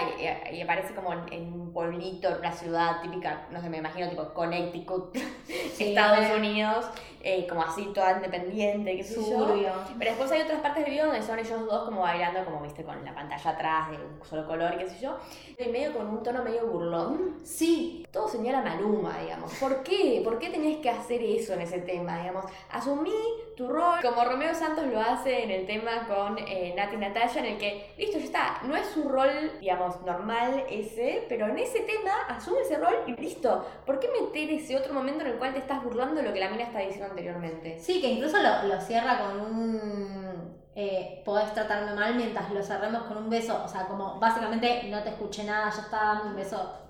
y, 0.53 0.61
aparece 0.61 0.95
como 0.95 1.13
en, 1.13 1.53
un 1.53 1.73
pueblito, 1.73 2.29
en 2.29 2.39
una 2.39 2.53
ciudad 2.53 3.01
típica, 3.03 3.47
no 3.51 3.61
sé, 3.61 3.69
me 3.69 3.79
imagino 3.79 4.09
tipo 4.09 4.35
Connecticut, 4.35 5.17
Estados 5.79 6.37
Unidos, 6.37 6.87
eh, 7.27 7.47
como 7.49 7.63
así 7.63 7.87
toda 7.95 8.13
independiente, 8.13 8.97
qué 8.99 9.03
sé 9.03 9.15
yo. 9.15 9.47
Pero 9.99 10.11
después 10.11 10.31
hay 10.31 10.43
otras 10.43 10.61
partes 10.61 10.85
del 10.85 10.93
video 10.93 11.07
donde 11.07 11.23
son 11.23 11.39
ellos 11.39 11.67
dos 11.67 11.85
como 11.87 12.03
bailando, 12.03 12.45
como 12.45 12.61
viste, 12.61 12.85
con 12.85 13.03
la 13.03 13.15
pantalla 13.15 13.51
atrás 13.51 13.91
de 13.91 13.97
un 13.97 14.23
solo 14.23 14.47
color, 14.47 14.77
qué 14.77 14.87
sé 14.91 15.01
yo. 15.01 15.17
Y 15.59 15.71
medio 15.71 15.95
con 15.95 16.07
un 16.07 16.23
tono 16.23 16.45
medio 16.45 16.67
burlón. 16.67 17.39
Sí, 17.43 18.07
todo 18.13 18.29
señala 18.29 18.61
Maluma, 18.61 19.19
digamos. 19.21 19.55
¿Por 19.55 19.83
qué? 19.83 20.21
¿Por 20.23 20.39
qué 20.39 20.51
tenés 20.51 20.79
que 20.79 20.91
hacer 20.91 21.23
eso 21.23 21.55
en 21.55 21.63
ese 21.63 21.79
tema, 21.79 22.19
digamos? 22.19 22.45
Asumí 22.71 23.13
tu 23.57 23.69
rol, 23.69 24.01
como 24.03 24.25
Romeo 24.25 24.55
Santos 24.55 24.85
lo 24.87 25.01
hace 25.01 25.45
en 25.45 25.51
el 25.51 25.67
tema 25.67 26.07
con 26.07 26.37
eh, 26.39 26.75
Nati 26.77 26.97
Natalia, 26.97 27.39
en 27.39 27.47
el 27.47 27.59
que, 27.59 27.95
listo, 27.97 28.19
ya 28.19 28.25
está, 28.25 28.61
no 28.65 28.77
es 28.77 28.97
un 28.97 29.09
rol, 29.09 29.53
digamos, 29.61 30.01
normal 30.03 30.65
ese, 30.69 31.25
pero 31.29 31.47
en 31.47 31.59
ese 31.59 31.81
tema 31.81 32.13
asume 32.29 32.61
ese 32.61 32.77
rol 32.77 32.95
y 33.07 33.13
listo. 33.13 33.65
¿Por 33.87 33.99
qué 33.99 34.09
meter 34.09 34.51
ese 34.51 34.77
otro 34.77 34.93
momento 34.93 35.25
en 35.25 35.31
el 35.31 35.39
cual 35.39 35.55
te 35.55 35.61
estás 35.61 35.83
burlando 35.83 36.17
de 36.17 36.25
lo 36.25 36.33
que 36.33 36.41
la 36.41 36.51
mina 36.51 36.65
está 36.65 36.81
diciendo 36.81 37.14
anteriormente. 37.15 37.79
Sí, 37.79 38.01
que 38.01 38.09
incluso 38.09 38.37
lo, 38.39 38.81
cierra 38.81 39.19
con 39.21 39.41
un... 39.41 40.55
Eh, 40.77 41.23
podés 41.25 41.55
tratarme 41.55 41.95
mal 41.95 42.17
mientras 42.17 42.51
lo 42.51 42.63
cerremos 42.63 43.05
con 43.05 43.17
un 43.17 43.31
beso. 43.31 43.63
O 43.65 43.69
sea, 43.69 43.87
como 43.87 44.19
básicamente 44.19 44.89
no 44.91 45.03
te 45.03 45.11
escuché 45.11 45.45
nada, 45.45 45.71
yo 45.71 45.81
estaba 45.81 46.15
dando 46.15 46.31
un 46.31 46.37
beso 46.37 46.85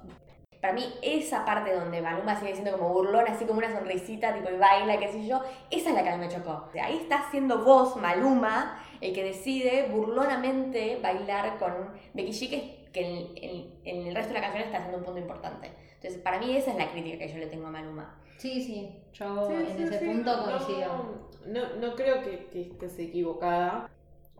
para 0.64 0.72
mí 0.72 0.94
esa 1.02 1.44
parte 1.44 1.74
donde 1.74 2.00
Maluma 2.00 2.40
sigue 2.40 2.54
siendo 2.54 2.72
como 2.78 2.88
burlón, 2.88 3.26
así 3.28 3.44
como 3.44 3.58
una 3.58 3.70
sonrisita, 3.70 4.32
tipo 4.32 4.48
y 4.48 4.56
baila, 4.56 4.98
qué 4.98 5.08
sé 5.08 5.26
yo, 5.26 5.42
esa 5.70 5.90
es 5.90 5.94
la 5.94 6.02
que 6.02 6.08
a 6.08 6.16
mí 6.16 6.26
me 6.26 6.32
chocó. 6.32 6.70
ahí 6.82 6.96
está 7.02 7.30
siendo 7.30 7.62
vos, 7.62 7.96
Maluma, 7.96 8.82
el 9.02 9.12
que 9.12 9.24
decide 9.24 9.90
burlonamente 9.90 10.98
bailar 11.02 11.58
con 11.58 11.90
Becky 12.14 12.32
G, 12.32 12.90
que, 12.94 13.74
en, 13.84 14.06
el 14.06 14.14
resto 14.14 14.32
de 14.32 14.40
la 14.40 14.46
canción 14.46 14.64
está 14.64 14.78
haciendo 14.78 14.96
un 14.96 15.04
punto 15.04 15.20
importante. 15.20 15.70
Entonces, 15.96 16.18
para 16.22 16.38
mí 16.38 16.56
esa 16.56 16.70
es 16.70 16.78
la 16.78 16.90
crítica 16.90 17.18
que 17.18 17.28
yo 17.28 17.36
le 17.36 17.48
tengo 17.48 17.66
a 17.66 17.70
Maluma. 17.70 18.18
Sí, 18.36 18.62
sí, 18.62 19.02
yo 19.12 19.50
en 19.50 19.82
ese 19.82 19.98
punto 20.04 20.44
coincido. 20.44 21.24
No, 21.46 21.76
no, 21.76 21.94
creo 21.94 22.22
que, 22.22 22.46
que, 22.46 22.62
estés 22.62 22.98
equivocada. 22.98 23.90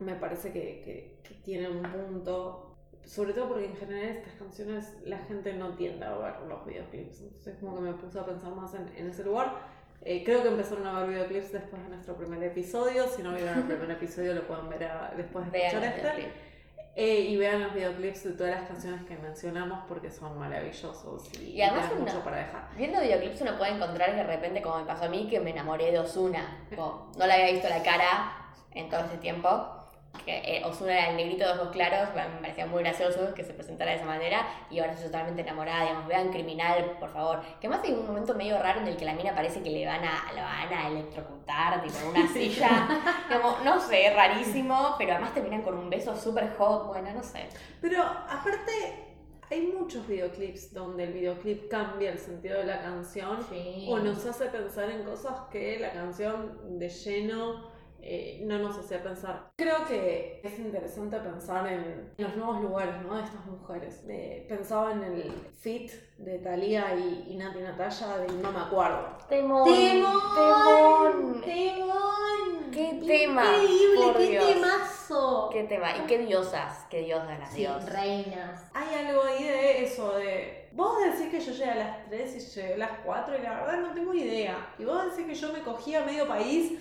Me 0.01 0.15
parece 0.15 0.53
que, 0.53 1.21
que, 1.23 1.35
tiene 1.45 1.69
un 1.69 1.83
punto. 1.83 2.77
Sobre 3.05 3.35
todo 3.35 3.49
porque 3.49 3.67
en 3.67 3.77
general 3.77 4.17
estas 4.17 4.33
canciones 4.35 4.97
la 5.05 5.19
gente 5.19 5.53
no 5.53 5.75
tiende 5.75 6.07
a 6.07 6.17
ver 6.17 6.41
los 6.49 6.65
videoclips. 6.65 7.21
Entonces, 7.21 7.57
como 7.61 7.77
que 7.77 7.83
me 7.83 7.93
puse 7.93 8.19
a 8.19 8.25
pensar 8.25 8.55
más 8.55 8.75
en, 8.75 8.91
en 8.97 9.11
ese 9.11 9.25
lugar. 9.25 9.55
Eh, 10.03 10.23
creo 10.25 10.43
que 10.43 10.49
empezaron 10.49 10.87
a 10.87 11.01
ver 11.01 11.11
videoclips 11.11 11.53
después 11.53 11.83
de 11.83 11.89
nuestro 11.89 12.17
primer 12.17 12.43
episodio. 12.43 13.07
Si 13.09 13.23
no 13.23 13.35
vieron 13.35 13.59
el 13.59 13.65
primer 13.65 13.91
episodio, 13.91 14.35
lo 14.35 14.47
pueden 14.47 14.69
ver 14.71 14.89
después 15.17 15.51
de 15.53 15.67
escuchar 15.67 15.85
este. 15.85 16.54
Eh, 16.97 17.27
y 17.29 17.37
vean 17.37 17.61
los 17.61 17.75
videoclips 17.75 18.23
de 18.23 18.33
todas 18.33 18.61
las 18.61 18.69
canciones 18.69 19.05
que 19.05 19.17
mencionamos 19.17 19.81
porque 19.89 20.13
son 20.13 20.39
maravillosos 20.39 21.29
y, 21.41 21.61
además 21.61 21.91
mucho 21.99 22.23
para 22.23 22.37
dejar. 22.37 22.69
Viendo 22.77 23.01
videoclips 23.01 23.41
uno 23.41 23.59
puede 23.59 23.73
encontrar 23.73 24.15
de 24.15 24.23
repente, 24.23 24.63
como 24.63 24.79
me 24.79 24.85
pasó 24.85 25.07
a 25.07 25.09
mí, 25.09 25.27
que 25.29 25.41
me 25.41 25.51
enamoré 25.51 25.91
de 25.91 25.99
Osuna. 25.99 26.67
no 26.71 27.27
le 27.27 27.33
había 27.33 27.53
visto 27.53 27.69
la 27.69 27.83
cara 27.83 28.53
en 28.71 28.89
todo 28.89 29.01
ese 29.07 29.17
tiempo 29.17 29.84
que 30.25 30.57
eh, 30.57 30.63
Osuna 30.65 30.93
era 30.93 31.11
el 31.11 31.17
negrito 31.17 31.45
de 31.45 31.53
ojos 31.53 31.69
claros, 31.71 32.09
me 32.15 32.41
parecía 32.41 32.67
muy 32.67 32.83
gracioso 32.83 33.35
que 33.35 33.45
se 33.45 33.53
presentara 33.53 33.91
de 33.91 33.99
esa 33.99 34.07
manera 34.07 34.47
y 34.71 34.79
ahora 34.79 34.93
estoy 34.93 35.07
totalmente 35.07 35.43
enamorada, 35.43 35.83
digamos, 35.83 36.07
vean 36.07 36.31
Criminal, 36.31 36.97
por 36.99 37.11
favor. 37.11 37.43
Que 37.61 37.69
más 37.69 37.83
hay 37.85 37.93
un 37.93 38.07
momento 38.07 38.35
medio 38.35 38.59
raro 38.59 38.81
en 38.81 38.89
el 38.89 38.97
que 38.97 39.05
la 39.05 39.15
mina 39.15 39.35
parece 39.35 39.63
que 39.63 39.71
le 39.71 39.87
van 39.87 40.05
a, 40.05 40.25
van 40.35 40.73
a 40.73 40.89
electrocutar, 40.89 41.83
tipo 41.83 41.97
una 42.09 42.27
silla, 42.33 42.89
como, 43.29 43.59
no 43.65 43.81
sé, 43.81 44.13
rarísimo, 44.15 44.95
pero 44.99 45.13
además 45.13 45.35
terminan 45.35 45.63
con 45.63 45.77
un 45.77 45.91
beso 45.91 46.17
súper 46.17 46.55
hot, 46.57 46.87
bueno, 46.87 47.13
no 47.13 47.23
sé. 47.23 47.49
Pero 47.81 48.03
aparte... 48.03 49.11
Hay 49.51 49.61
muchos 49.61 50.09
videoclips 50.09 50.73
donde 50.73 51.05
el 51.05 51.13
videoclip 51.13 51.69
cambia 51.69 52.11
el 52.11 52.19
sentido 52.19 52.59
de 52.59 52.65
la 52.65 52.81
canción 52.81 53.47
o 53.89 53.99
nos 53.99 54.25
hace 54.25 54.47
pensar 54.47 54.91
en 54.91 55.05
cosas 55.05 55.35
que 55.53 55.79
la 55.79 55.93
canción 55.93 56.79
de 56.79 56.89
lleno 56.89 57.74
eh, 58.07 58.41
no 58.45 58.59
nos 58.59 58.77
hacía 58.77 59.03
pensar. 59.03 59.51
Creo 59.57 59.87
que 59.87 60.41
es 60.43 60.59
interesante 60.59 61.19
pensar 61.21 61.67
en 61.67 62.13
los 62.19 62.37
nuevos 62.37 62.61
lugares 62.61 63.03
¿no? 63.03 63.17
de 63.17 63.25
estas 63.25 63.47
mujeres. 63.47 64.05
pensaba 64.47 64.93
en 64.93 65.03
el 65.05 65.33
fit 65.59 65.91
de 66.19 66.39
Thalía 66.39 66.95
y, 66.95 67.33
y 67.33 67.37
Nati 67.37 67.61
Natalia 67.61 68.19
de 68.19 68.33
No 68.43 68.53
me 68.53 68.61
acuerdo. 68.61 69.17
Temón, 69.29 69.65
temón, 69.65 71.41
temón. 71.43 72.71
Qué 72.71 73.01
tema. 73.07 73.45
Increíble, 73.57 74.13
qué 74.19 74.53
temazo. 74.53 75.49
Qué 75.51 75.65
tema. 75.65 75.97
Y 75.97 76.07
qué 76.07 76.19
diosas, 76.19 76.85
qué 76.91 77.03
diosas 77.03 77.39
las 77.39 77.53
sí, 77.53 77.67
reinas. 77.87 78.71
Hay 78.75 79.07
algo 79.07 79.23
ahí 79.23 79.45
de 79.45 79.85
eso, 79.85 80.13
de 80.17 80.65
Vos 80.75 80.99
decís 80.99 81.31
que 81.31 81.39
yo 81.39 81.53
llegué 81.53 81.71
a 81.71 81.77
las 81.77 82.07
3 82.09 82.35
y 82.35 82.41
llegué 82.41 82.75
a 82.75 82.79
las 82.79 82.91
4 83.05 83.39
y 83.39 83.43
la 83.43 83.61
verdad 83.61 83.79
no 83.79 83.95
tengo 83.95 84.13
idea. 84.13 84.75
Y 84.77 84.85
vos 84.85 85.05
decís 85.05 85.27
que 85.27 85.35
yo 85.35 85.53
me 85.53 85.61
cogí 85.63 85.95
a 85.95 86.05
medio 86.05 86.27
país 86.27 86.73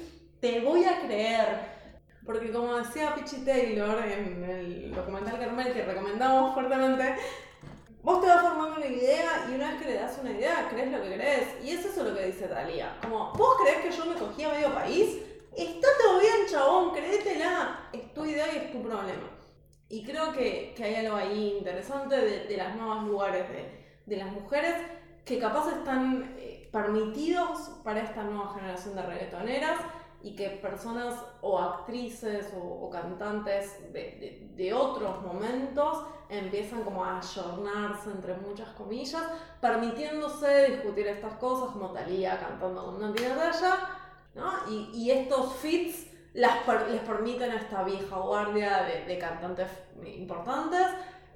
te 0.44 0.60
voy 0.60 0.84
a 0.84 1.00
creer. 1.00 1.72
Porque 2.26 2.52
como 2.52 2.76
decía 2.76 3.16
Pichi 3.16 3.46
Taylor 3.46 4.06
en 4.06 4.44
el 4.44 4.94
documental 4.94 5.40
Carmel 5.40 5.72
que 5.72 5.86
recomendamos 5.86 6.54
fuertemente, 6.54 7.16
vos 8.02 8.20
te 8.20 8.28
vas 8.28 8.42
formando 8.42 8.76
una 8.76 8.86
idea 8.86 9.46
y 9.50 9.56
una 9.56 9.72
vez 9.72 9.82
que 9.82 9.88
le 9.88 9.96
das 9.96 10.18
una 10.22 10.32
idea, 10.32 10.68
crees 10.70 10.92
lo 10.92 11.02
que 11.02 11.16
crees. 11.16 11.64
Y 11.64 11.70
es 11.70 11.86
eso 11.86 12.04
lo 12.04 12.14
que 12.14 12.26
dice 12.26 12.50
Talía. 12.50 12.98
Como, 13.02 13.32
¿vos 13.32 13.56
crees 13.62 13.86
que 13.86 13.92
yo 13.92 14.06
me 14.06 14.20
cogí 14.20 14.44
a 14.44 14.50
medio 14.50 14.74
país? 14.74 15.18
Está 15.56 15.88
todo 16.02 16.20
bien, 16.20 16.36
chabón, 16.52 16.92
créetela. 16.92 17.88
Es 17.94 18.14
tu 18.14 18.26
idea 18.26 18.54
y 18.54 18.58
es 18.58 18.72
tu 18.74 18.82
problema. 18.82 19.30
Y 19.88 20.04
creo 20.04 20.34
que, 20.34 20.74
que 20.76 20.84
hay 20.84 21.06
algo 21.06 21.16
ahí 21.16 21.56
interesante 21.58 22.18
de, 22.18 22.48
de 22.48 22.58
los 22.58 22.76
nuevos 22.76 23.04
lugares 23.04 23.48
de, 23.48 23.86
de, 24.08 24.18
las 24.18 24.30
mujeres 24.34 24.76
que 25.24 25.40
capaz 25.40 25.70
están 25.72 26.36
eh, 26.38 26.68
permitidos 26.70 27.80
para 27.86 28.02
esta 28.02 28.24
nueva 28.24 28.54
generación 28.56 28.96
de 28.96 29.04
reggaetoneras 29.04 29.80
y 30.24 30.36
que 30.36 30.50
personas 30.50 31.16
o 31.42 31.60
actrices 31.60 32.54
o, 32.58 32.90
cantantes 32.90 33.92
de, 33.92 34.50
de, 34.56 34.74
otros 34.74 35.22
momentos 35.22 36.06
empiezan 36.30 36.84
como 36.84 37.04
a 37.04 37.20
ayornarse 37.20 38.10
entre 38.10 38.34
muchas 38.36 38.70
comillas, 38.70 39.24
permitiéndose 39.60 40.72
discutir 40.72 41.08
estas 41.08 41.34
cosas 41.34 41.72
como 41.72 41.92
Talía 41.92 42.40
cantando 42.40 42.86
con 42.86 43.02
Nati 43.02 43.22
Natalia, 43.24 43.80
¿no? 44.34 44.52
Y, 44.70 44.92
y 44.94 45.12
estos 45.12 45.56
fits 45.58 46.08
las, 46.34 46.66
les 46.90 47.02
permiten 47.02 47.52
a 47.52 47.58
esta 47.58 47.84
vieja 47.84 48.18
guardia 48.18 48.84
de, 48.84 49.06
de, 49.06 49.18
cantantes 49.20 49.68
importantes 50.06 50.88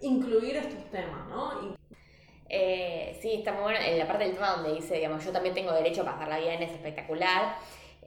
incluir 0.01 0.55
estos 0.57 0.89
temas, 0.91 1.27
¿no? 1.27 1.75
Eh, 2.49 3.17
sí, 3.21 3.33
está 3.33 3.51
muy 3.51 3.63
bueno. 3.63 3.79
En 3.83 3.99
la 3.99 4.07
parte 4.07 4.23
del 4.23 4.33
tema 4.33 4.51
donde 4.51 4.73
dice, 4.73 4.95
digamos, 4.95 5.23
yo 5.23 5.31
también 5.31 5.53
tengo 5.53 5.73
derecho 5.73 6.01
a 6.01 6.05
pasarla 6.05 6.39
bien, 6.39 6.61
es 6.63 6.71
espectacular. 6.71 7.57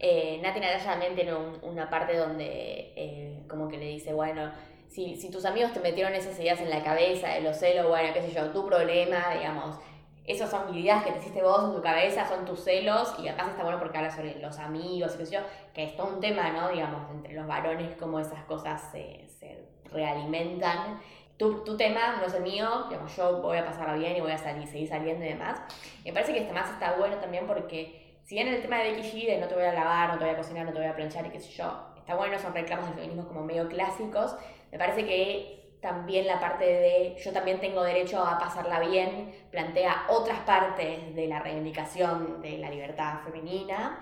Eh, 0.03 0.41
Nati 0.43 0.61
Natalia 0.61 0.83
también 0.83 1.15
tiene 1.15 1.35
un, 1.35 1.59
una 1.63 1.91
parte 1.91 2.17
donde 2.17 2.93
eh, 2.97 3.43
como 3.47 3.69
que 3.69 3.77
le 3.77 3.85
dice, 3.85 4.15
bueno, 4.15 4.51
si, 4.89 5.15
si 5.17 5.31
tus 5.31 5.45
amigos 5.45 5.75
te 5.75 5.81
metieron 5.81 6.15
esas 6.15 6.39
ideas 6.41 6.59
en 6.61 6.71
la 6.71 6.83
cabeza 6.83 7.29
de 7.29 7.43
los 7.43 7.59
celos, 7.59 7.87
bueno, 7.87 8.13
qué 8.15 8.23
sé 8.23 8.33
yo, 8.33 8.51
tu 8.51 8.67
problema, 8.67 9.35
digamos, 9.35 9.77
esas 10.25 10.51
son 10.51 10.75
ideas 10.75 11.05
que 11.05 11.13
te 11.13 11.19
hiciste 11.19 11.43
vos 11.43 11.65
en 11.65 11.75
tu 11.75 11.83
cabeza, 11.83 12.27
son 12.27 12.47
tus 12.47 12.65
celos, 12.65 13.15
y 13.23 13.29
acá 13.29 13.49
está 13.51 13.63
bueno 13.63 13.79
porque 13.79 13.99
habla 13.99 14.11
sobre 14.11 14.41
los 14.41 14.59
amigos, 14.59 15.13
qué 15.17 15.27
sé 15.27 15.35
yo, 15.35 15.41
que 15.75 15.85
es 15.85 15.97
todo 15.97 16.15
un 16.15 16.21
tema, 16.21 16.51
¿no? 16.51 16.71
Digamos, 16.71 17.11
entre 17.11 17.35
los 17.35 17.47
varones, 17.47 17.95
cómo 17.99 18.21
esas 18.21 18.43
cosas 18.45 18.81
se, 18.93 19.27
se 19.39 19.59
realimentan. 19.93 21.01
Tu, 21.37 21.65
tu, 21.65 21.77
tema 21.77 22.17
no 22.21 22.27
es 22.27 22.35
el 22.35 22.43
mío, 22.43 22.87
digamos, 22.89 23.17
yo 23.17 23.43
voy 23.43 23.59
a 23.59 23.65
pasarla 23.65 23.95
bien 23.95 24.17
y 24.17 24.21
voy 24.21 24.33
a 24.33 24.39
salir, 24.39 24.67
seguir 24.67 24.89
saliendo 24.89 25.25
y 25.25 25.29
demás. 25.29 25.61
Me 26.05 26.13
parece 26.13 26.33
que 26.33 26.41
este 26.41 26.53
más 26.53 26.71
está 26.71 26.97
bueno 26.97 27.17
también 27.17 27.47
porque 27.47 28.10
si 28.31 28.37
bien 28.37 28.47
el 28.47 28.63
tema 28.63 28.79
de 28.79 28.93
Becky 28.93 29.09
G, 29.09 29.27
de 29.27 29.39
no 29.39 29.49
te 29.49 29.57
voy 29.57 29.65
a 29.65 29.73
lavar, 29.73 30.13
no 30.13 30.17
te 30.17 30.25
voy 30.25 30.35
a 30.35 30.37
cocinar, 30.37 30.65
no 30.65 30.73
te 30.73 30.79
voy 30.79 30.87
a 30.87 30.95
planchar 30.95 31.27
y 31.27 31.31
qué 31.31 31.41
sé 31.41 31.51
yo, 31.51 31.89
está 31.97 32.15
bueno, 32.15 32.39
son 32.39 32.55
reclamos 32.55 32.87
del 32.87 32.95
feminismo 32.95 33.27
como 33.27 33.43
medio 33.43 33.67
clásicos, 33.67 34.37
me 34.71 34.79
parece 34.79 35.05
que 35.05 35.75
también 35.83 36.29
la 36.29 36.39
parte 36.39 36.65
de 36.65 37.17
yo 37.21 37.33
también 37.33 37.59
tengo 37.59 37.83
derecho 37.83 38.25
a 38.25 38.39
pasarla 38.39 38.79
bien 38.79 39.35
plantea 39.51 40.05
otras 40.11 40.39
partes 40.43 41.13
de 41.13 41.27
la 41.27 41.41
reivindicación 41.41 42.41
de 42.41 42.59
la 42.59 42.71
libertad 42.71 43.15
femenina, 43.25 43.99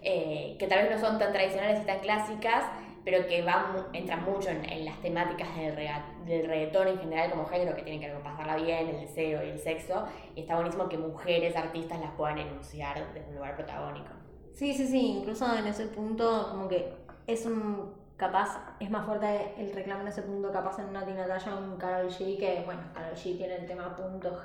eh, 0.00 0.54
que 0.60 0.68
tal 0.68 0.86
vez 0.86 0.92
no 0.92 1.04
son 1.04 1.18
tan 1.18 1.32
tradicionales 1.32 1.82
y 1.82 1.84
tan 1.84 1.98
clásicas, 1.98 2.62
pero 3.04 3.26
que 3.26 3.42
van, 3.42 3.86
entran 3.92 4.24
mucho 4.24 4.50
en, 4.50 4.64
en 4.64 4.84
las 4.84 5.00
temáticas 5.00 5.56
del, 5.56 5.74
rega, 5.74 6.04
del 6.24 6.46
reggaetón 6.46 6.88
en 6.88 6.98
general 6.98 7.30
como 7.30 7.46
género, 7.46 7.74
que 7.74 7.82
tienen 7.82 8.00
que 8.00 8.06
ver 8.06 8.14
con 8.14 8.24
pasarla 8.24 8.56
bien, 8.56 8.88
el 8.88 9.00
deseo 9.00 9.44
y 9.44 9.50
el 9.50 9.58
sexo, 9.58 10.06
y 10.34 10.42
está 10.42 10.54
buenísimo 10.54 10.88
que 10.88 10.98
mujeres 10.98 11.56
artistas 11.56 12.00
las 12.00 12.12
puedan 12.12 12.38
enunciar 12.38 13.12
desde 13.12 13.28
un 13.28 13.36
lugar 13.36 13.56
protagónico. 13.56 14.10
Sí, 14.54 14.72
sí, 14.74 14.86
sí, 14.86 15.18
incluso 15.18 15.52
en 15.56 15.66
ese 15.66 15.86
punto 15.86 16.48
como 16.50 16.68
que 16.68 16.92
es 17.26 17.44
un, 17.46 17.92
capaz, 18.16 18.76
es 18.78 18.90
más 18.90 19.04
fuerte 19.04 19.54
el 19.58 19.72
reclamo 19.72 20.02
en 20.02 20.08
ese 20.08 20.22
punto 20.22 20.52
capaz 20.52 20.78
en 20.78 20.88
una 20.88 21.04
Tina 21.04 21.26
Natalia 21.26 21.56
un 21.56 21.76
Karol 21.76 22.08
G, 22.08 22.38
que 22.38 22.62
bueno, 22.64 22.82
Karol 22.94 23.16
G 23.16 23.36
tiene 23.36 23.56
el 23.56 23.66
tema 23.66 23.96
punto 23.96 24.40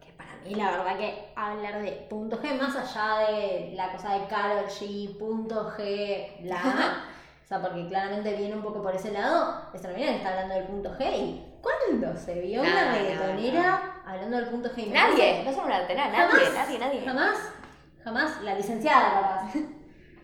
que 0.00 0.12
para 0.16 0.36
mí 0.36 0.54
la 0.54 0.70
verdad 0.70 0.96
que 0.96 1.32
hablar 1.36 1.82
de 1.82 1.92
punto 2.08 2.40
G, 2.40 2.58
más 2.58 2.74
allá 2.76 3.30
de 3.30 3.72
la 3.74 3.92
cosa 3.92 4.14
de 4.14 4.26
Karol 4.26 4.64
G, 4.66 5.18
punto 5.18 5.70
G, 5.76 6.40
bla... 6.40 7.10
Sea, 7.54 7.62
porque 7.62 7.86
claramente 7.86 8.34
viene 8.34 8.56
un 8.56 8.62
poco 8.62 8.82
por 8.82 8.94
ese 8.94 9.12
lado, 9.12 9.62
esta 9.72 9.88
mina 9.88 10.10
está 10.10 10.30
hablando 10.30 10.54
del 10.54 10.64
punto 10.64 10.90
G 10.98 11.40
¿cuándo 11.62 12.16
se 12.16 12.40
vio 12.40 12.64
No, 12.64 12.68
una 12.68 12.86
no, 12.86 12.92
reggaetonera 12.98 14.02
hablando 14.04 14.36
del 14.38 14.46
punto 14.46 14.70
G? 14.70 14.90
Nadie, 14.90 15.44
no 15.44 15.50
es 15.50 15.56
una 15.56 15.78
lateral, 15.80 16.10
nadie, 16.10 16.50
nadie, 16.52 16.78
nadie. 16.80 17.02
Jamás, 17.04 17.38
jamás, 18.02 18.42
la 18.42 18.54
licenciada 18.56 19.12
capaz. 19.12 19.52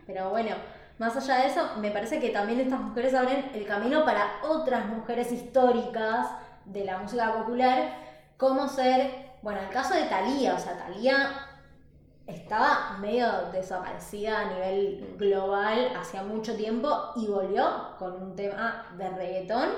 Pero 0.08 0.30
bueno, 0.30 0.56
más 0.98 1.16
allá 1.16 1.42
de 1.42 1.46
eso, 1.46 1.70
me 1.76 1.92
parece 1.92 2.18
que 2.18 2.30
también 2.30 2.58
estas 2.60 2.80
mujeres 2.80 3.14
abren 3.14 3.52
el 3.54 3.64
camino 3.64 4.04
para 4.04 4.40
otras 4.42 4.86
mujeres 4.86 5.30
históricas 5.30 6.26
de 6.64 6.84
la 6.84 6.98
música 6.98 7.32
popular, 7.32 7.94
como 8.36 8.66
ser, 8.66 9.36
bueno, 9.42 9.60
el 9.60 9.68
caso 9.68 9.94
de 9.94 10.02
Thalía, 10.04 10.54
o 10.54 10.58
sea, 10.58 10.76
Thalía 10.76 11.30
estaba 12.34 12.96
medio 13.00 13.26
desaparecida 13.52 14.40
a 14.40 14.44
nivel 14.52 15.14
global 15.18 15.92
hacía 15.96 16.22
mucho 16.22 16.56
tiempo 16.56 17.12
y 17.16 17.26
volvió 17.26 17.94
con 17.98 18.14
un 18.22 18.34
tema 18.36 18.86
de 18.96 19.08
reggaetón 19.10 19.68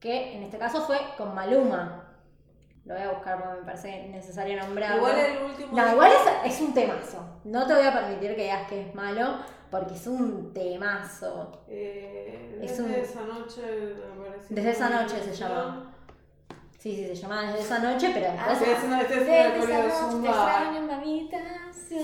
que 0.00 0.36
en 0.36 0.42
este 0.44 0.58
caso 0.58 0.82
fue 0.82 0.98
con 1.16 1.34
Maluma. 1.34 2.02
Lo 2.84 2.94
voy 2.94 3.02
a 3.02 3.10
buscar 3.10 3.42
porque 3.42 3.58
me 3.60 3.66
parece 3.66 4.08
necesario 4.08 4.56
nombrarlo. 4.62 4.98
Igual 4.98 5.16
el 5.18 5.42
último. 5.44 5.76
No, 5.76 5.92
igual 5.92 6.12
es, 6.44 6.52
es 6.54 6.60
un 6.60 6.72
temazo. 6.72 7.18
No 7.44 7.66
te 7.66 7.74
voy 7.74 7.84
a 7.84 7.92
permitir 7.92 8.36
que 8.36 8.42
digas 8.42 8.68
que 8.68 8.80
es 8.82 8.94
malo 8.94 9.38
porque 9.70 9.94
es 9.94 10.06
un 10.06 10.52
temazo. 10.54 11.64
Eh, 11.66 12.60
Es 12.62 12.70
desde 12.78 12.84
un- 12.84 12.90
esa 12.92 13.22
noche 13.22 13.62
Desde 14.50 14.70
esa 14.70 14.90
noche 14.90 15.20
se 15.20 15.34
llama. 15.34 15.92
Sí, 16.86 16.94
sí, 16.94 17.06
se 17.08 17.14
llamaba 17.22 17.42
desde 17.48 17.60
esa 17.62 17.78
noche, 17.80 18.10
pero 18.14 18.28
Ah, 18.38 18.50
después. 18.50 18.70
Sí, 19.24 19.32
es 19.34 19.64
una, 19.64 19.82
es 19.90 20.02
una. 20.14 20.22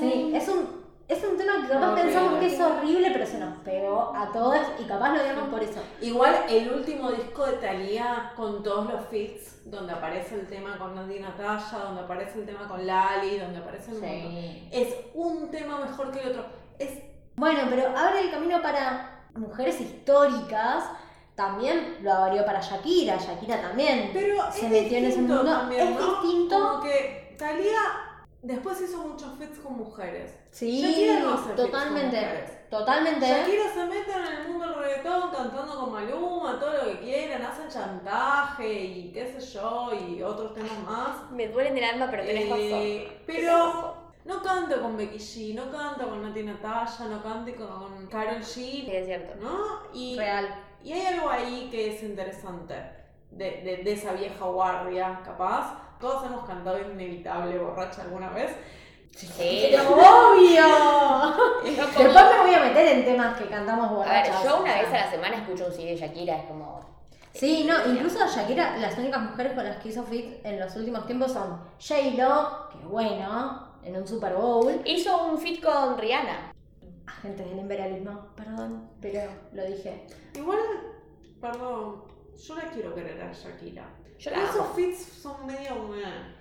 Sí, 0.00 0.32
es 0.34 0.48
un, 0.48 0.82
es 1.06 1.24
un 1.24 1.36
tema 1.36 1.52
que 1.62 1.68
capaz 1.72 1.86
Horrible. 1.92 2.02
pensamos 2.02 2.40
que 2.40 2.46
es 2.46 2.60
horrible, 2.60 3.10
pero 3.12 3.26
se 3.26 3.38
nos 3.38 3.58
pegó 3.58 4.12
a 4.16 4.32
todas 4.32 4.66
y 4.80 4.84
capaz 4.84 5.14
lo 5.14 5.20
odiamos 5.22 5.48
por 5.50 5.62
eso. 5.62 5.80
Igual 6.00 6.34
el 6.48 6.72
último 6.72 7.12
disco 7.12 7.46
de 7.46 7.52
Thalía 7.58 8.32
con 8.34 8.64
todos 8.64 8.92
los 8.92 9.06
feats, 9.06 9.70
donde 9.70 9.92
aparece 9.92 10.34
el 10.34 10.48
tema 10.48 10.76
con 10.78 10.96
Nati 10.96 11.20
Natalia, 11.20 11.78
donde 11.84 12.00
aparece 12.00 12.40
el 12.40 12.46
tema 12.46 12.66
con 12.66 12.84
Lali, 12.84 13.38
donde 13.38 13.58
aparece 13.58 13.92
el 13.92 14.00
mundo. 14.00 14.38
Es 14.72 14.96
un 15.14 15.48
tema 15.52 15.78
mejor 15.78 16.10
que 16.10 16.22
el 16.22 16.30
otro. 16.30 16.46
Es 16.80 16.90
Bueno, 17.36 17.60
pero 17.70 17.96
abre 17.96 18.20
el 18.22 18.30
camino 18.32 18.60
para 18.60 19.26
mujeres 19.36 19.80
históricas. 19.80 20.86
También 21.34 21.98
lo 22.02 22.12
abrió 22.12 22.44
para 22.44 22.60
Shakira. 22.60 23.16
Shakira 23.16 23.60
también 23.60 24.10
Pero 24.12 24.50
se 24.52 24.68
metió 24.68 24.98
en 24.98 25.04
ese 25.06 25.18
mundo. 25.22 25.44
también, 25.44 25.88
es 25.88 25.98
¿no? 26.00 26.20
distinto. 26.22 26.58
Como 26.58 26.82
que 26.82 27.34
Thalía 27.38 27.80
después 28.42 28.80
hizo 28.82 28.98
muchos 28.98 29.38
feats 29.38 29.58
con 29.60 29.76
mujeres. 29.78 30.36
Sí, 30.50 30.82
Shakira 30.82 31.20
no 31.20 31.34
hace 31.34 31.46
con 31.54 31.56
totalmente. 31.56 32.16
mujeres. 32.20 32.68
Totalmente. 32.68 33.26
Shakira 33.26 33.72
se 33.72 33.86
mete 33.86 34.12
en 34.12 34.26
el 34.40 34.48
mundo 34.48 34.66
del 34.66 34.74
reggaetón 34.78 35.30
cantando 35.30 35.78
con 35.80 35.92
Maluma, 35.92 36.58
todo 36.60 36.72
lo 36.72 36.84
que 36.84 36.98
quieran, 37.00 37.42
hacen 37.42 37.68
chantaje 37.68 38.72
y 38.72 39.12
qué 39.12 39.26
sé 39.38 39.40
yo, 39.54 39.90
y 39.94 40.22
otros 40.22 40.54
temas 40.54 40.78
más. 40.86 41.30
Me 41.30 41.48
duelen 41.48 41.76
el 41.78 41.84
alma, 41.84 42.08
pero 42.10 42.24
tenés 42.24 42.44
Eh, 42.50 43.04
razón. 43.08 43.22
pero 43.26 43.94
no 44.24 44.42
canto 44.42 44.80
con 44.80 44.96
Becky 44.96 45.18
G, 45.18 45.54
no 45.54 45.70
canto 45.70 46.08
con 46.08 46.22
Nati 46.22 46.42
Natalia, 46.42 47.06
no 47.10 47.22
canto 47.22 47.52
con 47.56 48.06
Karol 48.06 48.42
Sí, 48.44 48.84
G, 48.88 48.92
es 48.94 49.06
cierto. 49.06 49.34
¿no? 49.42 49.82
Y, 49.92 50.16
Real. 50.16 50.54
Y 50.84 50.92
hay 50.92 51.06
algo 51.06 51.30
ahí 51.30 51.68
que 51.70 51.94
es 51.94 52.02
interesante 52.02 52.74
de, 53.30 53.62
de, 53.62 53.76
de 53.84 53.92
esa 53.92 54.12
vieja 54.12 54.44
guardia, 54.44 55.20
capaz. 55.24 55.78
Todos 56.00 56.26
hemos 56.26 56.44
cantado 56.46 56.78
Inevitable 56.80 57.58
borracha 57.58 58.02
alguna 58.02 58.30
vez. 58.30 58.50
Sí. 59.16 59.66
Pero 59.70 59.82
obvio. 59.94 60.64
Yo 61.64 61.86
Después 61.86 62.14
me 62.14 62.40
voy 62.42 62.54
a 62.54 62.60
meter 62.60 62.88
en 62.88 63.04
temas 63.04 63.38
que 63.38 63.46
cantamos 63.46 63.86
A 63.86 63.90
ver, 63.90 63.98
borrachas. 63.98 64.44
yo 64.44 64.60
una 64.60 64.74
vez 64.74 64.88
a 64.88 64.92
la 65.04 65.10
semana 65.10 65.36
escucho 65.36 65.66
un 65.66 65.72
CD 65.72 65.90
de 65.90 65.96
Shakira, 65.96 66.36
es 66.38 66.44
como... 66.44 66.80
Sí, 67.34 67.64
no, 67.66 67.90
incluso 67.90 68.18
Shakira, 68.26 68.76
las 68.78 68.98
únicas 68.98 69.20
mujeres 69.22 69.52
con 69.54 69.64
las 69.64 69.76
que 69.78 69.88
hizo 69.88 70.02
fit 70.02 70.44
en 70.44 70.60
los 70.60 70.74
últimos 70.76 71.06
tiempos 71.06 71.32
son 71.32 71.60
J-Lo, 71.80 72.68
que 72.70 72.84
bueno, 72.86 73.68
en 73.84 73.96
un 73.96 74.06
Super 74.06 74.34
Bowl. 74.34 74.82
Hizo 74.84 75.24
un 75.26 75.38
fit 75.38 75.62
con 75.62 75.96
Rihanna. 75.96 76.51
Agentes 77.18 77.48
del 77.48 77.58
imperialismo, 77.58 78.28
perdón, 78.36 78.90
pero 79.00 79.20
lo 79.52 79.64
dije. 79.64 80.06
Igual, 80.34 80.58
perdón, 81.40 82.04
yo 82.36 82.56
la 82.56 82.62
quiero 82.64 82.94
querer 82.94 83.22
a 83.22 83.32
Shakira. 83.32 83.84
Yo 84.18 84.30
la 84.30 84.44
esos 84.44 84.56
amo. 84.56 84.74
fits 84.74 85.02
son 85.04 85.46
medio... 85.46 85.90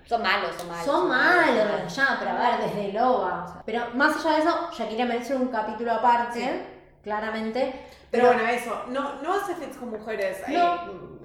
Son 0.04 0.22
malos, 0.22 0.54
son 0.56 0.68
malos. 0.68 0.84
Son 0.84 1.08
malos, 1.08 1.96
ya, 1.96 2.16
pero 2.18 2.30
a 2.30 2.34
ver, 2.34 2.68
desde 2.68 2.92
Loba. 2.92 3.62
Pero 3.66 3.90
más 3.94 4.16
allá 4.16 4.36
de 4.36 4.42
eso, 4.42 4.70
Shakira 4.72 5.04
merece 5.04 5.34
un 5.34 5.48
capítulo 5.48 5.92
aparte, 5.92 6.64
claramente. 7.02 7.86
Pero 8.10 8.26
bueno, 8.26 8.42
eso, 8.48 8.84
no, 8.88 9.22
no 9.22 9.34
hace 9.34 9.54
fits 9.54 9.76
con 9.76 9.90
mujeres 9.90 10.42
eh, 10.46 10.58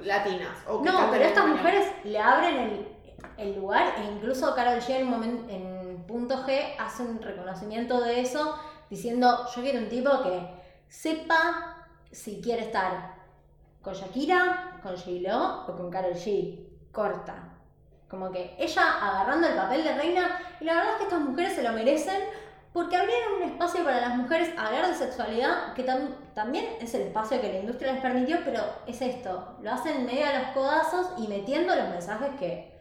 latinas. 0.04 0.58
O 0.68 0.82
que 0.82 0.90
No, 0.90 1.10
pero 1.12 1.24
estas 1.26 1.48
mujeres 1.48 1.88
le 2.04 2.20
abren 2.20 2.56
el, 2.58 2.88
el 3.38 3.56
lugar 3.56 3.94
e 3.98 4.06
incluso 4.06 4.56
Carol 4.56 4.80
G 4.80 4.90
en, 4.96 5.04
un 5.04 5.10
momento, 5.10 5.54
en 5.54 6.04
punto 6.08 6.44
G 6.46 6.76
hace 6.80 7.04
un 7.04 7.22
reconocimiento 7.22 8.02
de 8.02 8.22
eso 8.22 8.58
diciendo 8.90 9.46
yo 9.56 9.62
quiero 9.62 9.80
un 9.80 9.90
tipo 9.90 10.24
que 10.24 10.48
sepa 10.88 11.88
si 12.12 12.42
quiere 12.42 12.64
estar 12.64 13.16
con 13.82 13.94
Shakira, 13.94 14.80
con 14.84 14.96
J-Lo 14.96 15.66
o 15.68 15.76
con 15.76 15.90
Carol 15.90 16.14
G. 16.14 16.66
Corta. 16.92 17.54
Como 18.10 18.32
que 18.32 18.56
ella 18.58 18.84
agarrando 19.02 19.48
el 19.48 19.56
papel 19.56 19.84
de 19.84 19.94
reina, 19.96 20.40
y 20.60 20.64
la 20.66 20.76
verdad 20.76 20.92
es 20.94 20.98
que 20.98 21.04
estas 21.04 21.20
mujeres 21.20 21.54
se 21.54 21.64
lo 21.64 21.74
merecen 21.74 22.24
porque 22.74 22.96
abrieron 22.96 23.34
un 23.42 23.44
espacio 23.44 23.84
para 23.84 24.02
las 24.02 24.16
mujeres 24.16 24.54
a 24.58 24.68
hablar 24.68 24.88
de 24.88 24.96
sexualidad, 24.96 25.74
que 25.74 25.86
tam- 25.86 26.16
también 26.34 26.66
es 26.80 26.94
el 26.94 27.04
espacio 27.04 27.42
que 27.42 27.52
la 27.52 27.60
industria 27.60 27.94
les 27.94 28.02
permitió, 28.02 28.38
pero 28.46 28.62
es 28.86 29.02
esto, 29.02 29.58
lo 29.62 29.72
hacen 29.72 30.06
medio 30.06 30.26
a 30.26 30.40
los 30.40 30.48
codazos 30.50 31.08
y 31.18 31.28
metiendo 31.28 31.76
los 31.76 31.90
mensajes 31.90 32.30
que 32.40 32.78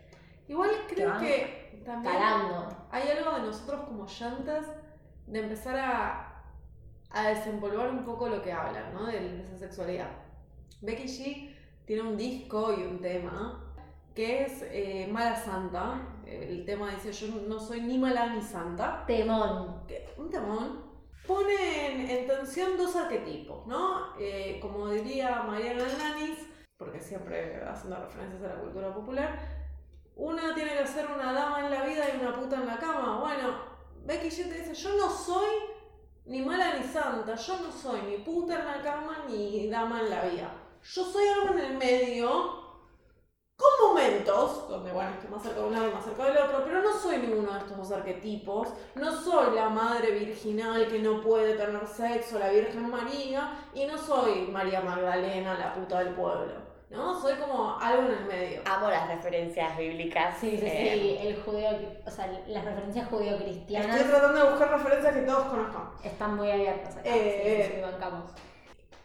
Igual 0.48 0.70
creo 0.88 1.10
van 1.10 1.18
que 1.20 1.82
también 1.84 2.14
calando. 2.14 2.68
hay 2.90 3.08
algo 3.08 3.32
de 3.36 3.42
nosotros 3.42 3.80
como 3.86 4.04
oyentes 4.04 4.66
de 5.26 5.38
empezar 5.40 5.76
a, 5.76 6.42
a 7.10 7.28
desempolvar 7.28 7.90
un 7.90 8.04
poco 8.04 8.28
lo 8.28 8.42
que 8.42 8.52
hablan, 8.52 8.94
¿no? 8.94 9.06
De, 9.06 9.20
de 9.20 9.42
esa 9.42 9.58
sexualidad. 9.58 10.10
Becky 10.82 11.04
G 11.04 11.54
tiene 11.84 12.02
un 12.02 12.16
disco 12.16 12.72
y 12.72 12.82
un 12.82 13.00
tema 13.00 13.62
que 14.14 14.44
es 14.44 14.62
eh, 14.62 15.08
Mala 15.12 15.36
Santa. 15.36 16.00
El 16.26 16.64
tema 16.64 16.90
dice 16.90 17.12
yo 17.12 17.40
no 17.42 17.60
soy 17.60 17.82
ni 17.82 17.98
mala 17.98 18.34
ni 18.34 18.40
santa. 18.40 19.04
Temón. 19.06 19.82
un 20.16 20.30
temón, 20.30 20.84
pone 21.26 21.92
en, 21.92 22.10
en 22.10 22.26
tensión 22.26 22.76
dos 22.76 22.96
arquetipos, 22.96 23.66
¿no? 23.66 24.16
Eh, 24.18 24.58
como 24.60 24.88
diría 24.88 25.42
Mariana 25.42 25.84
Lanis, 25.98 26.48
porque 26.78 26.98
siempre 26.98 27.62
haciendo 27.64 28.00
referencias 28.00 28.42
a 28.42 28.54
la 28.54 28.60
cultura 28.60 28.94
popular, 28.94 29.38
una 30.16 30.54
tiene 30.54 30.78
que 30.78 30.86
ser 30.86 31.06
una 31.06 31.32
dama 31.32 31.66
en 31.66 31.70
la 31.70 31.84
vida 31.84 32.04
y 32.12 32.20
una 32.20 32.34
puta 32.34 32.56
en 32.56 32.66
la 32.66 32.78
cama. 32.78 33.20
Bueno, 33.20 33.75
Becky 34.06 34.28
G 34.28 34.48
te 34.48 34.54
dice, 34.54 34.74
yo 34.74 34.96
no 34.96 35.10
soy 35.10 35.50
ni 36.26 36.40
mala 36.40 36.78
ni 36.78 36.86
santa, 36.86 37.34
yo 37.34 37.58
no 37.58 37.72
soy 37.72 38.02
ni 38.02 38.18
puta 38.18 38.60
en 38.60 38.64
la 38.64 38.80
cama 38.80 39.24
ni 39.28 39.68
dama 39.68 40.00
en 40.00 40.10
la 40.10 40.22
vida. 40.26 40.52
Yo 40.80 41.04
soy 41.04 41.26
algo 41.26 41.54
en 41.54 41.64
el 41.64 41.76
medio, 41.76 42.28
con 43.56 43.88
momentos, 43.88 44.68
donde 44.68 44.92
bueno, 44.92 45.10
estoy 45.10 45.30
más 45.30 45.42
cerca 45.42 45.58
de 45.58 45.66
un 45.66 45.72
lado 45.72 45.88
y 45.88 45.92
más 45.92 46.04
cerca 46.04 46.24
del 46.24 46.38
otro, 46.38 46.62
pero 46.64 46.82
no 46.82 46.96
soy 46.96 47.18
ninguno 47.18 47.52
de 47.52 47.58
estos 47.58 47.76
dos 47.76 47.90
arquetipos. 47.90 48.68
No 48.94 49.10
soy 49.10 49.56
la 49.56 49.70
madre 49.70 50.12
virginal 50.12 50.86
que 50.86 51.00
no 51.00 51.20
puede 51.20 51.54
tener 51.54 51.84
sexo, 51.88 52.38
la 52.38 52.50
Virgen 52.50 52.88
María, 52.88 53.68
y 53.74 53.86
no 53.86 53.98
soy 53.98 54.46
María 54.52 54.82
Magdalena, 54.82 55.58
la 55.58 55.74
puta 55.74 55.98
del 55.98 56.14
pueblo. 56.14 56.65
¿No? 56.88 57.20
Soy 57.20 57.34
como 57.34 57.78
algo 57.80 58.04
en 58.04 58.18
el 58.18 58.24
medio. 58.26 58.62
Amo 58.64 58.88
las 58.88 59.08
referencias 59.08 59.76
bíblicas. 59.76 60.38
Sí, 60.38 60.56
sí, 60.56 60.66
eh, 60.66 61.18
sí, 61.20 61.26
el 61.26 61.42
judeo, 61.42 61.78
o 62.06 62.10
sea, 62.10 62.28
las 62.46 62.64
referencias 62.64 63.08
judeo-cristianas 63.08 63.96
Estoy 63.96 64.10
tratando 64.12 64.44
de 64.44 64.50
buscar 64.50 64.70
referencias 64.70 65.14
que 65.14 65.22
todos 65.22 65.46
conozcamos. 65.46 66.04
están 66.04 66.36
muy 66.36 66.50
abiertas 66.50 66.96
acá. 66.96 67.08
Eh, 67.08 67.42
sí, 67.44 67.62
sí, 67.62 67.74
sí, 67.74 67.80
bancamos. 67.80 68.30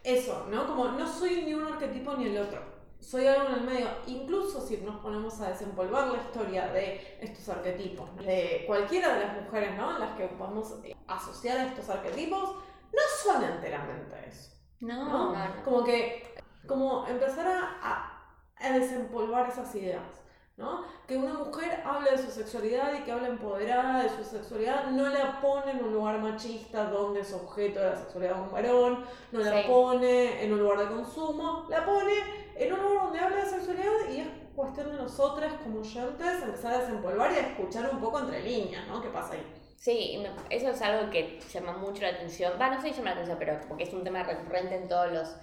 Eso, 0.04 0.46
¿no? 0.48 0.66
Como 0.66 0.88
no 0.88 1.06
soy 1.06 1.42
ni 1.42 1.54
un 1.54 1.66
arquetipo 1.72 2.14
ni 2.14 2.26
el 2.26 2.38
otro. 2.38 2.60
Soy 3.00 3.26
algo 3.26 3.48
en 3.48 3.54
el 3.54 3.60
medio. 3.62 3.88
Incluso 4.06 4.60
si 4.64 4.76
nos 4.76 5.00
ponemos 5.00 5.40
a 5.40 5.48
desempolvar 5.48 6.06
la 6.06 6.18
historia 6.18 6.68
de 6.68 7.18
estos 7.20 7.48
arquetipos, 7.48 8.08
¿no? 8.14 8.22
de 8.22 8.62
cualquiera 8.66 9.14
de 9.14 9.26
las 9.26 9.42
mujeres, 9.42 9.76
¿no? 9.76 9.98
Las 9.98 10.16
que 10.16 10.26
podemos 10.26 10.72
eh, 10.84 10.94
asociar 11.08 11.58
a 11.58 11.66
estos 11.66 11.88
arquetipos, 11.90 12.54
no 12.92 13.02
son 13.24 13.42
enteramente 13.42 14.14
eso. 14.28 14.52
No, 14.80 15.08
¿no? 15.08 15.32
no, 15.32 15.32
no. 15.32 15.64
Como 15.64 15.84
que, 15.84 16.31
como 16.66 17.06
empezar 17.06 17.46
a, 17.46 17.78
a- 17.82 18.08
a 18.56 18.72
desempolvar 18.78 19.48
esas 19.48 19.74
ideas, 19.74 20.02
¿no? 20.56 20.84
Que 21.06 21.16
una 21.16 21.34
mujer 21.34 21.82
hable 21.84 22.10
de 22.12 22.18
su 22.18 22.30
sexualidad 22.30 22.92
y 22.94 23.02
que 23.02 23.10
hable 23.12 23.28
empoderada 23.28 24.02
de 24.02 24.08
su 24.10 24.22
sexualidad, 24.22 24.86
no 24.90 25.08
la 25.08 25.40
pone 25.40 25.72
en 25.72 25.84
un 25.84 25.92
lugar 25.92 26.18
machista 26.20 26.84
donde 26.84 27.20
es 27.20 27.32
objeto 27.32 27.80
de 27.80 27.90
la 27.90 27.96
sexualidad 27.96 28.34
de 28.36 28.40
un 28.42 28.52
varón, 28.52 29.04
no 29.32 29.40
la 29.40 29.62
Sí. 29.62 29.68
pone 29.68 30.44
en 30.44 30.52
un 30.52 30.60
lugar 30.60 30.78
de 30.80 30.86
consumo, 30.86 31.66
la 31.68 31.84
pone 31.84 32.12
en 32.56 32.72
un 32.72 32.80
lugar 32.82 33.04
donde 33.04 33.18
habla 33.18 33.36
de 33.38 33.46
sexualidad 33.50 33.92
y 34.10 34.20
es 34.20 34.28
cuestión 34.54 34.90
de 34.90 34.96
nosotras 34.98 35.52
como 35.64 35.80
oyentes 35.80 36.42
empezar 36.42 36.74
a 36.74 36.78
desempolvar 36.78 37.32
y 37.32 37.36
a 37.36 37.40
escuchar 37.48 37.88
un 37.90 37.98
poco 38.00 38.20
entre 38.20 38.42
líneas, 38.42 38.86
¿no? 38.86 39.00
¿Qué 39.00 39.08
pasa 39.08 39.32
ahí? 39.32 39.52
Sí, 39.78 40.22
eso 40.50 40.68
es 40.68 40.82
algo 40.82 41.10
que 41.10 41.40
llama 41.52 41.72
mucho 41.78 42.02
la 42.02 42.10
atención. 42.10 42.52
Va, 42.60 42.68
no 42.70 42.80
sé 42.80 42.88
si 42.90 42.94
llama 42.94 43.06
la 43.10 43.12
atención, 43.14 43.38
pero 43.38 43.58
como 43.62 43.76
que 43.76 43.82
es 43.84 43.92
un 43.92 44.04
tema 44.04 44.22
recurrente 44.22 44.76
en 44.76 44.86
todos 44.86 45.10
los, 45.10 45.36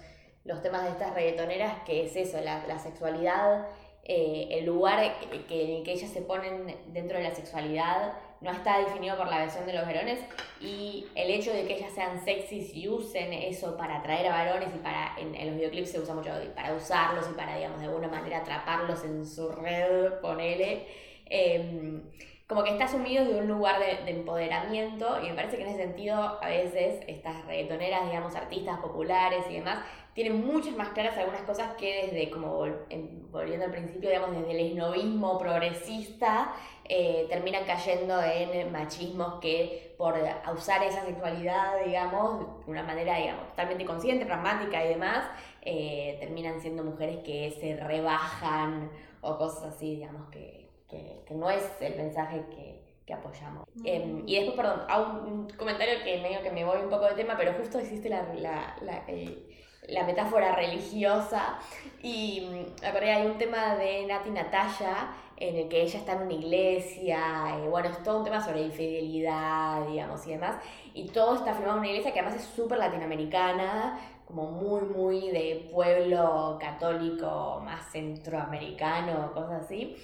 los 0.44 0.62
temas 0.62 0.84
de 0.84 0.90
estas 0.90 1.14
reggaetoneras, 1.14 1.82
que 1.84 2.04
es 2.04 2.16
eso, 2.16 2.40
la, 2.40 2.66
la 2.66 2.78
sexualidad, 2.78 3.66
eh, 4.04 4.48
el 4.58 4.66
lugar 4.66 5.20
que, 5.46 5.76
en 5.76 5.84
que 5.84 5.92
ellas 5.92 6.10
se 6.10 6.22
ponen 6.22 6.74
dentro 6.88 7.18
de 7.18 7.24
la 7.24 7.34
sexualidad 7.34 8.14
no 8.40 8.50
está 8.50 8.78
definido 8.78 9.16
por 9.16 9.28
la 9.28 9.38
versión 9.38 9.66
de 9.66 9.74
los 9.74 9.84
varones 9.84 10.18
y 10.60 11.06
el 11.14 11.30
hecho 11.30 11.52
de 11.52 11.66
que 11.66 11.74
ellas 11.74 11.92
sean 11.94 12.24
sexys 12.24 12.74
y 12.74 12.88
usen 12.88 13.32
eso 13.34 13.76
para 13.76 13.98
atraer 13.98 14.28
a 14.28 14.30
varones 14.30 14.70
y 14.74 14.78
para, 14.78 15.14
en, 15.18 15.46
los 15.46 15.54
videoclips 15.54 15.92
se 15.92 16.00
usa 16.00 16.14
mucho 16.14 16.30
para 16.54 16.74
usarlos 16.74 17.28
y 17.30 17.34
para, 17.34 17.56
digamos, 17.56 17.78
de 17.78 17.86
alguna 17.86 18.08
manera 18.08 18.38
atraparlos 18.38 19.04
en 19.04 19.26
su 19.26 19.50
red, 19.50 20.14
ponele. 20.22 20.86
em, 21.26 22.02
como 22.46 22.64
que 22.64 22.70
está 22.70 22.86
asumido 22.86 23.24
de 23.24 23.38
un 23.38 23.46
lugar 23.46 23.78
de, 23.78 24.04
de 24.04 24.10
empoderamiento 24.10 25.22
y 25.22 25.28
me 25.28 25.34
parece 25.34 25.56
que 25.56 25.62
en 25.62 25.68
ese 25.68 25.84
sentido 25.84 26.42
a 26.42 26.48
veces 26.48 27.04
estas 27.06 27.44
reggaetoneras, 27.46 28.06
digamos, 28.06 28.34
artistas 28.34 28.80
populares 28.80 29.44
y 29.48 29.54
demás, 29.54 29.84
tienen 30.14 30.44
muchas 30.44 30.74
más 30.76 30.88
claras 30.90 31.16
algunas 31.16 31.42
cosas 31.42 31.74
que 31.76 32.06
desde, 32.06 32.30
como 32.30 32.60
vol- 32.60 32.84
en- 32.90 33.30
volviendo 33.30 33.64
al 33.66 33.70
principio, 33.70 34.10
digamos, 34.10 34.32
desde 34.36 34.50
el 34.52 34.66
esnovismo 34.72 35.38
progresista, 35.38 36.52
eh, 36.88 37.26
terminan 37.28 37.64
cayendo 37.64 38.20
en 38.22 38.72
machismos 38.72 39.40
que 39.40 39.94
por 39.96 40.14
usar 40.54 40.82
esa 40.82 41.04
sexualidad, 41.04 41.84
digamos, 41.84 42.64
de 42.64 42.70
una 42.70 42.82
manera, 42.82 43.16
digamos, 43.16 43.48
totalmente 43.50 43.84
consciente, 43.84 44.26
pragmática 44.26 44.84
y 44.84 44.88
demás, 44.88 45.24
eh, 45.62 46.16
terminan 46.20 46.60
siendo 46.60 46.82
mujeres 46.82 47.18
que 47.24 47.50
se 47.60 47.76
rebajan 47.76 48.90
o 49.20 49.36
cosas 49.38 49.74
así, 49.74 49.96
digamos, 49.96 50.28
que, 50.30 50.70
que, 50.88 51.22
que 51.26 51.34
no 51.34 51.50
es 51.50 51.62
el 51.80 51.94
mensaje 51.96 52.44
que, 52.50 52.80
que 53.06 53.12
apoyamos. 53.14 53.64
Eh, 53.84 54.22
y 54.26 54.34
después, 54.36 54.56
perdón, 54.56 54.82
a 54.88 55.00
un, 55.00 55.16
un 55.32 55.48
comentario 55.50 56.02
que 56.04 56.20
medio 56.20 56.42
que 56.42 56.50
me 56.50 56.64
voy 56.64 56.78
un 56.78 56.88
poco 56.90 57.04
de 57.06 57.14
tema, 57.14 57.34
pero 57.36 57.52
justo 57.54 57.80
hiciste 57.80 58.08
la, 58.08 58.22
la, 58.34 58.76
la, 58.82 59.04
el- 59.06 59.46
la 59.90 60.04
metáfora 60.04 60.54
religiosa 60.54 61.58
y 62.02 62.40
mm, 62.40 62.82
me 62.82 62.88
acordé, 62.88 63.12
hay 63.12 63.26
un 63.26 63.38
tema 63.38 63.76
de 63.76 64.06
Nati 64.06 64.30
Natalia 64.30 65.08
en 65.36 65.56
el 65.56 65.68
que 65.68 65.82
ella 65.82 65.98
está 65.98 66.12
en 66.12 66.22
una 66.22 66.34
iglesia, 66.34 67.56
bueno, 67.70 67.88
es 67.88 68.02
todo 68.02 68.18
un 68.18 68.24
tema 68.24 68.44
sobre 68.44 68.60
infidelidad, 68.60 69.86
digamos, 69.86 70.26
y 70.26 70.32
demás, 70.32 70.56
y 70.92 71.08
todo 71.08 71.36
está 71.36 71.54
filmado 71.54 71.76
en 71.76 71.78
una 71.80 71.88
iglesia 71.88 72.12
que 72.12 72.20
además 72.20 72.40
es 72.40 72.46
súper 72.48 72.78
latinoamericana, 72.78 73.98
como 74.26 74.50
muy, 74.50 74.82
muy 74.82 75.30
de 75.30 75.68
pueblo 75.72 76.58
católico 76.60 77.62
más 77.64 77.90
centroamericano, 77.90 79.32
cosas 79.32 79.64
así. 79.64 79.96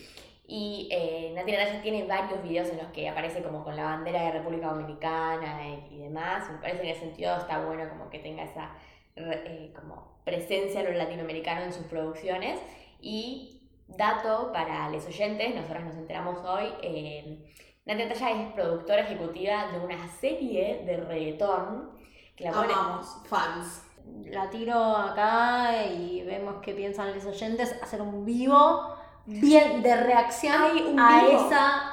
Y 0.48 0.88
eh, 0.90 1.32
Nati 1.34 1.52
Natalia 1.52 1.82
tiene 1.82 2.04
varios 2.06 2.42
videos 2.42 2.68
en 2.70 2.78
los 2.78 2.86
que 2.88 3.08
aparece 3.08 3.42
como 3.42 3.62
con 3.62 3.76
la 3.76 3.84
bandera 3.84 4.22
de 4.22 4.32
República 4.32 4.68
Dominicana 4.68 5.60
y, 5.68 5.96
y 5.96 5.98
demás. 5.98 6.50
Me 6.50 6.58
parece 6.58 6.80
que 6.80 6.88
en 6.88 6.96
ese 6.96 7.00
sentido 7.06 7.36
está 7.36 7.64
bueno 7.64 7.88
como 7.88 8.08
que 8.10 8.20
tenga 8.20 8.44
esa 8.44 8.70
eh, 9.16 9.72
como 9.74 10.18
presencia 10.24 10.82
de 10.82 10.92
lo 10.92 10.98
latinoamericano 10.98 11.62
en 11.62 11.72
sus 11.72 11.86
producciones. 11.86 12.60
Y 13.00 13.62
dato 13.88 14.50
para 14.52 14.88
los 14.90 15.04
oyentes, 15.06 15.54
nosotras 15.54 15.84
nos 15.84 15.94
enteramos 15.96 16.38
hoy, 16.44 16.68
eh, 16.82 17.52
Nati 17.84 18.02
Natalia 18.04 18.42
es 18.48 18.52
productora 18.52 19.02
ejecutiva 19.02 19.70
de 19.70 19.78
una 19.78 20.08
serie 20.08 20.82
de 20.84 20.96
reggaetón 20.96 21.90
que 22.34 22.44
la 22.44 22.52
pone- 22.52 22.72
Amamos, 22.72 23.06
fans. 23.26 23.82
La 24.24 24.50
tiro 24.50 24.74
acá 24.96 25.84
y 25.86 26.22
vemos 26.22 26.56
qué 26.62 26.72
piensan 26.74 27.14
los 27.14 27.24
oyentes. 27.26 27.76
Hacer 27.82 28.02
un 28.02 28.24
vivo 28.24 28.94
bien 29.24 29.82
de 29.82 29.96
reacción 29.96 30.62
un 30.88 30.98
a 31.00 31.26
vivo. 31.26 31.46
esa 31.46 31.92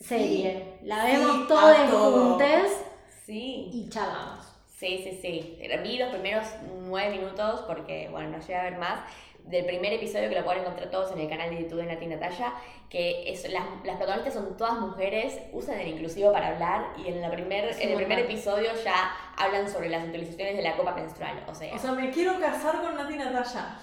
serie. 0.00 0.78
La 0.82 1.04
Sí, 1.06 1.12
vemos 1.16 1.44
a 1.44 1.48
todos 1.48 1.90
todo. 1.90 2.30
juntos 2.30 2.72
Sí. 3.24 3.70
y 3.72 3.88
charlamos. 3.88 4.35
Sí, 4.76 5.00
sí, 5.02 5.18
sí. 5.22 5.58
Vi 5.82 5.96
los 5.96 6.10
primeros 6.10 6.44
nueve 6.82 7.16
minutos 7.16 7.62
porque, 7.66 8.08
bueno, 8.10 8.28
no 8.28 8.38
llegué 8.40 8.56
a 8.56 8.64
ver 8.64 8.76
más. 8.78 9.00
Del 9.44 9.64
primer 9.64 9.92
episodio 9.92 10.28
que 10.28 10.34
lo 10.34 10.44
pueden 10.44 10.62
encontrar 10.62 10.90
todos 10.90 11.12
en 11.12 11.20
el 11.20 11.28
canal 11.28 11.48
de 11.50 11.62
YouTube 11.62 11.78
de 11.78 11.86
Nati 11.86 12.06
Natalia, 12.06 12.52
que 12.90 13.30
es, 13.30 13.48
las, 13.48 13.64
las 13.84 13.96
protagonistas 13.96 14.34
son 14.34 14.56
todas 14.56 14.78
mujeres, 14.80 15.38
usan 15.52 15.78
el 15.80 15.86
inclusivo 15.88 16.32
para 16.32 16.48
hablar 16.48 16.88
y 16.98 17.08
en, 17.08 17.20
la 17.22 17.30
primer, 17.30 17.72
Sí, 17.72 17.84
en 17.84 17.90
el 17.90 17.96
primer 17.96 18.18
episodio 18.18 18.70
ya 18.84 19.12
hablan 19.38 19.70
sobre 19.70 19.88
las 19.88 20.06
utilizaciones 20.08 20.56
de 20.56 20.62
la 20.62 20.76
copa 20.76 20.94
menstrual. 20.94 21.42
O 21.48 21.54
sea, 21.54 21.72
O 21.74 21.78
sea, 21.78 21.92
me 21.92 22.10
quiero 22.10 22.38
casar 22.40 22.82
con 22.82 22.96
Nati 22.96 23.16
Natalia. 23.16 23.78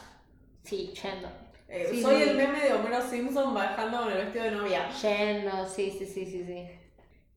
Sí, 0.64 0.94
yendo. 1.02 1.30
Eh, 1.70 1.88
Sí, 1.90 2.02
soy 2.04 2.18
sí. 2.22 2.30
el 2.30 2.36
meme 2.38 2.60
de 2.60 2.74
Homero 2.74 3.02
Simpson 3.02 3.54
bajando 3.54 4.02
con 4.04 4.12
el 4.12 4.18
vestido 4.18 4.44
de 4.44 4.52
novia. 4.52 4.90
Yendo, 5.02 5.66
sí, 5.66 5.90
sí, 5.98 6.06
sí, 6.06 6.26
sí, 6.26 6.44
sí. 6.46 6.68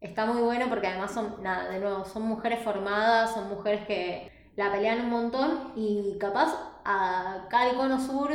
Está 0.07 0.25
muy 0.25 0.41
bueno 0.41 0.67
porque 0.69 0.87
además 0.87 1.11
son, 1.11 1.43
nada, 1.43 1.69
de 1.69 1.81
nuevo, 1.81 2.05
son 2.05 2.23
mujeres 2.23 2.63
formadas, 2.63 3.35
son 3.35 3.49
mujeres 3.49 3.85
que 3.89 4.31
la 4.55 4.71
pelean 4.71 5.01
un 5.01 5.11
montón 5.11 5.73
y 5.75 6.17
capaz 6.21 6.55
acá 6.85 7.63
al 7.63 7.75
cono 7.75 7.99
sur, 8.01 8.31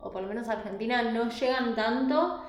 o 0.00 0.12
por 0.12 0.22
lo 0.22 0.28
menos 0.28 0.48
a 0.48 0.52
Argentina, 0.52 1.02
no 1.02 1.28
llegan 1.28 1.74
tanto 1.74 2.44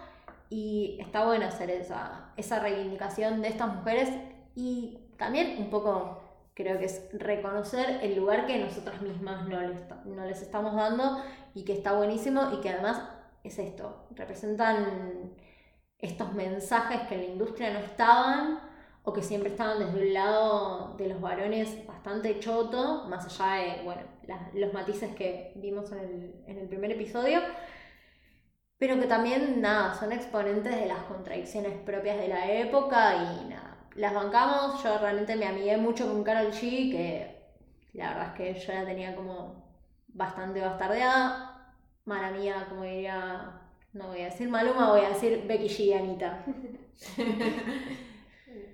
y 0.52 0.96
está 1.02 1.26
bueno 1.26 1.48
hacer 1.48 1.72
esa, 1.72 2.32
esa 2.38 2.60
reivindicación 2.60 3.42
de 3.42 3.48
estas 3.48 3.74
mujeres 3.74 4.10
y 4.56 5.00
también 5.18 5.56
un 5.60 5.72
poco 5.72 6.22
creo 6.54 6.78
que 6.78 6.86
es 6.86 7.10
reconocer 7.14 8.00
el 8.04 8.16
lugar 8.16 8.46
que 8.46 8.60
nosotras 8.60 9.02
mismas 9.02 9.48
no 9.48 9.60
les, 9.60 9.82
no 10.06 10.24
les 10.24 10.44
estamos 10.44 10.76
dando 10.76 11.24
y 11.56 11.66
que 11.66 11.74
está 11.74 11.94
buenísimo 11.94 12.52
y 12.54 12.62
que 12.62 12.70
además 12.70 13.02
es 13.44 13.58
esto, 13.58 14.06
representan 14.12 15.34
estos 15.98 16.32
mensajes 16.34 17.02
que 17.08 17.16
en 17.16 17.22
la 17.22 17.28
industria 17.28 17.74
no 17.74 17.80
estaban 17.80 18.67
o 19.08 19.14
que 19.14 19.24
siempre 19.24 19.52
estaban 19.52 19.80
desde 19.80 20.06
un 20.06 20.14
lado 20.14 20.96
de 20.98 21.08
los 21.08 21.22
varones 21.22 21.88
bastante 21.88 22.42
choto, 22.42 23.06
más 23.08 23.26
allá 23.26 23.64
de, 23.64 23.84
bueno, 23.84 24.02
los 24.54 24.74
matices 24.74 25.16
que 25.16 25.54
vimos 25.56 25.90
en 25.94 26.00
el, 26.00 26.44
en 26.46 26.58
el 26.58 26.68
primer 26.68 26.92
episodio, 26.92 27.40
pero 28.78 29.00
que 29.00 29.08
también, 29.08 29.62
nada, 29.62 29.94
son 29.94 30.12
exponentes 30.12 30.76
de 30.76 30.88
las 30.88 31.04
contradicciones 31.04 31.80
propias 31.86 32.18
de 32.18 32.28
la 32.28 32.52
época 32.52 33.16
y 33.16 33.46
nada, 33.46 33.88
las 33.96 34.14
bancamos, 34.14 34.84
yo 34.84 34.98
realmente 34.98 35.38
me 35.38 35.48
amigué 35.48 35.78
mucho 35.78 36.06
con 36.12 36.26
Carol 36.26 36.52
G, 36.52 36.92
que 36.92 37.46
la 37.94 38.10
verdad 38.10 38.28
es 38.28 38.34
que 38.34 38.60
yo 38.60 38.74
la 38.74 38.86
tenía 38.86 39.16
como 39.16 39.70
bastante 40.10 40.60
bastardeada, 40.60 41.74
mala 42.04 42.32
mía, 42.32 42.66
como 42.68 42.84
diría, 42.84 43.62
no 43.94 44.08
voy 44.10 44.20
a 44.20 44.26
decir 44.26 44.50
Maluma, 44.50 44.92
voy 44.92 45.06
a 45.06 45.10
decir 45.12 45.46
Becky 45.48 45.70
G 45.70 45.98
Anita. 45.98 46.44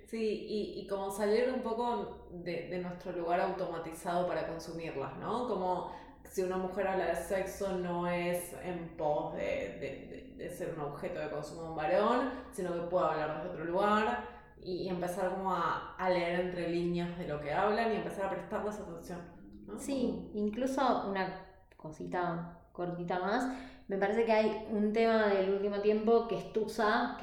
Sí, 0.06 0.46
y, 0.48 0.80
y 0.80 0.86
como 0.86 1.10
salir 1.10 1.50
un 1.52 1.60
poco 1.60 2.28
de, 2.30 2.68
de, 2.68 2.78
nuestro 2.78 3.12
lugar 3.12 3.40
automatizado 3.40 4.26
para 4.28 4.46
consumirlas, 4.46 5.16
¿no? 5.18 5.48
Como 5.48 5.90
si 6.22 6.42
una 6.42 6.56
mujer 6.56 6.86
habla 6.86 7.06
de 7.06 7.16
sexo 7.16 7.76
no 7.78 8.06
es 8.06 8.54
en 8.62 8.96
pos 8.96 9.34
de, 9.34 9.40
de, 9.40 10.34
de 10.36 10.50
ser 10.50 10.74
un 10.74 10.80
objeto 10.80 11.18
de 11.18 11.30
consumo 11.30 11.62
de 11.62 11.68
un 11.70 11.76
varón, 11.76 12.30
sino 12.52 12.72
que 12.72 12.80
puede 12.82 13.06
hablar 13.06 13.36
desde 13.38 13.50
otro 13.50 13.64
lugar 13.64 14.28
y, 14.62 14.88
empezar 14.88 15.30
como 15.30 15.52
a, 15.52 15.94
a, 15.96 16.10
leer 16.10 16.40
entre 16.40 16.68
líneas 16.70 17.18
de 17.18 17.28
lo 17.28 17.40
que 17.40 17.52
hablan 17.52 17.92
y 17.92 17.96
empezar 17.96 18.26
a 18.26 18.30
prestarles 18.30 18.78
atención. 18.78 19.20
¿no? 19.66 19.78
Sí, 19.78 20.30
incluso 20.34 21.06
una 21.08 21.46
cosita 21.76 22.60
cortita 22.72 23.18
más, 23.18 23.46
me 23.88 23.98
parece 23.98 24.24
que 24.24 24.32
hay 24.32 24.66
un 24.70 24.92
tema 24.92 25.26
del 25.26 25.50
último 25.50 25.80
tiempo 25.80 26.26
que 26.26 26.38
es 26.38 26.52
Tusa, 26.52 27.16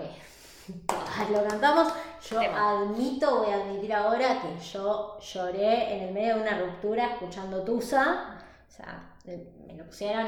lo 1.32 1.48
cantamos. 1.48 1.94
Yo 2.30 2.40
admito, 2.40 3.40
voy 3.40 3.52
a 3.52 3.56
admitir 3.56 3.94
ahora 3.94 4.42
que 4.42 4.64
yo 4.64 5.20
lloré 5.20 5.96
en 5.96 6.04
el 6.08 6.14
medio 6.14 6.36
de 6.36 6.42
una 6.42 6.60
ruptura 6.60 7.14
escuchando 7.14 7.64
Tusa. 7.64 8.38
O 8.68 8.72
sea, 8.72 9.16
me 9.26 9.76
lo 9.76 9.86
pusieron, 9.86 10.28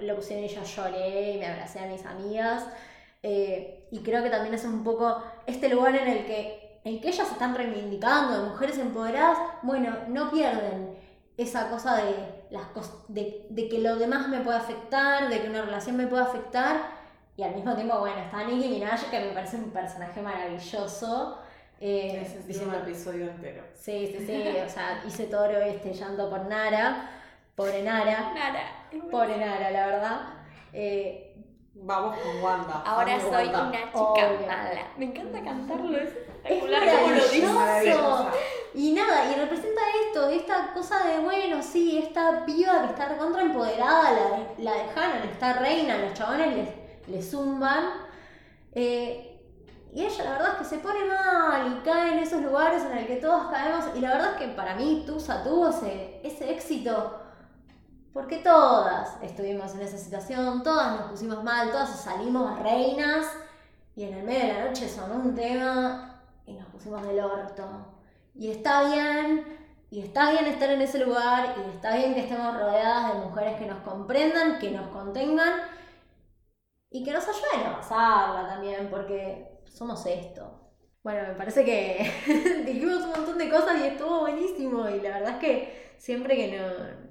lo, 0.00 0.16
pusieron 0.16 0.44
y 0.44 0.48
yo 0.48 0.62
lloré 0.62 1.32
y 1.32 1.38
me 1.38 1.46
abracé 1.46 1.80
a 1.80 1.86
mis 1.86 2.04
amigas. 2.04 2.66
Eh, 3.22 3.88
y 3.90 4.00
creo 4.00 4.22
que 4.22 4.30
también 4.30 4.54
es 4.54 4.64
un 4.64 4.84
poco 4.84 5.22
este 5.46 5.68
lugar 5.68 5.96
en 5.96 6.08
el 6.08 6.26
que, 6.26 6.80
en 6.84 7.00
que 7.00 7.08
ellas 7.08 7.26
se 7.26 7.32
están 7.32 7.54
reivindicando 7.54 8.38
de 8.42 8.50
mujeres 8.50 8.78
empoderadas. 8.78 9.38
Bueno, 9.62 9.96
no 10.08 10.30
pierden 10.30 10.96
esa 11.36 11.70
cosa 11.70 11.96
de, 11.96 12.46
las 12.50 12.66
de, 13.08 13.46
de 13.48 13.68
que 13.68 13.78
lo 13.78 13.96
demás 13.96 14.28
me 14.28 14.40
puede 14.40 14.58
afectar, 14.58 15.28
de 15.28 15.40
que 15.40 15.48
una 15.48 15.62
relación 15.62 15.96
me 15.96 16.06
puede 16.06 16.22
afectar 16.22 16.97
y 17.38 17.44
al 17.44 17.54
mismo 17.54 17.72
tiempo, 17.76 18.00
bueno, 18.00 18.18
está 18.18 18.42
Nicki 18.42 18.68
Minaj, 18.68 19.10
que 19.10 19.20
me 19.20 19.28
parece 19.28 19.58
un 19.58 19.70
personaje 19.70 20.20
maravilloso. 20.20 21.38
Eh, 21.80 22.26
es 22.48 22.60
un 22.60 22.74
episodio 22.74 23.30
entero. 23.30 23.62
Sí, 23.74 24.12
sí, 24.18 24.26
sí. 24.26 24.56
o 24.66 24.68
sea, 24.68 25.00
hice 25.06 25.26
todo 25.26 25.44
este 25.46 25.94
llanto 25.94 26.28
por 26.28 26.46
Nara. 26.46 27.08
Pobre 27.54 27.84
Nara. 27.84 28.32
Nara. 28.34 28.88
Pobre 29.08 29.36
Nara, 29.36 29.70
la 29.70 29.86
verdad. 29.86 30.20
Eh, 30.72 31.24
Vamos 31.80 32.18
con 32.18 32.42
Wanda. 32.42 32.82
Ahora 32.84 33.20
soy 33.20 33.46
una 33.46 33.70
chica 33.70 34.30
mala. 34.44 34.88
Me 34.96 35.04
encanta 35.04 35.40
cantarlo, 35.40 35.96
es 35.96 36.08
espectacular 36.08 36.82
como 36.90 37.10
lo 37.10 37.28
dice. 37.28 37.46
Y 38.74 38.92
nada, 38.94 39.30
y 39.30 39.38
representa 39.38 39.80
esto, 40.04 40.28
esta 40.28 40.72
cosa 40.74 41.06
de, 41.06 41.20
bueno, 41.20 41.62
sí, 41.62 41.98
esta 41.98 42.44
piba 42.44 42.82
que 42.82 42.86
está 42.88 43.10
recontra 43.10 43.42
empoderada, 43.42 44.10
la, 44.10 44.46
la 44.58 44.72
dejaron, 44.82 45.28
esta 45.28 45.52
reina, 45.52 45.98
los 45.98 46.14
chabones 46.14 46.56
les 46.56 46.87
le 47.08 47.22
zumban. 47.22 47.84
Eh, 48.72 49.40
y 49.94 50.04
ella 50.04 50.24
la 50.24 50.32
verdad 50.32 50.52
es 50.52 50.58
que 50.58 50.76
se 50.76 50.78
pone 50.78 51.04
mal 51.06 51.76
y 51.76 51.84
cae 51.84 52.12
en 52.12 52.18
esos 52.18 52.42
lugares 52.42 52.84
en 52.84 52.98
el 52.98 53.06
que 53.06 53.16
todos 53.16 53.50
caemos. 53.50 53.84
Y 53.96 54.00
la 54.00 54.10
verdad 54.10 54.32
es 54.34 54.38
que 54.38 54.48
para 54.54 54.74
mí 54.74 55.04
Tusa 55.06 55.42
tuvo 55.42 55.68
ese, 55.68 56.20
ese 56.22 56.52
éxito 56.52 57.18
porque 58.18 58.38
todas 58.38 59.16
estuvimos 59.22 59.74
en 59.74 59.82
esa 59.82 59.96
situación, 59.96 60.64
todas 60.64 60.98
nos 60.98 61.10
pusimos 61.10 61.44
mal, 61.44 61.70
todas 61.70 61.88
salimos 62.00 62.58
reinas 62.58 63.26
y 63.94 64.02
en 64.02 64.14
el 64.14 64.24
medio 64.24 64.40
de 64.40 64.52
la 64.54 64.64
noche 64.66 64.88
sonó 64.88 65.16
un 65.16 65.34
tema 65.36 66.20
y 66.44 66.54
nos 66.54 66.66
pusimos 66.66 67.06
del 67.06 67.20
orto. 67.20 67.64
Y 68.34 68.50
está 68.50 68.88
bien, 68.88 69.44
y 69.90 70.00
está 70.00 70.32
bien 70.32 70.46
estar 70.46 70.68
en 70.70 70.80
ese 70.80 71.04
lugar, 71.04 71.54
y 71.58 71.76
está 71.76 71.96
bien 71.96 72.14
que 72.14 72.22
estemos 72.22 72.56
rodeadas 72.58 73.14
de 73.14 73.20
mujeres 73.20 73.56
que 73.56 73.66
nos 73.66 73.78
comprendan, 73.82 74.58
que 74.58 74.70
nos 74.70 74.88
contengan 74.88 75.52
y 76.90 77.04
que 77.04 77.12
nos 77.12 77.24
ayuden 77.28 77.66
a 77.66 77.76
pasarla 77.76 78.48
también, 78.48 78.88
porque 78.90 79.60
somos 79.66 80.04
esto. 80.06 80.68
Bueno, 81.02 81.28
me 81.28 81.34
parece 81.34 81.64
que 81.64 82.64
dijimos 82.66 83.02
un 83.02 83.10
montón 83.10 83.38
de 83.38 83.50
cosas 83.50 83.78
y 83.80 83.86
estuvo 83.86 84.20
buenísimo. 84.20 84.88
Y 84.88 85.00
la 85.00 85.18
verdad 85.18 85.34
es 85.34 85.38
que 85.38 85.94
siempre 85.98 86.36
que 86.36 86.60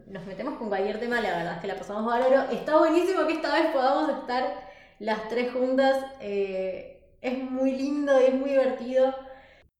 nos 0.08 0.26
metemos 0.26 0.58
con 0.58 0.70
cualquier 0.70 1.00
tema, 1.00 1.22
la 1.22 1.38
verdad 1.38 1.54
es 1.56 1.62
que 1.62 1.68
la 1.68 1.76
pasamos 1.76 2.06
bárbaro. 2.06 2.52
Está 2.52 2.78
buenísimo 2.78 3.26
que 3.28 3.34
esta 3.34 3.54
vez 3.54 3.72
podamos 3.72 4.10
estar 4.10 4.68
las 5.00 5.28
tres 5.30 5.54
juntas. 5.54 5.98
Eh, 6.20 7.16
es 7.22 7.38
muy 7.40 7.72
lindo 7.72 8.20
y 8.22 8.26
es 8.26 8.34
muy 8.34 8.52
divertido. 8.52 9.14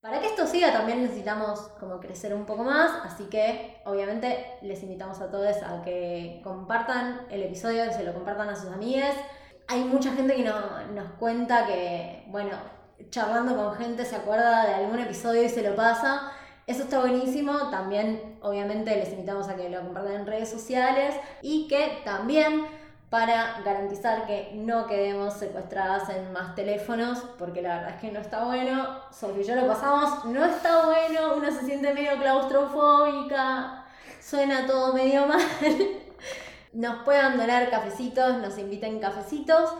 Para 0.00 0.20
que 0.20 0.28
esto 0.28 0.46
siga 0.46 0.72
también 0.72 1.02
necesitamos 1.02 1.58
como 1.80 1.98
crecer 1.98 2.32
un 2.32 2.46
poco 2.46 2.62
más, 2.62 3.04
así 3.04 3.24
que 3.24 3.80
obviamente 3.84 4.46
les 4.62 4.80
invitamos 4.84 5.20
a 5.20 5.28
todos 5.28 5.56
a 5.56 5.82
que 5.82 6.40
compartan 6.44 7.26
el 7.30 7.42
episodio, 7.42 7.84
que 7.84 7.92
se 7.92 8.04
lo 8.04 8.14
compartan 8.14 8.48
a 8.48 8.54
sus 8.54 8.70
amigas 8.70 9.14
hay 9.68 9.84
mucha 9.84 10.12
gente 10.12 10.34
que 10.34 10.44
nos 10.44 11.12
cuenta 11.18 11.66
que, 11.66 12.24
bueno, 12.28 12.56
charlando 13.10 13.54
con 13.54 13.76
gente 13.76 14.04
se 14.06 14.16
acuerda 14.16 14.66
de 14.66 14.74
algún 14.74 14.98
episodio 14.98 15.44
y 15.44 15.48
se 15.50 15.62
lo 15.62 15.76
pasa. 15.76 16.32
Eso 16.66 16.84
está 16.84 17.00
buenísimo. 17.00 17.70
También, 17.70 18.38
obviamente, 18.40 18.96
les 18.96 19.10
invitamos 19.10 19.46
a 19.48 19.56
que 19.56 19.68
lo 19.68 19.82
compartan 19.82 20.14
en 20.14 20.26
redes 20.26 20.50
sociales 20.50 21.14
y 21.42 21.68
que 21.68 22.00
también 22.02 22.66
para 23.10 23.60
garantizar 23.62 24.26
que 24.26 24.52
no 24.54 24.86
quedemos 24.86 25.34
secuestradas 25.34 26.08
en 26.10 26.32
más 26.32 26.54
teléfonos, 26.54 27.18
porque 27.38 27.60
la 27.62 27.76
verdad 27.76 27.94
es 27.94 28.00
que 28.00 28.10
no 28.10 28.20
está 28.20 28.44
bueno. 28.44 29.00
Sofía 29.10 29.42
y 29.42 29.46
yo 29.46 29.54
lo 29.54 29.66
pasamos, 29.66 30.24
no 30.26 30.44
está 30.44 30.86
bueno, 30.86 31.34
uno 31.36 31.50
se 31.50 31.64
siente 31.64 31.92
medio 31.92 32.18
claustrofóbica, 32.18 33.84
suena 34.20 34.66
todo 34.66 34.94
medio 34.94 35.26
mal 35.26 35.40
nos 36.72 37.02
puedan 37.04 37.36
donar 37.36 37.70
cafecitos, 37.70 38.38
nos 38.38 38.58
inviten 38.58 39.00
cafecitos. 39.00 39.70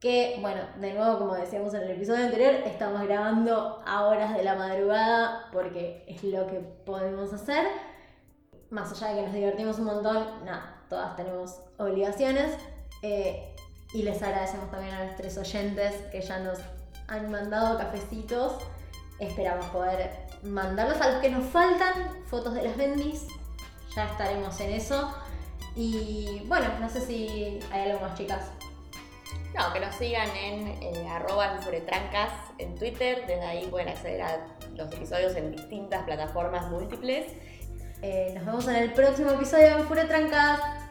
Que, 0.00 0.38
bueno, 0.40 0.60
de 0.76 0.94
nuevo, 0.94 1.18
como 1.18 1.34
decíamos 1.34 1.74
en 1.74 1.82
el 1.82 1.90
episodio 1.90 2.26
anterior, 2.26 2.54
estamos 2.64 3.02
grabando 3.02 3.82
a 3.84 4.06
horas 4.06 4.36
de 4.36 4.44
la 4.44 4.54
madrugada 4.54 5.48
porque 5.52 6.04
es 6.06 6.22
lo 6.22 6.46
que 6.46 6.60
podemos 6.60 7.32
hacer. 7.32 7.66
Más 8.70 8.92
allá 8.92 9.08
de 9.08 9.14
que 9.16 9.22
nos 9.22 9.34
divertimos 9.34 9.78
un 9.80 9.86
montón, 9.86 10.44
nada, 10.44 10.84
todas 10.88 11.16
tenemos 11.16 11.60
obligaciones. 11.78 12.56
Eh, 13.02 13.56
y 13.92 14.02
les 14.02 14.22
agradecemos 14.22 14.70
también 14.70 14.94
a 14.94 15.04
nuestros 15.04 15.36
oyentes 15.38 15.94
que 16.12 16.20
ya 16.20 16.38
nos 16.38 16.58
han 17.08 17.30
mandado 17.30 17.76
cafecitos. 17.78 18.52
Esperamos 19.18 19.66
poder 19.66 20.28
mandarlos 20.42 21.00
a 21.00 21.10
los 21.10 21.20
que 21.20 21.30
nos 21.30 21.44
faltan, 21.46 22.24
fotos 22.26 22.54
de 22.54 22.62
las 22.62 22.76
bendis. 22.76 23.26
Ya 23.96 24.04
estaremos 24.04 24.60
en 24.60 24.70
eso. 24.72 25.12
Y 25.78 26.42
bueno, 26.46 26.66
no 26.80 26.90
sé 26.90 27.00
si 27.00 27.60
hay 27.70 27.88
algo 27.88 28.00
más, 28.00 28.18
chicas. 28.18 28.50
No, 29.56 29.72
que 29.72 29.78
nos 29.78 29.94
sigan 29.94 30.28
en 30.30 30.66
eh, 30.82 31.08
arroba 31.08 31.54
enfuretrancas 31.54 32.32
en 32.58 32.74
Twitter. 32.74 33.24
Desde 33.28 33.44
ahí 33.44 33.66
pueden 33.68 33.88
acceder 33.88 34.22
a 34.22 34.44
los 34.74 34.92
episodios 34.92 35.36
en 35.36 35.52
distintas 35.52 36.02
plataformas 36.02 36.68
múltiples. 36.68 37.32
Eh, 38.02 38.32
nos 38.34 38.44
vemos 38.44 38.66
en 38.66 38.74
el 38.74 38.92
próximo 38.92 39.30
episodio 39.30 39.66
de 39.66 39.80
Enfuretrancas. 39.82 40.87